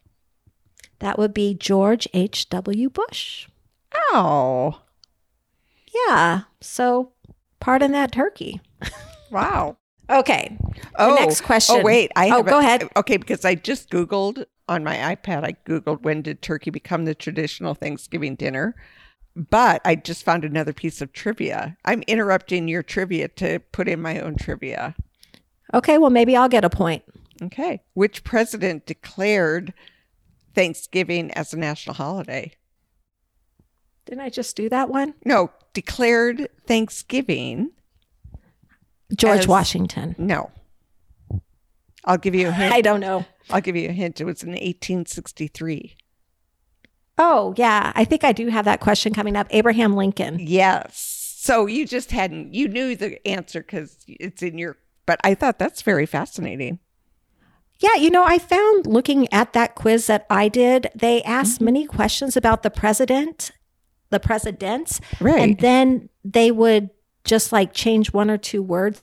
That 1.00 1.18
would 1.18 1.34
be 1.34 1.54
George 1.54 2.08
H.W. 2.14 2.90
Bush. 2.90 3.48
Oh. 4.12 4.80
Yeah. 6.08 6.42
So 6.60 7.12
pardon 7.60 7.92
that 7.92 8.12
turkey. 8.12 8.60
Wow. 9.30 9.76
Okay. 10.10 10.56
Oh, 10.98 11.14
next 11.14 11.42
question. 11.42 11.76
Oh, 11.80 11.82
wait. 11.82 12.10
I 12.16 12.30
oh, 12.30 12.42
go 12.42 12.56
a, 12.56 12.60
ahead. 12.60 12.88
Okay, 12.96 13.16
because 13.16 13.44
I 13.44 13.54
just 13.54 13.90
Googled 13.90 14.46
on 14.68 14.84
my 14.84 14.96
iPad, 14.96 15.44
I 15.44 15.52
Googled 15.66 16.02
when 16.02 16.22
did 16.22 16.42
turkey 16.42 16.70
become 16.70 17.04
the 17.04 17.14
traditional 17.14 17.74
Thanksgiving 17.74 18.34
dinner. 18.34 18.74
But 19.34 19.80
I 19.84 19.94
just 19.94 20.24
found 20.24 20.44
another 20.44 20.72
piece 20.72 21.00
of 21.00 21.12
trivia. 21.12 21.76
I'm 21.84 22.02
interrupting 22.06 22.68
your 22.68 22.82
trivia 22.82 23.28
to 23.28 23.60
put 23.72 23.88
in 23.88 24.02
my 24.02 24.18
own 24.20 24.36
trivia. 24.36 24.94
Okay, 25.72 25.98
well, 25.98 26.10
maybe 26.10 26.34
I'll 26.36 26.48
get 26.48 26.64
a 26.64 26.70
point. 26.70 27.04
Okay. 27.42 27.82
Which 27.94 28.24
president 28.24 28.86
declared 28.86 29.72
Thanksgiving 30.54 31.30
as 31.32 31.52
a 31.52 31.58
national 31.58 31.94
holiday? 31.94 32.52
Didn't 34.06 34.22
I 34.22 34.30
just 34.30 34.56
do 34.56 34.68
that 34.70 34.88
one? 34.88 35.14
No, 35.24 35.50
declared 35.72 36.48
Thanksgiving. 36.66 37.70
George 39.16 39.40
as, 39.40 39.48
Washington. 39.48 40.14
No. 40.18 40.50
I'll 42.04 42.18
give 42.18 42.34
you 42.34 42.48
a 42.48 42.52
hint. 42.52 42.72
I 42.72 42.80
don't 42.80 43.00
know. 43.00 43.24
I'll 43.50 43.60
give 43.60 43.76
you 43.76 43.88
a 43.88 43.92
hint. 43.92 44.20
It 44.20 44.24
was 44.24 44.42
in 44.42 44.50
1863. 44.50 45.96
Oh, 47.18 47.54
yeah. 47.56 47.92
I 47.94 48.04
think 48.04 48.24
I 48.24 48.32
do 48.32 48.48
have 48.48 48.64
that 48.66 48.80
question 48.80 49.12
coming 49.12 49.36
up. 49.36 49.46
Abraham 49.50 49.94
Lincoln. 49.94 50.38
Yes. 50.40 51.36
So 51.40 51.66
you 51.66 51.86
just 51.86 52.10
hadn't, 52.10 52.54
you 52.54 52.68
knew 52.68 52.94
the 52.94 53.26
answer 53.26 53.60
because 53.60 53.96
it's 54.06 54.42
in 54.42 54.58
your, 54.58 54.76
but 55.06 55.20
I 55.24 55.34
thought 55.34 55.58
that's 55.58 55.82
very 55.82 56.06
fascinating. 56.06 56.78
Yeah, 57.80 57.94
you 57.94 58.10
know, 58.10 58.24
I 58.24 58.38
found 58.38 58.86
looking 58.86 59.32
at 59.32 59.52
that 59.52 59.74
quiz 59.74 60.08
that 60.08 60.26
I 60.28 60.48
did, 60.48 60.90
they 60.94 61.22
asked 61.22 61.56
mm-hmm. 61.56 61.64
many 61.64 61.86
questions 61.86 62.36
about 62.36 62.62
the 62.62 62.70
president 62.70 63.52
the 64.10 64.20
presidents. 64.20 65.00
Right. 65.20 65.40
And 65.40 65.58
then 65.58 66.08
they 66.24 66.50
would 66.50 66.90
just 67.24 67.52
like 67.52 67.72
change 67.72 68.12
one 68.12 68.30
or 68.30 68.38
two 68.38 68.62
words. 68.62 69.02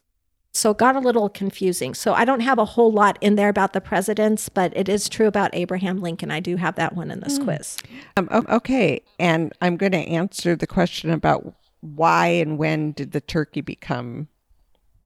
So 0.53 0.71
it 0.71 0.77
got 0.77 0.95
a 0.95 0.99
little 0.99 1.27
confusing. 1.27 1.93
So 1.93 2.13
I 2.13 2.23
don't 2.23 2.39
have 2.39 2.57
a 2.57 2.63
whole 2.63 2.91
lot 2.91 3.17
in 3.19 3.35
there 3.35 3.49
about 3.49 3.73
the 3.73 3.81
presidents, 3.81 4.47
but 4.47 4.71
it 4.75 4.87
is 4.87 5.09
true 5.09 5.27
about 5.27 5.53
Abraham 5.53 5.97
Lincoln. 5.97 6.31
I 6.31 6.39
do 6.39 6.55
have 6.55 6.75
that 6.75 6.95
one 6.95 7.11
in 7.11 7.19
this 7.19 7.37
mm. 7.37 7.43
quiz. 7.43 7.77
Um, 8.15 8.29
okay. 8.31 9.01
And 9.19 9.51
I'm 9.61 9.75
going 9.75 9.91
to 9.91 9.97
answer 9.97 10.55
the 10.55 10.65
question 10.65 11.09
about 11.09 11.53
why 11.81 12.27
and 12.27 12.57
when 12.57 12.93
did 12.93 13.11
the 13.11 13.19
turkey 13.19 13.59
become, 13.59 14.29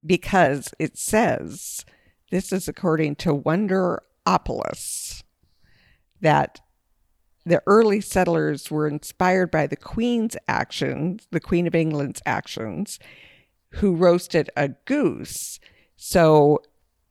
because 0.06 0.72
it 0.78 1.00
says, 1.00 1.84
this 2.30 2.54
is 2.54 2.68
according 2.68 3.16
to 3.16 3.34
Wonderopolis, 3.34 5.24
that 6.22 6.62
the 7.50 7.64
early 7.66 8.00
settlers 8.00 8.70
were 8.70 8.88
inspired 8.88 9.50
by 9.50 9.66
the 9.66 9.76
Queen's 9.76 10.38
actions, 10.48 11.28
the 11.32 11.40
Queen 11.40 11.66
of 11.66 11.74
England's 11.74 12.22
actions, 12.24 13.00
who 13.72 13.96
roasted 13.96 14.52
a 14.56 14.70
goose. 14.86 15.60
So 15.98 16.62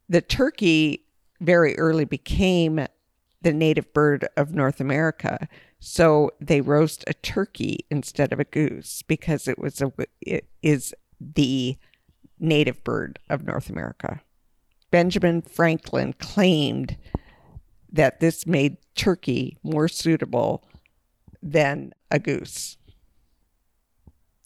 the 0.09 0.20
turkey 0.20 1.05
very 1.40 1.77
early 1.77 2.05
became 2.05 2.87
the 3.42 3.53
native 3.53 3.92
bird 3.92 4.29
of 4.37 4.55
North 4.55 4.81
America. 4.81 5.48
So 5.81 6.31
they 6.40 6.61
roast 6.61 7.03
a 7.09 7.14
turkey 7.14 7.85
instead 7.90 8.33
of 8.33 8.38
a 8.38 8.44
goose 8.44 9.03
because 9.03 9.48
it 9.48 9.59
was 9.59 9.81
a 9.81 9.92
it 10.20 10.48
is 10.62 10.94
the 11.20 11.77
native 12.38 12.83
bird 12.85 13.18
of 13.29 13.44
North 13.44 13.70
America. 13.70 14.20
Benjamin 14.92 15.42
Franklin 15.42 16.12
claimed 16.14 16.96
that 17.92 18.20
this 18.20 18.46
made 18.46 18.77
turkey 18.94 19.57
more 19.62 19.88
suitable 19.88 20.64
than 21.42 21.92
a 22.11 22.18
goose. 22.18 22.77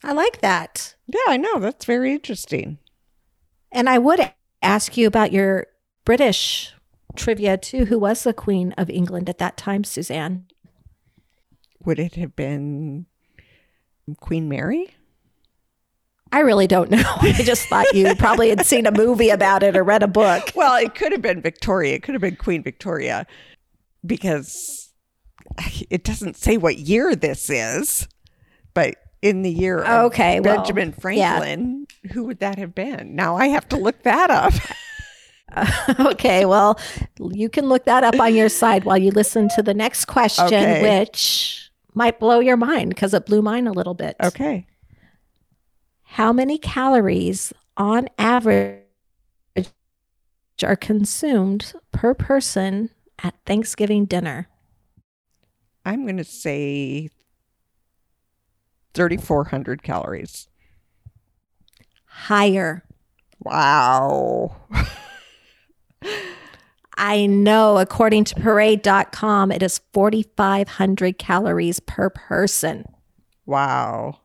I 0.04 0.12
like 0.12 0.40
that. 0.40 0.94
Yeah, 1.06 1.20
I 1.28 1.36
know. 1.36 1.58
That's 1.58 1.84
very 1.84 2.12
interesting. 2.12 2.78
And 3.70 3.88
I 3.88 3.98
would 3.98 4.32
ask 4.62 4.96
you 4.96 5.06
about 5.06 5.32
your 5.32 5.66
British 6.04 6.74
trivia 7.16 7.56
too. 7.56 7.86
Who 7.86 7.98
was 7.98 8.24
the 8.24 8.34
Queen 8.34 8.72
of 8.72 8.90
England 8.90 9.28
at 9.28 9.38
that 9.38 9.56
time, 9.56 9.84
Suzanne? 9.84 10.46
Would 11.84 11.98
it 11.98 12.14
have 12.16 12.36
been 12.36 13.06
Queen 14.20 14.48
Mary? 14.48 14.94
I 16.32 16.40
really 16.40 16.66
don't 16.66 16.90
know. 16.90 17.02
I 17.20 17.32
just 17.32 17.68
thought 17.68 17.92
you 17.94 18.14
probably 18.16 18.48
had 18.48 18.64
seen 18.64 18.86
a 18.86 18.90
movie 18.90 19.28
about 19.28 19.62
it 19.62 19.76
or 19.76 19.84
read 19.84 20.02
a 20.02 20.08
book. 20.08 20.50
Well, 20.54 20.76
it 20.82 20.94
could 20.94 21.12
have 21.12 21.22
been 21.22 21.42
Victoria. 21.42 21.94
It 21.94 22.02
could 22.02 22.14
have 22.14 22.22
been 22.22 22.36
Queen 22.36 22.62
Victoria 22.62 23.26
because 24.04 24.92
it 25.90 26.04
doesn't 26.04 26.36
say 26.36 26.56
what 26.56 26.78
year 26.78 27.14
this 27.14 27.50
is, 27.50 28.08
but 28.74 28.96
in 29.20 29.42
the 29.42 29.50
year 29.50 29.84
okay, 29.84 30.38
of 30.38 30.44
Benjamin 30.44 30.90
well, 30.90 31.00
Franklin, 31.00 31.86
yeah. 32.02 32.12
who 32.12 32.24
would 32.24 32.40
that 32.40 32.58
have 32.58 32.74
been? 32.74 33.14
Now 33.14 33.36
I 33.36 33.48
have 33.48 33.68
to 33.68 33.76
look 33.76 34.02
that 34.02 34.30
up. 34.30 34.54
Uh, 35.52 35.94
okay, 36.12 36.44
well, 36.44 36.78
you 37.18 37.48
can 37.48 37.68
look 37.68 37.84
that 37.84 38.04
up 38.04 38.18
on 38.18 38.34
your 38.34 38.48
side 38.48 38.84
while 38.84 38.98
you 38.98 39.10
listen 39.10 39.48
to 39.50 39.62
the 39.62 39.74
next 39.74 40.06
question, 40.06 40.46
okay. 40.46 40.98
which 40.98 41.70
might 41.94 42.18
blow 42.18 42.40
your 42.40 42.56
mind 42.56 42.88
because 42.88 43.12
it 43.14 43.26
blew 43.26 43.42
mine 43.42 43.66
a 43.66 43.72
little 43.72 43.94
bit. 43.94 44.16
Okay. 44.22 44.66
How 46.12 46.30
many 46.30 46.58
calories 46.58 47.54
on 47.78 48.06
average 48.18 48.82
are 50.62 50.76
consumed 50.76 51.72
per 51.90 52.12
person 52.12 52.90
at 53.22 53.34
Thanksgiving 53.46 54.04
dinner? 54.04 54.46
I'm 55.86 56.02
going 56.02 56.18
to 56.18 56.24
say 56.24 57.08
3,400 58.92 59.82
calories. 59.82 60.48
Higher. 62.04 62.84
Wow. 63.40 64.54
I 66.98 67.24
know. 67.24 67.78
According 67.78 68.24
to 68.24 68.34
parade.com, 68.34 69.50
it 69.50 69.62
is 69.62 69.80
4,500 69.94 71.16
calories 71.16 71.80
per 71.80 72.10
person. 72.10 72.84
Wow. 73.46 74.21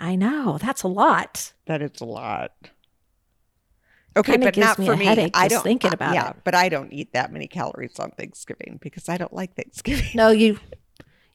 I 0.00 0.16
know. 0.16 0.58
That's 0.58 0.82
a 0.82 0.88
lot. 0.88 1.52
That 1.66 1.82
is 1.82 2.00
a 2.00 2.04
lot. 2.04 2.52
Okay, 4.16 4.36
but 4.36 4.56
not 4.56 4.76
for 4.76 4.96
me. 4.96 5.06
I 5.06 5.46
don't 5.46 5.62
thinking 5.62 5.92
about 5.92 6.14
yeah, 6.14 6.30
it. 6.30 6.36
but 6.42 6.54
I 6.54 6.68
don't 6.68 6.92
eat 6.92 7.12
that 7.12 7.32
many 7.32 7.46
calories 7.46 7.98
on 8.00 8.10
Thanksgiving 8.10 8.78
because 8.82 9.08
I 9.08 9.16
don't 9.16 9.32
like 9.32 9.54
Thanksgiving. 9.54 10.10
No, 10.14 10.30
you 10.30 10.58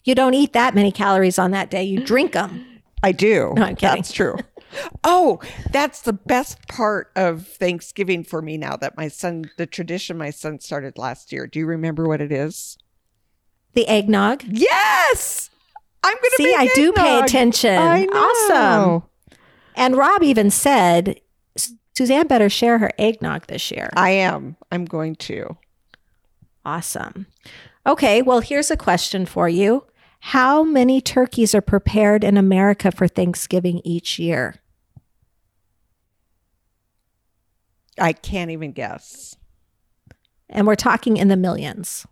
You 0.06 0.14
don't 0.14 0.36
eat 0.36 0.54
that 0.54 0.76
many 0.76 0.92
calories 0.92 1.40
on 1.40 1.52
that 1.52 1.72
day. 1.72 1.84
You 1.84 2.04
drink 2.04 2.34
them. 2.34 2.82
I 3.02 3.12
do. 3.12 3.54
No, 3.56 3.64
I'm 3.64 3.76
kidding. 3.76 3.96
That's 3.98 4.12
true. 4.12 4.38
Oh, 5.04 5.40
that's 5.72 6.02
the 6.02 6.14
best 6.14 6.68
part 6.68 7.12
of 7.16 7.48
Thanksgiving 7.48 8.24
for 8.24 8.42
me 8.42 8.58
now 8.58 8.76
that 8.78 8.98
my 8.98 9.08
son, 9.08 9.50
the 9.58 9.66
tradition 9.66 10.18
my 10.18 10.30
son 10.30 10.60
started 10.60 10.98
last 10.98 11.32
year. 11.32 11.48
Do 11.48 11.60
you 11.60 11.66
remember 11.66 12.08
what 12.08 12.22
it 12.22 12.32
is? 12.32 12.78
The 13.74 13.88
eggnog. 13.88 14.44
Yes. 14.48 15.50
I'm 16.06 16.16
going 16.16 16.32
to 16.32 16.36
see. 16.38 16.56
I 16.56 16.70
do 16.76 16.92
pay 16.94 17.20
attention. 17.20 17.78
Awesome. 17.78 19.04
And 19.76 19.98
Rob 19.98 20.24
even 20.24 20.52
said 20.52 21.20
Suzanne 21.96 22.28
better 22.28 22.50
share 22.50 22.78
her 22.78 22.92
eggnog 22.98 23.48
this 23.48 23.72
year. 23.72 23.90
I 23.96 24.12
am. 24.12 24.56
I'm 24.72 24.86
going 24.86 25.16
to. 25.16 25.58
Awesome. 26.64 27.26
Okay. 27.86 28.22
Well, 28.22 28.40
here's 28.42 28.70
a 28.72 28.78
question 28.78 29.26
for 29.26 29.50
you. 29.50 29.86
How 30.20 30.64
many 30.64 31.02
turkeys 31.02 31.54
are 31.54 31.62
prepared 31.62 32.24
in 32.24 32.38
America 32.38 32.92
for 32.92 33.08
Thanksgiving 33.08 33.82
each 33.84 34.18
year? 34.18 34.56
I 38.00 38.14
can't 38.14 38.52
even 38.52 38.72
guess. 38.72 39.38
And 40.50 40.68
we're 40.68 40.76
talking 40.76 41.18
in 41.18 41.28
the 41.28 41.38
millions. 41.38 42.06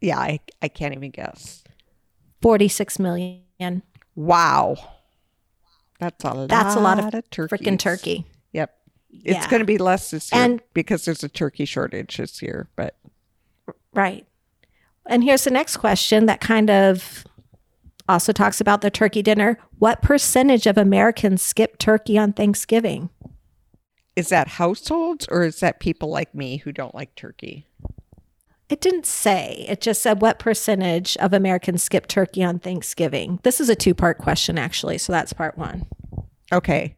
Yeah, 0.00 0.18
I, 0.18 0.40
I 0.62 0.68
can't 0.68 0.94
even 0.94 1.10
guess. 1.10 1.64
46 2.42 2.98
million. 2.98 3.82
Wow. 4.14 4.76
That's 5.98 6.24
a 6.24 6.32
lot. 6.32 6.48
That's 6.48 6.74
a 6.76 6.80
lot 6.80 6.98
of, 6.98 7.06
of 7.06 7.24
freaking 7.30 7.78
turkey. 7.78 8.26
Yep. 8.52 8.74
Yeah. 9.10 9.36
It's 9.36 9.46
going 9.46 9.60
to 9.60 9.66
be 9.66 9.78
less 9.78 10.10
this 10.10 10.32
year 10.32 10.42
and, 10.42 10.62
because 10.74 11.04
there's 11.04 11.24
a 11.24 11.28
turkey 11.28 11.64
shortage 11.64 12.18
this 12.18 12.42
year, 12.42 12.68
but 12.76 12.96
right. 13.94 14.26
And 15.06 15.24
here's 15.24 15.44
the 15.44 15.50
next 15.50 15.78
question 15.78 16.26
that 16.26 16.40
kind 16.40 16.68
of 16.68 17.24
also 18.08 18.32
talks 18.32 18.60
about 18.60 18.80
the 18.80 18.90
turkey 18.90 19.22
dinner. 19.22 19.58
What 19.78 20.02
percentage 20.02 20.66
of 20.66 20.76
Americans 20.76 21.42
skip 21.42 21.78
turkey 21.78 22.18
on 22.18 22.32
Thanksgiving? 22.32 23.10
Is 24.14 24.28
that 24.30 24.48
households 24.48 25.26
or 25.30 25.44
is 25.44 25.60
that 25.60 25.80
people 25.80 26.08
like 26.08 26.34
me 26.34 26.58
who 26.58 26.72
don't 26.72 26.94
like 26.94 27.14
turkey? 27.14 27.66
It 28.68 28.80
didn't 28.80 29.06
say. 29.06 29.64
It 29.68 29.80
just 29.80 30.02
said 30.02 30.20
what 30.20 30.38
percentage 30.38 31.16
of 31.18 31.32
Americans 31.32 31.82
skip 31.82 32.08
turkey 32.08 32.42
on 32.42 32.58
Thanksgiving. 32.58 33.38
This 33.44 33.60
is 33.60 33.68
a 33.68 33.76
two 33.76 33.94
part 33.94 34.18
question, 34.18 34.58
actually. 34.58 34.98
So 34.98 35.12
that's 35.12 35.32
part 35.32 35.56
one. 35.56 35.86
Okay. 36.52 36.96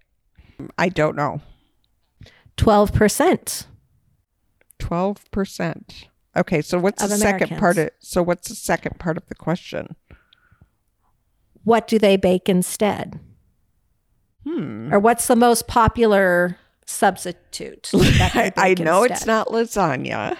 I 0.78 0.88
don't 0.88 1.16
know. 1.16 1.40
12%. 2.56 3.66
12%. 4.78 6.04
Okay. 6.36 6.62
So 6.62 6.78
what's 6.78 7.02
the 7.02 7.14
Americans. 7.14 7.48
second 7.48 7.58
part 7.58 7.78
of 7.78 7.90
so 7.98 8.22
what's 8.22 8.48
the 8.48 8.54
second 8.54 8.98
part 8.98 9.16
of 9.16 9.26
the 9.26 9.34
question? 9.34 9.94
What 11.64 11.86
do 11.86 11.98
they 11.98 12.16
bake 12.16 12.48
instead? 12.48 13.20
Hmm. 14.46 14.92
Or 14.92 14.98
what's 14.98 15.26
the 15.26 15.36
most 15.36 15.66
popular 15.66 16.56
substitute? 16.86 17.90
I, 17.94 18.74
know 18.78 19.02
instead? 19.02 19.16
it's 19.16 19.26
not 19.26 19.48
lasagna. 19.48 20.38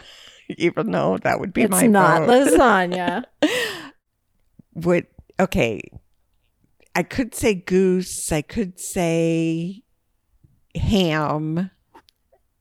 even 0.57 0.90
though 0.90 1.18
that 1.18 1.40
would 1.40 1.53
be 1.53 1.62
it's 1.62 1.70
my 1.70 1.86
not 1.86 2.26
vote. 2.26 2.49
lasagna. 2.49 3.24
would 4.74 5.07
okay. 5.38 5.80
I 6.94 7.03
could 7.03 7.34
say 7.34 7.55
goose. 7.55 8.32
I 8.32 8.42
could 8.42 8.80
say 8.80 9.82
ham. 10.74 11.70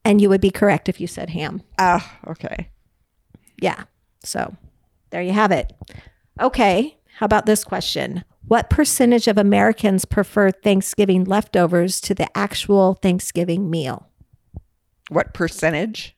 And 0.06 0.22
you 0.22 0.30
would 0.30 0.42
be 0.42 0.52
correct 0.52 0.88
if 0.88 1.02
you 1.02 1.08
said 1.08 1.32
ham. 1.32 1.62
Ah, 1.80 2.20
uh, 2.26 2.32
okay. 2.32 2.70
Yeah. 3.62 3.86
So 4.24 4.56
there 5.10 5.22
you 5.22 5.34
have 5.34 5.52
it. 5.52 5.74
Okay. 6.40 6.98
How 7.18 7.26
about 7.26 7.46
this 7.46 7.64
question? 7.64 8.24
What 8.48 8.70
percentage 8.70 9.28
of 9.28 9.38
Americans 9.38 10.06
prefer 10.06 10.52
Thanksgiving 10.52 11.26
leftovers 11.26 12.00
to 12.02 12.14
the 12.14 12.30
actual 12.38 12.94
Thanksgiving 12.94 13.70
meal? 13.70 14.08
What 15.10 15.34
percentage? 15.34 16.17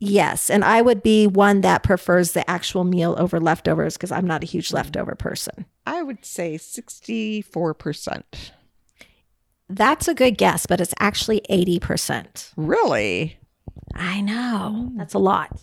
Yes. 0.00 0.48
And 0.48 0.64
I 0.64 0.80
would 0.80 1.02
be 1.02 1.26
one 1.26 1.62
that 1.62 1.82
prefers 1.82 2.32
the 2.32 2.48
actual 2.48 2.84
meal 2.84 3.16
over 3.18 3.40
leftovers 3.40 3.96
because 3.96 4.12
I'm 4.12 4.26
not 4.26 4.44
a 4.44 4.46
huge 4.46 4.68
mm-hmm. 4.68 4.76
leftover 4.76 5.14
person. 5.14 5.66
I 5.86 6.02
would 6.02 6.24
say 6.24 6.54
64%. 6.56 8.22
That's 9.68 10.08
a 10.08 10.14
good 10.14 10.38
guess, 10.38 10.66
but 10.66 10.80
it's 10.80 10.94
actually 10.98 11.42
80%. 11.50 12.52
Really? 12.56 13.38
I 13.94 14.20
know. 14.20 14.88
Mm. 14.90 14.96
That's 14.96 15.14
a 15.14 15.18
lot. 15.18 15.60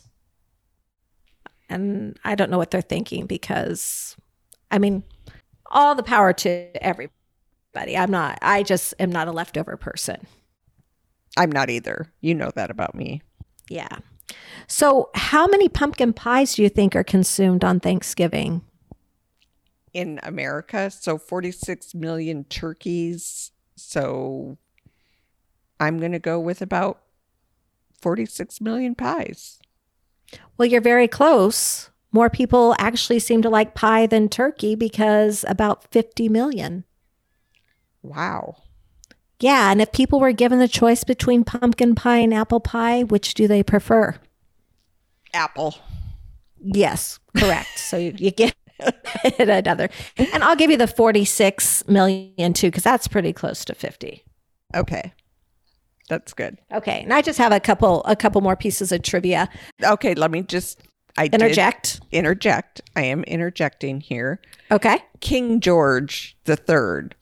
And 1.70 2.20
I 2.24 2.36
don't 2.36 2.52
know 2.52 2.58
what 2.58 2.70
they're 2.70 2.82
thinking 2.82 3.26
because, 3.26 4.16
I 4.70 4.78
mean, 4.78 5.04
all 5.72 5.96
the 5.96 6.04
power 6.04 6.34
to 6.34 6.84
everybody. 6.84 7.98
I'm 7.98 8.12
not, 8.12 8.38
I 8.42 8.62
just 8.64 8.94
am 9.00 9.12
not 9.12 9.28
a 9.28 9.32
leftover 9.32 9.76
person. 9.78 10.28
I'm 11.38 11.52
not 11.52 11.70
either. 11.70 12.12
You 12.22 12.36
know 12.36 12.52
that 12.56 12.70
about 12.70 12.94
me. 12.94 13.22
Yeah. 13.70 13.98
So, 14.68 15.10
how 15.14 15.48
many 15.48 15.70
pumpkin 15.70 16.14
pies 16.14 16.56
do 16.56 16.64
you 16.64 16.70
think 16.70 16.96
are 16.96 17.04
consumed 17.04 17.64
on 17.64 17.80
Thanksgiving? 17.80 18.62
In 19.94 20.20
America, 20.24 20.90
so 20.90 21.18
46 21.18 21.94
million 21.94 22.44
turkeys. 22.46 23.52
So, 23.76 24.58
I'm 25.80 26.00
going 26.00 26.14
to 26.14 26.20
go 26.20 26.40
with 26.40 26.62
about 26.62 27.02
46 28.02 28.62
million 28.62 28.96
pies. 28.96 29.60
Well, 30.58 30.68
you're 30.68 30.82
very 30.82 31.08
close. 31.08 31.90
More 32.12 32.30
people 32.30 32.76
actually 32.80 33.20
seem 33.20 33.42
to 33.42 33.50
like 33.50 33.76
pie 33.76 34.08
than 34.08 34.30
turkey 34.30 34.76
because 34.76 35.44
about 35.48 35.92
50 35.92 36.30
million. 36.30 36.86
Wow. 38.02 38.56
Yeah. 39.40 39.72
And 39.72 39.82
if 39.82 39.92
people 39.92 40.20
were 40.20 40.32
given 40.32 40.60
the 40.60 40.68
choice 40.68 41.04
between 41.04 41.44
pumpkin 41.44 41.94
pie 41.94 42.20
and 42.20 42.34
apple 42.34 42.62
pie, 42.62 43.04
which 43.04 43.34
do 43.34 43.48
they 43.48 43.64
prefer? 43.64 44.16
Apple. 45.36 45.76
Yes, 46.60 47.20
correct. 47.38 47.78
so 47.78 47.98
you, 47.98 48.14
you 48.18 48.32
get 48.32 48.56
another. 49.40 49.90
And 50.18 50.44
I'll 50.44 50.56
give 50.56 50.72
you 50.72 50.78
the 50.78 50.88
46 50.88 51.88
million 51.88 52.54
too, 52.54 52.68
because 52.68 52.84
that's 52.84 53.08
pretty 53.08 53.34
close 53.34 53.64
to 53.66 53.76
50. 53.76 54.24
Okay. 54.76 55.14
That's 56.10 56.34
good. 56.34 56.58
Okay. 56.74 57.02
And 57.02 57.14
I 57.14 57.22
just 57.22 57.38
have 57.40 57.52
a 57.52 57.60
couple 57.60 58.04
a 58.06 58.16
couple 58.16 58.42
more 58.42 58.56
pieces 58.56 58.92
of 58.92 59.02
trivia. 59.02 59.50
Okay, 59.84 60.14
let 60.14 60.30
me 60.32 60.44
just 60.44 60.82
I 61.18 61.26
interject. 61.26 62.00
interject. 62.12 62.82
I 62.96 63.04
am 63.04 63.24
interjecting 63.24 64.02
here. 64.02 64.40
Okay. 64.72 65.00
King 65.20 65.60
George 65.60 66.38
the 66.46 66.56
Third 66.56 67.16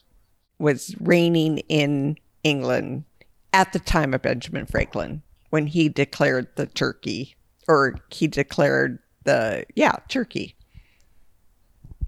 was 0.60 0.96
reigning 1.00 1.60
in 1.70 2.18
England 2.44 3.06
at 3.54 3.72
the 3.72 3.80
time 3.80 4.14
of 4.14 4.22
Benjamin 4.22 4.66
Franklin 4.66 5.22
when 5.50 5.68
he 5.68 5.88
declared 5.88 6.48
the 6.56 6.66
turkey 6.66 7.36
or 7.68 7.96
he 8.10 8.28
declared 8.28 9.00
the 9.24 9.66
yeah 9.76 9.96
turkey. 10.10 10.56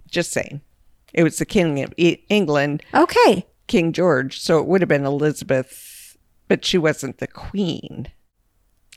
Just 0.09 0.31
saying, 0.31 0.61
it 1.13 1.23
was 1.23 1.37
the 1.37 1.45
king 1.45 1.83
of 1.83 1.93
England. 1.97 2.83
Okay, 2.93 3.45
King 3.67 3.93
George. 3.93 4.39
So 4.39 4.59
it 4.59 4.67
would 4.67 4.81
have 4.81 4.87
been 4.87 5.05
Elizabeth, 5.05 6.17
but 6.47 6.63
she 6.65 6.77
wasn't 6.77 7.17
the 7.17 7.27
queen. 7.27 8.07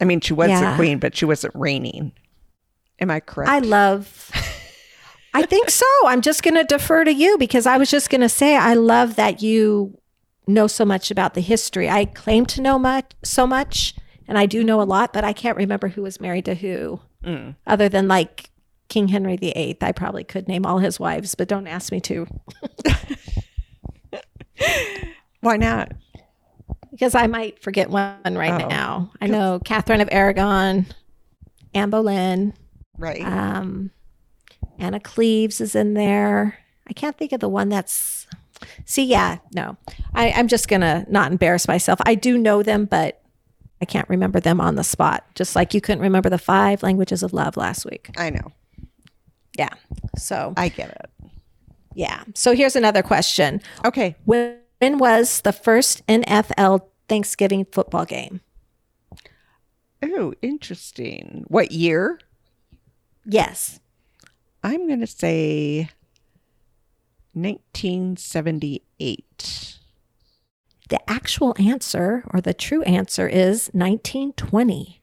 I 0.01 0.05
mean, 0.05 0.21
she 0.21 0.33
was 0.33 0.49
yeah. 0.49 0.71
the 0.71 0.77
queen, 0.77 0.99
but 0.99 1.17
she 1.17 1.25
wasn't 1.25 1.55
reigning. 1.57 2.13
Am 3.01 3.11
I 3.11 3.21
correct? 3.21 3.51
I 3.51 3.59
love. 3.61 4.31
I 5.35 5.43
think 5.43 5.71
so. 5.71 5.87
I'm 6.05 6.21
just 6.21 6.43
going 6.43 6.55
to 6.55 6.65
defer 6.65 7.05
to 7.05 7.13
you 7.13 7.39
because 7.39 7.67
I 7.67 7.79
was 7.79 7.91
just 7.91 8.11
going 8.11 8.21
to 8.21 8.29
say 8.29 8.57
I 8.57 8.75
love 8.75 9.17
that 9.17 9.43
you 9.43 9.99
know 10.47 10.67
so 10.67 10.85
much 10.85 11.11
about 11.11 11.35
the 11.35 11.41
history. 11.41 11.89
I 11.89 12.05
claim 12.05 12.47
to 12.47 12.61
know 12.61 12.79
much 12.79 13.13
so 13.23 13.47
much 13.47 13.95
and 14.29 14.39
I 14.39 14.47
do 14.47 14.62
know 14.62 14.81
a 14.81 14.85
lot, 14.85 15.12
but 15.12 15.24
I 15.24 15.33
can't 15.33 15.57
remember 15.57 15.89
who 15.89 16.03
was 16.03 16.20
married 16.20 16.45
to 16.45 16.55
who, 16.55 17.01
mm. 17.24 17.57
other 17.66 17.89
than 17.89 18.07
like 18.07 18.51
King 18.89 19.09
Henry 19.09 19.37
VIII. 19.37 19.79
I 19.81 19.93
probably 19.93 20.22
could 20.22 20.47
name 20.47 20.66
all 20.66 20.79
his 20.79 21.01
wives, 21.01 21.35
but 21.35 21.49
don't 21.49 21.66
ask 21.66 21.91
me 21.91 22.01
to. 22.03 22.26
Why 25.41 25.57
not? 25.57 25.93
Because 26.91 27.14
I 27.14 27.26
might 27.26 27.62
forget 27.62 27.91
one 27.91 28.18
right 28.24 28.62
oh. 28.62 28.68
now. 28.68 29.12
I 29.20 29.29
know 29.29 29.61
Catherine 29.64 30.01
of 30.01 30.09
Aragon, 30.12 30.87
Anne 31.72 31.91
Boleyn, 31.91 32.53
right? 32.99 33.24
Um, 33.24 33.91
Anna 34.79 35.01
Cleves 35.01 35.61
is 35.61 35.74
in 35.74 35.95
there. 35.95 36.59
I 36.89 36.93
can't 36.93 37.16
think 37.16 37.33
of 37.33 37.41
the 37.41 37.49
one 37.49 37.68
that's. 37.68 38.26
See, 38.85 39.05
yeah, 39.05 39.39
no, 39.55 39.76
I, 40.14 40.33
I'm 40.33 40.49
just 40.49 40.68
gonna 40.68 41.07
not 41.09 41.31
embarrass 41.31 41.68
myself. 41.68 42.01
I 42.05 42.16
do 42.16 42.37
know 42.37 42.62
them, 42.64 42.87
but 42.87 43.18
I 43.81 43.85
can't 43.85 44.09
remember 44.09 44.41
them 44.41 44.61
on 44.61 44.74
the 44.74 44.85
spot, 44.85 45.24
just 45.35 45.55
like 45.55 45.72
you 45.72 45.81
couldn't 45.81 46.03
remember 46.03 46.29
the 46.29 46.39
five 46.39 46.83
languages 46.83 47.22
of 47.22 47.33
love 47.33 47.57
last 47.57 47.85
week. 47.85 48.11
I 48.16 48.31
know. 48.31 48.53
Yeah. 49.57 49.74
So 50.16 50.53
I 50.57 50.68
get 50.68 50.91
it. 50.91 51.31
Yeah. 51.95 52.24
So 52.35 52.55
here's 52.55 52.76
another 52.76 53.03
question. 53.03 53.61
Okay. 53.85 54.16
When, 54.24 54.59
when 54.79 54.99
was 54.99 55.41
the 55.43 55.53
first 55.53 56.07
NFL 56.07 56.87
Thanksgiving 57.09 57.64
football 57.64 58.05
game? 58.05 58.41
Oh, 60.03 60.35
interesting. 60.43 61.45
What 61.49 61.72
year? 61.72 62.20
Yes. 63.24 63.81
I'm 64.62 64.87
going 64.87 65.01
to 65.01 65.07
say 65.07 65.89
1978. 67.33 69.78
The 70.89 71.11
actual 71.11 71.55
answer, 71.59 72.24
or 72.32 72.41
the 72.41 72.55
true 72.55 72.82
answer, 72.82 73.28
is 73.28 73.68
1920. 73.72 75.03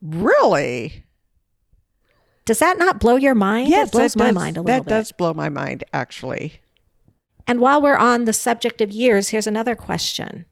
Really? 0.00 1.04
Does 2.44 2.58
that 2.58 2.78
not 2.78 3.00
blow 3.00 3.16
your 3.16 3.34
mind? 3.34 3.68
Yes, 3.68 3.88
it 3.88 3.92
blows 3.92 4.16
my 4.16 4.26
does, 4.26 4.34
mind 4.34 4.56
a 4.56 4.62
little 4.62 4.76
that 4.76 4.84
bit. 4.84 4.90
does 4.90 5.12
blow 5.12 5.32
my 5.34 5.48
mind, 5.48 5.82
actually. 5.92 6.60
And 7.46 7.58
while 7.60 7.80
we're 7.82 7.96
on 7.96 8.24
the 8.26 8.32
subject 8.32 8.80
of 8.80 8.90
years, 8.90 9.30
here's 9.30 9.46
another 9.46 9.74
question. 9.74 10.44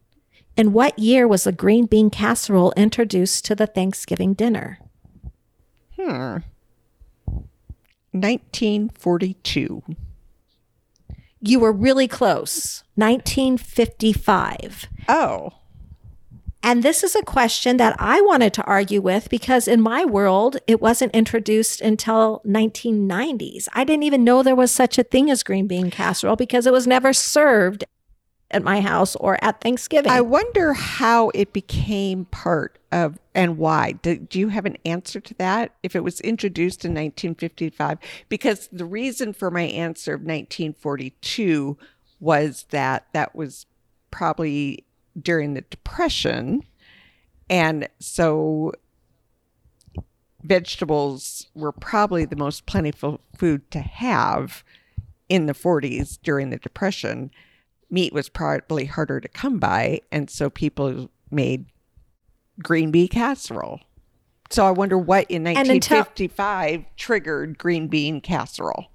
In 0.56 0.72
what 0.72 0.98
year 0.98 1.26
was 1.28 1.44
the 1.44 1.52
green 1.52 1.86
bean 1.86 2.10
casserole 2.10 2.72
introduced 2.76 3.44
to 3.46 3.54
the 3.54 3.66
Thanksgiving 3.66 4.34
dinner? 4.34 4.78
Hmm. 5.98 6.38
1942. 8.12 9.82
You 11.43 11.59
were 11.59 11.72
really 11.72 12.09
close. 12.09 12.84
1955. 12.95 14.86
Oh. 15.09 15.51
And 16.62 16.84
this 16.84 17.03
is 17.03 17.16
a 17.16 17.22
question 17.22 17.76
that 17.78 17.97
I 17.99 18.20
wanted 18.20 18.55
to 18.55 18.64
argue 18.64 19.01
with 19.01 19.28
because 19.28 19.66
in 19.66 19.80
my 19.80 20.05
world, 20.05 20.59
it 20.68 20.80
wasn't 20.80 21.14
introduced 21.14 21.80
until 21.80 22.40
1990s. 22.47 23.66
I 23.72 23.82
didn't 23.82 24.05
even 24.05 24.22
know 24.22 24.43
there 24.45 24.55
was 24.55 24.70
such 24.70 24.97
a 24.97 25.03
thing 25.03 25.28
as 25.28 25.43
green 25.43 25.66
bean 25.66 25.90
casserole 25.90 26.36
because 26.36 26.64
it 26.64 26.72
was 26.72 26.86
never 26.86 27.12
served 27.12 27.84
at 28.53 28.62
my 28.62 28.80
house 28.80 29.16
or 29.16 29.42
at 29.42 29.61
Thanksgiving. 29.61 30.11
I 30.11 30.20
wonder 30.20 30.74
how 30.74 31.30
it 31.30 31.53
became 31.53 32.26
part 32.26 32.78
of 32.90 33.18
and 33.34 33.57
why. 33.59 33.92
Do, 33.92 34.16
do, 34.16 34.38
you 34.38 34.48
have 34.48 34.66
an 34.66 34.76
answer 34.84 35.20
to 35.20 35.34
that? 35.34 35.74
If 35.82 35.96
it 35.96 36.05
was 36.05 36.20
introduced 36.20 36.84
in 36.84 36.90
1955? 36.90 37.98
Because 38.28 38.68
the 38.70 38.84
reason 38.84 39.32
for 39.32 39.50
my 39.50 39.62
answer 39.62 40.14
of 40.14 40.20
1942 40.20 41.78
was 42.20 42.66
that 42.70 43.07
that 43.12 43.34
was 43.34 43.66
probably 44.11 44.84
during 45.20 45.55
the 45.55 45.62
Depression. 45.62 46.62
And 47.48 47.88
so 47.98 48.72
vegetables 50.42 51.46
were 51.55 51.72
probably 51.72 52.24
the 52.24 52.36
most 52.36 52.66
plentiful 52.66 53.20
food 53.36 53.70
to 53.70 53.80
have 53.80 54.62
in 55.28 55.46
the 55.46 55.55
40s 55.55 56.18
during 56.22 56.50
the 56.50 56.59
Depression 56.59 57.30
meat 57.93 58.12
was 58.12 58.28
probably 58.28 58.86
harder 58.86 59.20
to 59.20 59.28
come 59.28 59.59
by. 59.59 60.01
And 60.11 60.28
so 60.30 60.51
people 60.51 61.11
made 61.30 61.66
green 62.62 62.90
bean 62.90 63.09
casserole. 63.09 63.80
So 64.51 64.66
I 64.66 64.70
wonder 64.70 64.99
what 64.99 65.30
in 65.30 65.45
1955 65.45 66.74
until, 66.74 66.90
triggered 66.97 67.59
green 67.59 67.88
bean 67.88 68.20
casserole. 68.20 68.86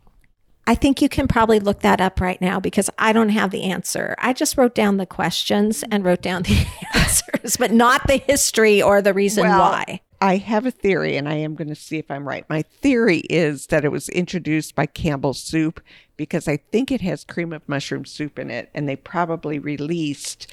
I 0.68 0.76
think 0.76 1.02
you 1.02 1.08
can 1.08 1.28
probably 1.28 1.60
look 1.60 1.80
that 1.80 2.02
up 2.02 2.20
right 2.20 2.40
now 2.42 2.60
because 2.60 2.90
I 2.98 3.14
don't 3.14 3.30
have 3.30 3.52
the 3.52 3.64
answer. 3.64 4.16
I 4.20 4.34
just 4.34 4.58
wrote 4.58 4.76
down 4.76 4.98
the 4.98 5.06
questions 5.06 5.84
and 5.90 6.04
wrote 6.04 6.22
down 6.22 6.44
the 6.44 6.68
answers, 6.94 7.56
but 7.56 7.72
not 7.72 8.06
the 8.06 8.18
history 8.18 8.82
or 8.82 9.02
the 9.02 9.14
reason 9.14 9.48
well, 9.48 9.60
why. 9.60 10.02
I 10.20 10.38
have 10.38 10.66
a 10.66 10.72
theory 10.72 11.16
and 11.16 11.30
I 11.30 11.36
am 11.36 11.56
going 11.56 11.68
to 11.68 11.76
see 11.76 11.98
if 11.98 12.10
I'm 12.10 12.28
right. 12.28 12.46
My 12.50 12.64
theory 12.64 13.20
is 13.30 13.68
that 13.68 13.86
it 13.86 13.92
was 13.92 14.10
introduced 14.10 14.76
by 14.76 14.88
Campbell's 14.88 15.40
Soup 15.40 15.80
because 16.16 16.48
I 16.48 16.58
think 16.58 16.92
it 16.92 17.02
has 17.02 17.24
cream 17.24 17.54
of 17.54 17.68
mushroom 17.70 18.06
soup 18.06 18.40
in 18.40 18.50
it 18.50 18.70
and 18.74 18.90
they 18.90 18.96
probably 18.96 19.60
released 19.60 20.48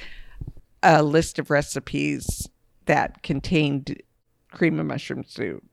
a 0.82 1.02
list 1.02 1.38
of 1.38 1.50
recipes 1.50 2.48
that 2.84 3.22
contained 3.22 4.02
cream 4.50 4.78
of 4.78 4.86
mushroom 4.86 5.24
soup. 5.24 5.64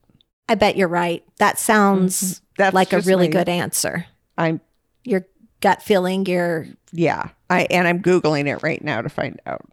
I 0.48 0.56
bet 0.56 0.78
you're 0.78 0.88
right. 0.88 1.24
That 1.38 1.60
sounds 1.60 2.22
mm-hmm. 2.22 2.46
That's 2.58 2.74
like 2.74 2.94
a 2.94 3.00
really 3.02 3.28
my, 3.28 3.32
good 3.32 3.50
answer. 3.50 4.06
I'm 4.38 4.62
your 5.04 5.26
gut 5.62 5.82
feeling, 5.82 6.26
your 6.26 6.68
Yeah. 6.92 7.30
I 7.50 7.68
and 7.70 7.88
I'm 7.88 8.02
googling 8.02 8.48
it 8.48 8.62
right 8.64 8.84
now 8.84 9.02
to 9.02 9.10
find 9.10 9.42
out. 9.46 9.68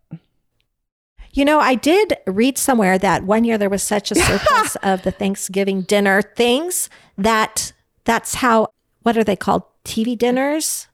You 1.39 1.45
know, 1.45 1.61
I 1.61 1.77
did 1.77 2.17
read 2.27 2.59
somewhere 2.59 2.99
that 2.99 3.23
one 3.23 3.45
year 3.45 3.57
there 3.59 3.71
was 3.71 3.85
such 3.85 4.11
a 4.11 4.15
surplus 4.17 4.75
of 4.83 5.03
the 5.03 5.13
Thanksgiving 5.13 5.83
dinner 5.83 6.21
things 6.21 6.91
that 7.17 7.73
that's 8.03 8.35
how, 8.35 8.73
what 9.03 9.17
are 9.17 9.23
they 9.23 9.37
called? 9.37 9.63
TV 9.85 10.19
dinners? 10.19 10.89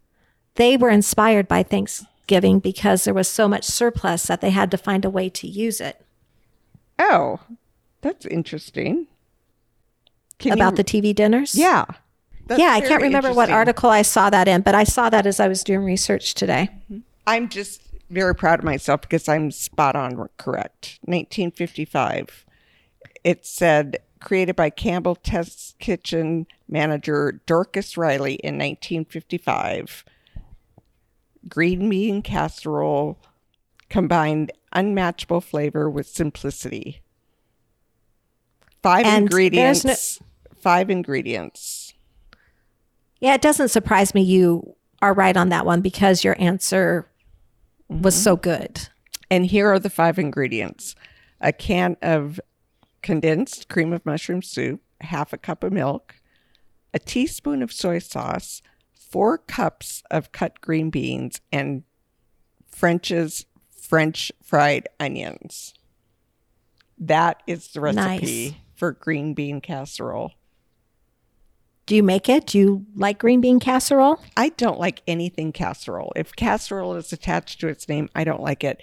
They 0.57 0.77
were 0.77 0.91
inspired 0.91 1.49
by 1.49 1.63
Thanksgiving 1.63 2.59
because 2.59 3.05
there 3.05 3.15
was 3.15 3.27
so 3.27 3.49
much 3.49 3.65
surplus 3.65 4.25
that 4.25 4.43
they 4.43 4.51
had 4.51 4.71
to 4.73 4.77
find 4.77 5.07
a 5.07 5.11
way 5.11 5.31
to 5.31 5.49
use 5.49 5.81
it. 5.81 6.05
Oh, 6.99 7.41
that's 8.03 8.27
interesting. 8.27 9.07
Can 10.39 10.53
About 10.53 10.75
you, 10.75 10.77
the 10.77 10.85
TV 10.85 11.15
dinners? 11.15 11.55
Yeah. 11.55 11.87
yeah, 12.51 12.73
I 12.73 12.83
can't 12.83 13.03
remember 13.03 13.33
what 13.33 13.49
article 13.49 13.89
I 13.89 14.03
saw 14.03 14.29
that 14.29 14.47
in, 14.47 14.61
but 14.61 14.75
I 14.75 14.85
saw 14.85 15.09
that 15.09 15.25
as 15.25 15.41
I 15.41 15.49
was 15.49 15.65
doing 15.65 15.87
research 15.87 16.35
today. 16.35 16.69
Mm-hmm. 16.85 16.99
I'm 17.27 17.49
just 17.49 17.81
very 18.11 18.35
proud 18.35 18.61
of 18.61 18.65
myself 18.65 19.03
because 19.03 19.29
I'm 19.29 19.51
spot 19.51 19.97
on 19.97 20.29
correct. 20.37 20.99
1955. 21.03 22.45
It 23.23 23.47
said 23.47 23.99
created 24.21 24.57
by 24.57 24.71
Campbell 24.71 25.15
Test 25.15 25.79
Kitchen 25.79 26.47
manager 26.69 27.41
Dorcas 27.47 27.97
Reilly 27.97 28.35
in 28.35 28.55
1955. 28.55 30.05
Green 31.49 31.89
bean 31.91 32.23
casserole 32.23 33.19
combined 33.91 34.51
unmatchable 34.73 35.41
flavor 35.41 35.89
with 35.91 36.07
simplicity. 36.07 37.03
Five 38.83 39.07
and 39.07 39.25
ingredients. 39.25 39.85
No- 40.21 40.27
five 40.57 40.91
ingredients. 40.91 41.93
Yeah, 43.21 43.35
it 43.35 43.43
doesn't 43.43 43.69
surprise 43.69 44.15
me 44.15 44.23
you 44.23 44.75
are 45.01 45.15
right 45.15 45.37
on 45.37 45.51
that 45.51 45.67
one 45.67 45.81
because 45.81 46.25
your 46.25 46.37
answer 46.41 47.07
mm-hmm. 47.91 48.03
was 48.03 48.21
so 48.21 48.37
good. 48.37 48.89
And 49.31 49.47
here 49.47 49.69
are 49.73 49.79
the 49.79 49.91
five 49.91 50.19
ingredients 50.19 50.95
a 51.41 51.53
can 51.53 51.97
of 52.01 52.41
condensed 53.03 53.69
cream 53.69 53.93
of 53.93 54.07
mushroom 54.07 54.43
soup, 54.43 54.81
half 55.03 55.33
a 55.33 55.39
cup 55.39 55.63
of 55.63 55.73
milk, 55.73 56.17
a 56.95 56.99
teaspoon 56.99 57.63
of 57.63 57.73
soy 57.73 57.99
sauce, 57.99 58.63
four 58.93 59.37
cups 59.37 60.03
of 60.11 60.33
cut 60.33 60.61
green 60.61 60.91
beans, 60.91 61.41
and 61.53 61.83
French's 62.67 63.45
French 63.71 64.33
fried 64.43 64.89
onions. 64.99 65.75
That 66.97 67.43
is 67.47 67.69
the 67.69 67.81
recipe 67.81 68.01
nice. 68.01 68.53
for 68.75 68.93
green 68.93 69.35
bean 69.35 69.61
casserole. 69.61 70.33
Do 71.87 71.95
you 71.95 72.03
make 72.03 72.29
it? 72.29 72.47
Do 72.47 72.59
you 72.59 72.87
like 72.95 73.19
green 73.19 73.41
bean 73.41 73.61
casserole? 73.61 74.21
I 74.37 74.51
don't 74.51 74.81
like 74.81 75.03
anything 75.07 75.53
casserole. 75.53 76.13
If 76.17 76.35
casserole 76.35 76.95
is 76.95 77.13
attached 77.13 77.61
to 77.61 77.69
its 77.69 77.89
name, 77.89 78.09
I 78.15 78.25
don't 78.25 78.41
like 78.41 78.65
it. 78.65 78.81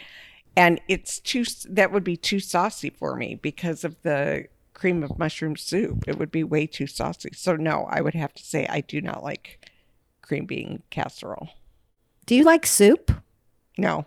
And 0.56 0.80
it's 0.88 1.20
too, 1.20 1.45
that 1.70 1.91
would 1.91 2.04
be 2.04 2.18
too 2.18 2.39
saucy 2.39 2.89
for 2.89 3.16
me 3.16 3.36
because 3.36 3.84
of 3.84 3.95
the 4.04 4.45
cream 4.74 5.02
of 5.04 5.18
mushroom 5.18 5.56
soup. 5.56 6.04
It 6.08 6.20
would 6.20 6.32
be 6.32 6.43
way 6.43 6.68
too 6.68 6.88
saucy. 6.88 7.32
So, 7.34 7.56
no, 7.56 7.88
I 7.89 8.02
would 8.02 8.14
have 8.14 8.34
to 8.34 8.43
say 8.43 8.68
I 8.68 8.82
do 8.82 9.02
not 9.02 9.24
like 9.24 9.68
green 10.22 10.45
bean 10.45 10.84
casserole. 10.89 11.49
Do 12.26 12.36
you 12.36 12.43
like 12.43 12.66
soup? 12.66 13.12
No. 13.78 14.06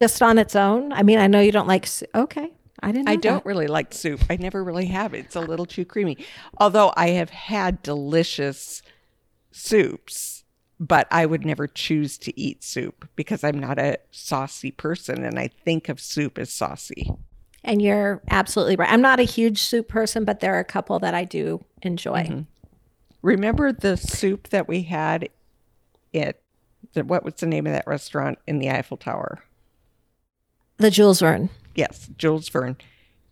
Just 0.00 0.22
on 0.22 0.38
its 0.38 0.56
own? 0.56 0.92
I 0.92 1.02
mean, 1.02 1.18
I 1.18 1.26
know 1.26 1.40
you 1.40 1.52
don't 1.52 1.68
like. 1.68 1.88
Okay. 2.14 2.52
I 2.80 2.92
didn't. 2.92 3.08
I 3.08 3.16
don't 3.16 3.44
really 3.44 3.66
like 3.66 3.92
soup. 3.92 4.20
I 4.30 4.36
never 4.36 4.62
really 4.62 4.86
have. 4.86 5.14
It's 5.14 5.36
a 5.36 5.40
little 5.40 5.66
too 5.66 5.84
creamy. 5.84 6.18
Although 6.58 6.92
I 6.96 7.10
have 7.10 7.30
had 7.30 7.82
delicious 7.82 8.82
soups, 9.50 10.44
but 10.78 11.08
I 11.10 11.26
would 11.26 11.44
never 11.44 11.66
choose 11.66 12.18
to 12.18 12.40
eat 12.40 12.62
soup 12.62 13.08
because 13.16 13.42
I'm 13.42 13.58
not 13.58 13.78
a 13.78 13.98
saucy 14.10 14.70
person, 14.70 15.24
and 15.24 15.38
I 15.38 15.48
think 15.48 15.88
of 15.88 16.00
soup 16.00 16.38
as 16.38 16.52
saucy. 16.52 17.10
And 17.64 17.82
you're 17.82 18.22
absolutely 18.30 18.76
right. 18.76 18.90
I'm 18.90 19.00
not 19.00 19.18
a 19.18 19.24
huge 19.24 19.60
soup 19.60 19.88
person, 19.88 20.24
but 20.24 20.40
there 20.40 20.54
are 20.54 20.60
a 20.60 20.64
couple 20.64 20.98
that 21.00 21.14
I 21.14 21.24
do 21.24 21.64
enjoy. 21.82 22.24
Mm-hmm. 22.24 22.40
Remember 23.22 23.72
the 23.72 23.96
soup 23.96 24.48
that 24.50 24.68
we 24.68 24.82
had 24.82 25.28
at 26.14 26.40
the, 26.94 27.04
what 27.04 27.24
was 27.24 27.34
the 27.34 27.46
name 27.46 27.66
of 27.66 27.72
that 27.72 27.86
restaurant 27.86 28.38
in 28.46 28.60
the 28.60 28.70
Eiffel 28.70 28.96
Tower? 28.96 29.42
The 30.76 30.90
Jules 30.90 31.20
Verne. 31.20 31.50
Yes, 31.78 32.10
Jules 32.18 32.48
Verne. 32.48 32.76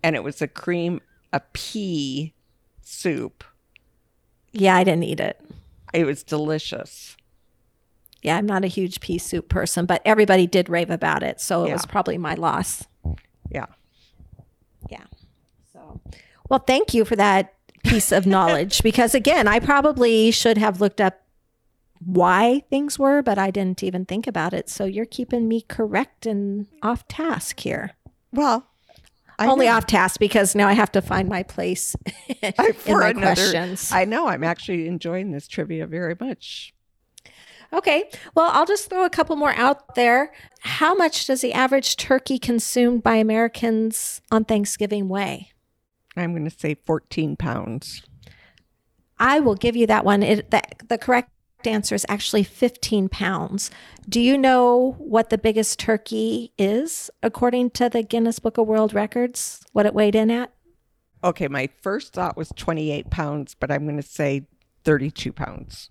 And 0.05 0.15
it 0.15 0.23
was 0.23 0.41
a 0.41 0.47
cream, 0.47 1.01
a 1.33 1.41
pea 1.53 2.33
soup. 2.81 3.43
Yeah, 4.53 4.77
I 4.77 4.85
didn't 4.85 5.03
eat 5.03 5.19
it. 5.19 5.41
It 5.93 6.05
was 6.05 6.23
delicious. 6.23 7.17
Yeah, 8.23 8.37
I'm 8.37 8.47
not 8.47 8.65
a 8.65 8.69
huge 8.69 9.01
pea 9.01 9.19
soup 9.19 9.49
person, 9.49 9.85
but 9.85 10.01
everybody 10.05 10.47
did 10.47 10.69
rave 10.69 10.91
about 10.91 11.25
it. 11.25 11.41
So 11.41 11.65
it 11.65 11.69
yeah. 11.69 11.73
was 11.73 11.87
probably 11.87 12.19
my 12.19 12.35
loss. 12.35 12.85
Yeah. 13.51 13.67
Yeah. 14.89 15.07
So, 15.73 16.01
well, 16.49 16.61
thank 16.61 16.95
you 16.95 17.05
for 17.05 17.17
that 17.17 17.53
piece 17.83 18.13
of 18.13 18.27
knowledge 18.27 18.81
because, 18.85 19.13
again, 19.13 19.49
I 19.49 19.59
probably 19.59 20.31
should 20.31 20.57
have 20.57 20.81
looked 20.81 21.01
up 21.01 21.21
why 21.99 22.63
things 22.71 22.97
were, 22.97 23.23
but 23.23 23.39
I 23.39 23.51
didn't 23.51 23.83
even 23.83 24.05
think 24.05 24.29
about 24.29 24.55
it. 24.55 24.69
So 24.69 24.85
you're 24.85 25.05
keeping 25.05 25.49
me 25.49 25.63
correct 25.63 26.27
and 26.27 26.69
off 26.81 27.09
task 27.09 27.59
here. 27.59 27.97
Well, 28.37 28.67
I 29.39 29.47
only 29.47 29.67
know. 29.67 29.73
off 29.73 29.87
task 29.87 30.21
because 30.21 30.55
now 30.55 30.69
I 30.69 30.73
have 30.73 30.93
to 30.93 31.03
find 31.03 31.29
my 31.29 31.43
place 31.43 31.97
in 32.43 32.55
my 32.59 33.09
another, 33.09 33.35
questions. 33.35 33.91
I 33.93 34.05
know. 34.05 34.29
I'm 34.29 34.45
actually 34.45 34.87
enjoying 34.87 35.33
this 35.33 35.49
trivia 35.49 35.87
very 35.87 36.17
much. 36.19 36.75
Okay. 37.73 38.09
Well, 38.35 38.51
I'll 38.53 38.67
just 38.67 38.89
throw 38.89 39.05
a 39.05 39.11
couple 39.11 39.37
more 39.37 39.53
out 39.55 39.95
there. 39.95 40.33
How 40.61 40.95
much 40.95 41.27
does 41.27 41.41
the 41.41 41.53
average 41.53 41.97
turkey 41.97 42.39
consumed 42.39 43.03
by 43.03 43.17
Americans 43.17 44.21
on 44.31 44.45
Thanksgiving 44.45 45.09
weigh? 45.09 45.51
I'm 46.17 46.33
going 46.33 46.49
to 46.49 46.59
say 46.59 46.77
14 46.87 47.37
pounds. 47.37 48.03
I 49.19 49.41
will 49.41 49.55
give 49.55 49.77
you 49.77 49.87
that 49.87 50.05
one. 50.05 50.23
It, 50.23 50.51
the, 50.51 50.63
the 50.89 50.99
correct 50.99 51.31
answer 51.67 51.95
is 51.95 52.07
actually 52.09 52.43
15 52.45 53.09
pounds. 53.09 53.71
Do 54.09 54.21
you 54.21 54.39
know 54.39 54.95
what 54.99 55.31
the 55.31 55.39
biggest 55.39 55.79
turkey 55.79 56.53
is 56.59 57.11
according 57.23 57.71
to 57.71 57.89
the 57.89 58.03
Guinness 58.03 58.39
Book 58.39 58.59
of 58.59 58.67
World 58.67 58.95
Records? 58.95 59.63
What 59.73 59.87
it 59.87 59.95
weighed 59.95 60.15
in 60.15 60.31
at? 60.31 60.53
Okay, 61.25 61.49
my 61.49 61.69
first 61.83 62.13
thought 62.13 62.37
was 62.37 62.53
28 62.57 63.11
pounds, 63.11 63.55
but 63.59 63.71
I'm 63.71 63.85
going 63.85 63.97
to 63.97 64.03
say 64.03 64.47
32 64.85 65.33
pounds. 65.33 65.91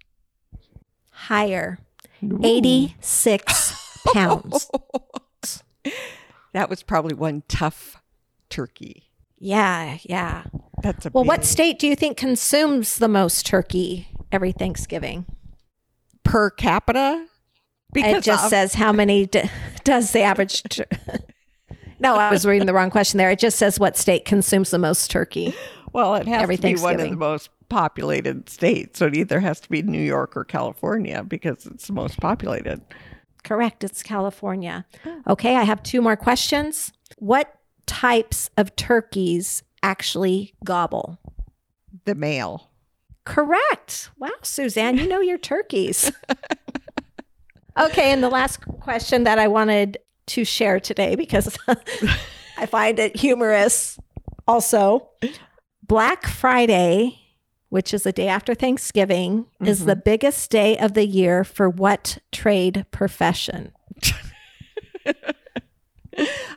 Higher. 1.11 1.79
Ooh. 2.23 2.39
86 2.43 3.99
pounds. 4.13 4.69
that 6.53 6.69
was 6.69 6.83
probably 6.83 7.15
one 7.15 7.43
tough 7.47 8.01
turkey. 8.49 9.09
Yeah, 9.37 9.97
yeah. 10.03 10.43
That's 10.81 11.05
a 11.05 11.09
Well, 11.09 11.23
big... 11.23 11.27
what 11.27 11.45
state 11.45 11.79
do 11.79 11.87
you 11.87 11.95
think 11.95 12.15
consumes 12.17 12.97
the 12.97 13.07
most 13.09 13.45
turkey 13.45 14.07
every 14.31 14.51
Thanksgiving? 14.53 15.25
Per 16.25 16.49
capita? 16.49 17.25
Because 17.93 18.17
it 18.17 18.23
just 18.23 18.45
of... 18.45 18.49
says 18.49 18.73
how 18.73 18.91
many 18.91 19.25
d- 19.27 19.49
does 19.85 20.11
the 20.11 20.21
average 20.21 20.63
tur- 20.63 20.85
No, 21.99 22.15
I 22.15 22.29
was 22.29 22.45
reading 22.45 22.65
the 22.65 22.73
wrong 22.73 22.89
question 22.89 23.17
there. 23.17 23.31
It 23.31 23.39
just 23.39 23.57
says 23.57 23.79
what 23.79 23.95
state 23.95 24.25
consumes 24.25 24.71
the 24.71 24.77
most 24.77 25.09
turkey. 25.09 25.55
Well, 25.93 26.15
it 26.15 26.27
has 26.27 26.43
every 26.43 26.57
to 26.57 26.61
be 26.61 26.75
one 26.75 26.99
of 26.99 27.09
the 27.09 27.15
most 27.15 27.49
populated 27.69 28.49
states. 28.49 28.99
So 28.99 29.07
it 29.07 29.15
either 29.15 29.39
has 29.39 29.61
to 29.61 29.69
be 29.69 29.81
New 29.81 30.01
York 30.01 30.35
or 30.35 30.43
California 30.43 31.23
because 31.23 31.65
it's 31.65 31.87
the 31.87 31.93
most 31.93 32.19
populated. 32.19 32.81
Correct. 33.45 33.83
It's 33.83 34.03
California. 34.03 34.85
Oh. 35.05 35.21
Okay, 35.29 35.55
I 35.55 35.63
have 35.63 35.81
two 35.83 36.01
more 36.01 36.17
questions. 36.17 36.91
What 37.17 37.55
types 37.85 38.49
of 38.57 38.75
turkeys 38.75 39.63
actually 39.83 40.53
gobble? 40.65 41.17
The 42.03 42.15
male. 42.15 42.69
Correct. 43.25 44.11
Wow, 44.17 44.29
Suzanne, 44.43 44.97
you 44.97 45.07
know 45.07 45.19
your 45.19 45.37
turkeys. 45.37 46.11
okay, 47.79 48.11
and 48.11 48.23
the 48.23 48.29
last 48.29 48.61
question 48.61 49.23
that 49.23 49.39
I 49.39 49.47
wanted 49.47 49.97
to 50.27 50.45
share 50.45 50.79
today 50.79 51.15
because 51.15 51.57
I 52.57 52.65
find 52.67 52.99
it 52.99 53.17
humorous 53.17 53.99
also. 54.47 55.09
Black 55.83 56.27
Friday, 56.27 57.19
which 57.69 57.93
is 57.93 58.03
the 58.03 58.11
day 58.11 58.27
after 58.27 58.55
Thanksgiving, 58.55 59.43
mm-hmm. 59.43 59.67
is 59.67 59.85
the 59.85 59.95
biggest 59.95 60.49
day 60.51 60.77
of 60.77 60.93
the 60.93 61.05
year 61.05 61.43
for 61.43 61.69
what 61.69 62.19
trade 62.31 62.85
profession? 62.91 63.71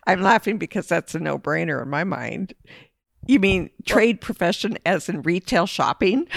I'm 0.07 0.23
laughing 0.23 0.59
because 0.59 0.87
that's 0.87 1.15
a 1.15 1.19
no 1.19 1.39
brainer 1.39 1.83
in 1.83 1.89
my 1.89 2.05
mind. 2.05 2.55
You 3.27 3.41
mean 3.41 3.71
trade 3.87 4.21
profession 4.21 4.79
as 4.87 5.09
in 5.09 5.23
retail 5.23 5.67
shopping? 5.67 6.29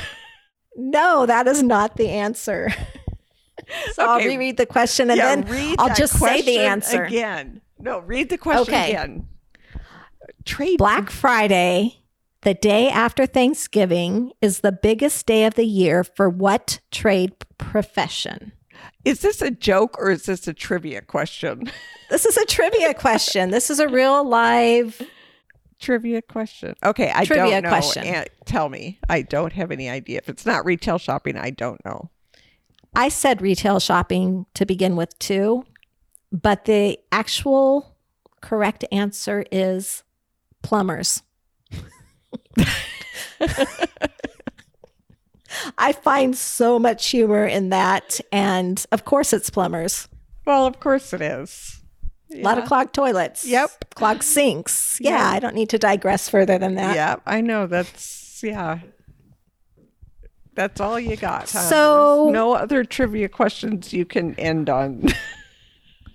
No, 0.75 1.25
that 1.25 1.47
is 1.47 1.61
not 1.61 1.97
the 1.97 2.09
answer. 2.09 2.69
so 3.93 4.03
okay. 4.03 4.03
I'll 4.03 4.19
reread 4.19 4.57
the 4.57 4.65
question 4.65 5.09
and 5.09 5.17
yeah, 5.17 5.35
then 5.35 5.75
I'll 5.79 5.93
just 5.93 6.17
say 6.19 6.41
the 6.41 6.59
answer 6.59 7.03
again. 7.03 7.61
No, 7.79 7.99
read 7.99 8.29
the 8.29 8.37
question 8.37 8.73
okay. 8.73 8.91
again. 8.91 9.27
Trade 10.45 10.77
Black 10.77 11.09
Friday, 11.09 11.97
the 12.41 12.53
day 12.53 12.89
after 12.89 13.25
Thanksgiving, 13.25 14.31
is 14.41 14.59
the 14.59 14.71
biggest 14.71 15.25
day 15.25 15.45
of 15.45 15.55
the 15.55 15.65
year 15.65 16.03
for 16.03 16.29
what 16.29 16.79
trade 16.91 17.33
profession? 17.57 18.53
Is 19.03 19.21
this 19.21 19.41
a 19.41 19.51
joke 19.51 19.97
or 19.99 20.11
is 20.11 20.25
this 20.25 20.47
a 20.47 20.53
trivia 20.53 21.01
question? 21.01 21.71
This 22.11 22.25
is 22.25 22.35
a 22.35 22.45
trivia 22.45 22.93
question. 22.93 23.51
This 23.51 23.69
is 23.69 23.79
a 23.79 23.87
real 23.87 24.27
live 24.27 25.01
trivia 25.81 26.21
question. 26.21 26.75
Okay, 26.83 27.11
I 27.13 27.25
trivia 27.25 27.61
don't 27.61 27.63
know. 27.63 27.69
Question. 27.69 28.05
And 28.05 28.29
tell 28.45 28.69
me. 28.69 28.99
I 29.09 29.23
don't 29.23 29.53
have 29.53 29.71
any 29.71 29.89
idea. 29.89 30.19
If 30.19 30.29
it's 30.29 30.45
not 30.45 30.65
retail 30.65 30.97
shopping, 30.97 31.37
I 31.37 31.49
don't 31.49 31.83
know. 31.83 32.09
I 32.95 33.09
said 33.09 33.41
retail 33.41 33.79
shopping 33.79 34.45
to 34.53 34.65
begin 34.65 34.95
with 34.95 35.17
too, 35.19 35.65
but 36.31 36.65
the 36.65 36.99
actual 37.11 37.95
correct 38.41 38.85
answer 38.91 39.45
is 39.51 40.03
plumbers. 40.61 41.23
I 45.77 45.93
find 45.93 46.35
so 46.35 46.79
much 46.79 47.09
humor 47.09 47.45
in 47.45 47.69
that. 47.69 48.19
And 48.31 48.85
of 48.91 49.05
course, 49.05 49.33
it's 49.33 49.49
plumbers. 49.49 50.07
Well, 50.45 50.65
of 50.65 50.79
course 50.79 51.13
it 51.13 51.21
is. 51.21 51.80
Yeah. 52.31 52.41
A 52.41 52.43
lot 52.43 52.57
of 52.57 52.65
clogged 52.65 52.93
toilets. 52.93 53.45
Yep. 53.45 53.93
Clogged 53.95 54.23
sinks. 54.23 54.89
Yeah, 55.01 55.11
yeah, 55.11 55.29
I 55.31 55.39
don't 55.39 55.55
need 55.55 55.69
to 55.69 55.77
digress 55.77 56.29
further 56.29 56.57
than 56.57 56.75
that. 56.75 56.95
Yeah, 56.95 57.15
I 57.25 57.41
know. 57.41 57.65
That's, 57.67 58.41
yeah. 58.43 58.79
That's 60.53 60.79
all 60.79 60.99
you 60.99 61.15
got. 61.15 61.49
Huh? 61.49 61.59
So, 61.59 62.23
There's 62.25 62.33
no 62.33 62.53
other 62.53 62.83
trivia 62.83 63.29
questions 63.29 63.93
you 63.93 64.05
can 64.05 64.35
end 64.35 64.69
on. 64.69 65.07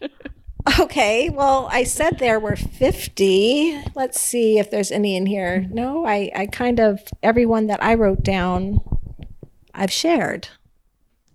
okay. 0.81 1.31
Well, 1.31 1.69
I 1.73 1.83
said 1.85 2.19
there 2.19 2.39
were 2.39 2.55
50. 2.57 3.83
Let's 3.95 4.21
see 4.21 4.59
if 4.59 4.71
there's 4.71 4.93
any 4.93 5.17
in 5.17 5.27
here. 5.27 5.67
No, 5.71 6.07
I, 6.07 6.31
I 6.35 6.47
kind 6.47 6.79
of, 6.79 7.01
everyone 7.23 7.67
that 7.67 7.83
I 7.83 7.95
wrote 7.95 8.23
down 8.23 8.79
I've 9.77 9.93
shared, 9.93 10.49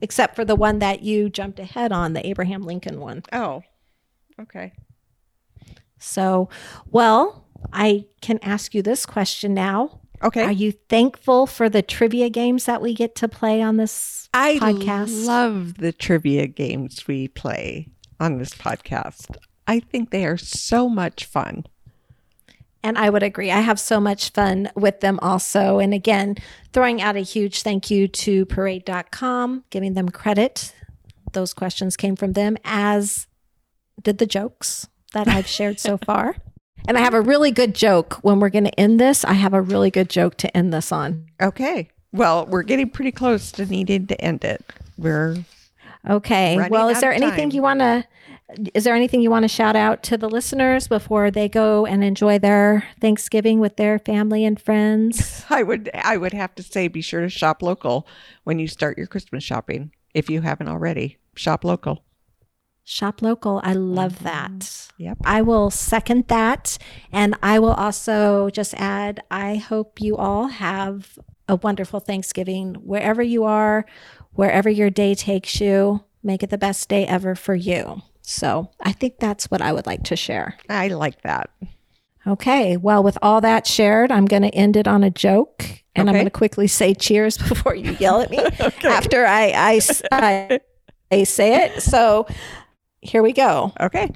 except 0.01 0.35
for 0.35 0.43
the 0.43 0.55
one 0.55 0.79
that 0.79 1.03
you 1.03 1.29
jumped 1.29 1.59
ahead 1.59 1.91
on, 1.91 2.13
the 2.13 2.25
Abraham 2.25 2.63
Lincoln 2.63 2.99
one. 2.99 3.23
Oh, 3.31 3.61
okay. 4.39 4.73
So, 5.97 6.49
well, 6.89 7.45
I 7.71 8.05
can 8.21 8.39
ask 8.41 8.73
you 8.73 8.81
this 8.81 9.05
question 9.05 9.53
now. 9.53 10.01
Okay. 10.23 10.43
Are 10.43 10.51
you 10.51 10.71
thankful 10.71 11.47
for 11.47 11.69
the 11.69 11.81
trivia 11.81 12.29
games 12.29 12.65
that 12.65 12.81
we 12.81 12.93
get 12.93 13.15
to 13.15 13.27
play 13.27 13.61
on 13.61 13.77
this 13.77 14.29
I 14.33 14.57
podcast? 14.57 15.23
I 15.23 15.25
love 15.25 15.77
the 15.77 15.91
trivia 15.91 16.47
games 16.47 17.07
we 17.07 17.27
play 17.27 17.89
on 18.19 18.37
this 18.37 18.53
podcast. 18.53 19.37
I 19.67 19.79
think 19.79 20.11
they 20.11 20.25
are 20.25 20.37
so 20.37 20.87
much 20.87 21.25
fun. 21.25 21.65
And 22.83 22.97
I 22.97 23.09
would 23.09 23.23
agree. 23.23 23.51
I 23.51 23.59
have 23.59 23.79
so 23.79 23.99
much 23.99 24.31
fun 24.31 24.71
with 24.75 25.01
them 25.01 25.19
also. 25.21 25.79
And 25.79 25.93
again, 25.93 26.35
throwing 26.73 27.01
out 27.01 27.15
a 27.15 27.19
huge 27.19 27.61
thank 27.61 27.91
you 27.91 28.07
to 28.07 28.45
parade.com, 28.47 29.65
giving 29.69 29.93
them 29.93 30.09
credit. 30.09 30.73
Those 31.33 31.53
questions 31.53 31.95
came 31.95 32.15
from 32.15 32.33
them, 32.33 32.57
as 32.65 33.27
did 34.01 34.17
the 34.17 34.25
jokes 34.25 34.87
that 35.13 35.27
I've 35.27 35.47
shared 35.47 35.79
so 35.79 35.97
far. 36.05 36.35
And 36.87 36.97
I 36.97 37.01
have 37.01 37.13
a 37.13 37.21
really 37.21 37.51
good 37.51 37.75
joke 37.75 38.15
when 38.23 38.39
we're 38.39 38.49
going 38.49 38.63
to 38.63 38.79
end 38.79 38.99
this. 38.99 39.23
I 39.23 39.33
have 39.33 39.53
a 39.53 39.61
really 39.61 39.91
good 39.91 40.09
joke 40.09 40.35
to 40.37 40.57
end 40.57 40.73
this 40.73 40.91
on. 40.91 41.27
Okay. 41.41 41.89
Well, 42.11 42.45
we're 42.47 42.63
getting 42.63 42.89
pretty 42.89 43.11
close 43.11 43.51
to 43.53 43.65
needing 43.65 44.07
to 44.07 44.19
end 44.19 44.43
it. 44.43 44.65
We're 44.97 45.37
okay. 46.09 46.67
Well, 46.69 46.89
is 46.89 46.99
there 46.99 47.13
anything 47.13 47.51
you 47.51 47.61
want 47.61 47.79
to 47.79 48.05
is 48.73 48.83
there 48.83 48.95
anything 48.95 49.21
you 49.21 49.31
want 49.31 49.43
to 49.43 49.47
shout 49.47 49.75
out 49.75 50.03
to 50.03 50.17
the 50.17 50.29
listeners 50.29 50.87
before 50.87 51.31
they 51.31 51.47
go 51.47 51.85
and 51.85 52.03
enjoy 52.03 52.39
their 52.39 52.83
Thanksgiving 52.99 53.59
with 53.59 53.77
their 53.77 53.99
family 53.99 54.45
and 54.45 54.59
friends? 54.59 55.45
I 55.49 55.63
would 55.63 55.89
I 55.93 56.17
would 56.17 56.33
have 56.33 56.53
to 56.55 56.63
say 56.63 56.87
be 56.87 57.01
sure 57.01 57.21
to 57.21 57.29
shop 57.29 57.61
local 57.61 58.07
when 58.43 58.59
you 58.59 58.67
start 58.67 58.97
your 58.97 59.07
Christmas 59.07 59.43
shopping 59.43 59.91
if 60.13 60.29
you 60.29 60.41
haven't 60.41 60.67
already. 60.67 61.17
Shop 61.35 61.63
local. 61.63 62.03
Shop 62.83 63.21
local. 63.21 63.61
I 63.63 63.73
love 63.73 64.15
mm-hmm. 64.15 64.23
that. 64.25 64.87
Yep. 64.97 65.17
I 65.23 65.41
will 65.41 65.69
second 65.69 66.27
that 66.27 66.77
and 67.11 67.35
I 67.41 67.59
will 67.59 67.73
also 67.73 68.49
just 68.49 68.73
add 68.75 69.23
I 69.31 69.55
hope 69.55 70.01
you 70.01 70.17
all 70.17 70.47
have 70.47 71.17
a 71.47 71.55
wonderful 71.55 71.99
Thanksgiving 71.99 72.75
wherever 72.75 73.21
you 73.21 73.43
are, 73.43 73.85
wherever 74.33 74.69
your 74.69 74.89
day 74.89 75.15
takes 75.15 75.59
you. 75.59 76.03
Make 76.23 76.43
it 76.43 76.49
the 76.49 76.57
best 76.57 76.87
day 76.87 77.05
ever 77.05 77.35
for 77.35 77.55
you. 77.55 78.01
So 78.21 78.69
I 78.79 78.91
think 78.91 79.19
that's 79.19 79.49
what 79.49 79.61
I 79.61 79.73
would 79.73 79.85
like 79.85 80.03
to 80.03 80.15
share. 80.15 80.57
I 80.69 80.89
like 80.89 81.21
that. 81.23 81.49
Okay. 82.27 82.77
Well, 82.77 83.01
with 83.03 83.17
all 83.21 83.41
that 83.41 83.65
shared, 83.65 84.11
I'm 84.11 84.25
going 84.25 84.43
to 84.43 84.53
end 84.53 84.77
it 84.77 84.87
on 84.87 85.03
a 85.03 85.09
joke. 85.09 85.63
And 85.95 86.07
okay. 86.07 86.09
I'm 86.09 86.13
going 86.13 86.25
to 86.25 86.31
quickly 86.31 86.67
say 86.67 86.93
cheers 86.93 87.37
before 87.49 87.75
you 87.75 87.93
yell 87.93 88.21
at 88.21 88.29
me 88.29 88.39
okay. 88.59 88.87
after 88.87 89.25
I, 89.25 89.51
I, 89.55 89.81
I, 90.11 90.59
I 91.11 91.23
say 91.23 91.65
it. 91.65 91.81
So 91.81 92.27
here 93.01 93.23
we 93.23 93.33
go. 93.33 93.73
Okay. 93.79 94.11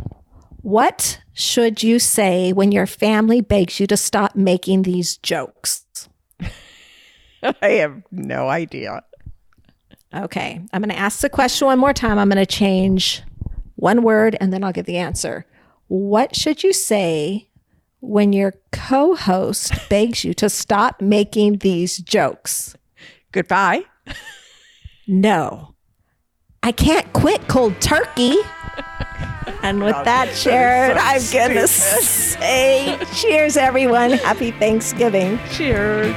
What 0.61 1.19
should 1.33 1.83
you 1.83 1.99
say 1.99 2.53
when 2.53 2.71
your 2.71 2.87
family 2.87 3.41
begs 3.41 3.79
you 3.79 3.87
to 3.87 3.97
stop 3.97 4.35
making 4.35 4.83
these 4.83 5.17
jokes? 5.17 5.85
I 7.61 7.69
have 7.69 8.01
no 8.11 8.47
idea. 8.49 9.03
Okay. 10.13 10.61
I'm 10.73 10.81
going 10.81 10.89
to 10.89 10.97
ask 10.97 11.19
the 11.19 11.29
question 11.29 11.67
one 11.67 11.79
more 11.79 11.93
time. 11.93 12.17
I'm 12.17 12.29
going 12.29 12.43
to 12.43 12.45
change 12.45 13.21
one 13.75 14.01
word, 14.01 14.37
and 14.39 14.51
then 14.51 14.63
I'll 14.63 14.71
give 14.71 14.85
the 14.85 14.97
answer. 14.97 15.45
What 15.87 16.35
should 16.35 16.63
you 16.63 16.73
say 16.73 17.49
when 17.99 18.33
your 18.33 18.53
co 18.71 19.15
host 19.15 19.73
begs 19.89 20.23
you 20.23 20.33
to 20.35 20.49
stop 20.49 21.01
making 21.01 21.57
these 21.57 21.97
jokes? 21.97 22.75
Goodbye. 23.31 23.83
No. 25.07 25.75
I 26.63 26.71
can't 26.71 27.11
quit 27.13 27.47
cold 27.47 27.79
turkey. 27.79 28.37
And 29.63 29.83
with 29.83 29.95
that, 30.05 30.35
Sharon, 30.35 30.97
I'm 30.99 31.21
going 31.31 31.55
to 31.55 31.67
say 31.67 32.99
cheers, 33.15 33.57
everyone. 33.57 34.11
Happy 34.11 34.51
Thanksgiving. 34.51 35.39
Cheers. 35.51 36.13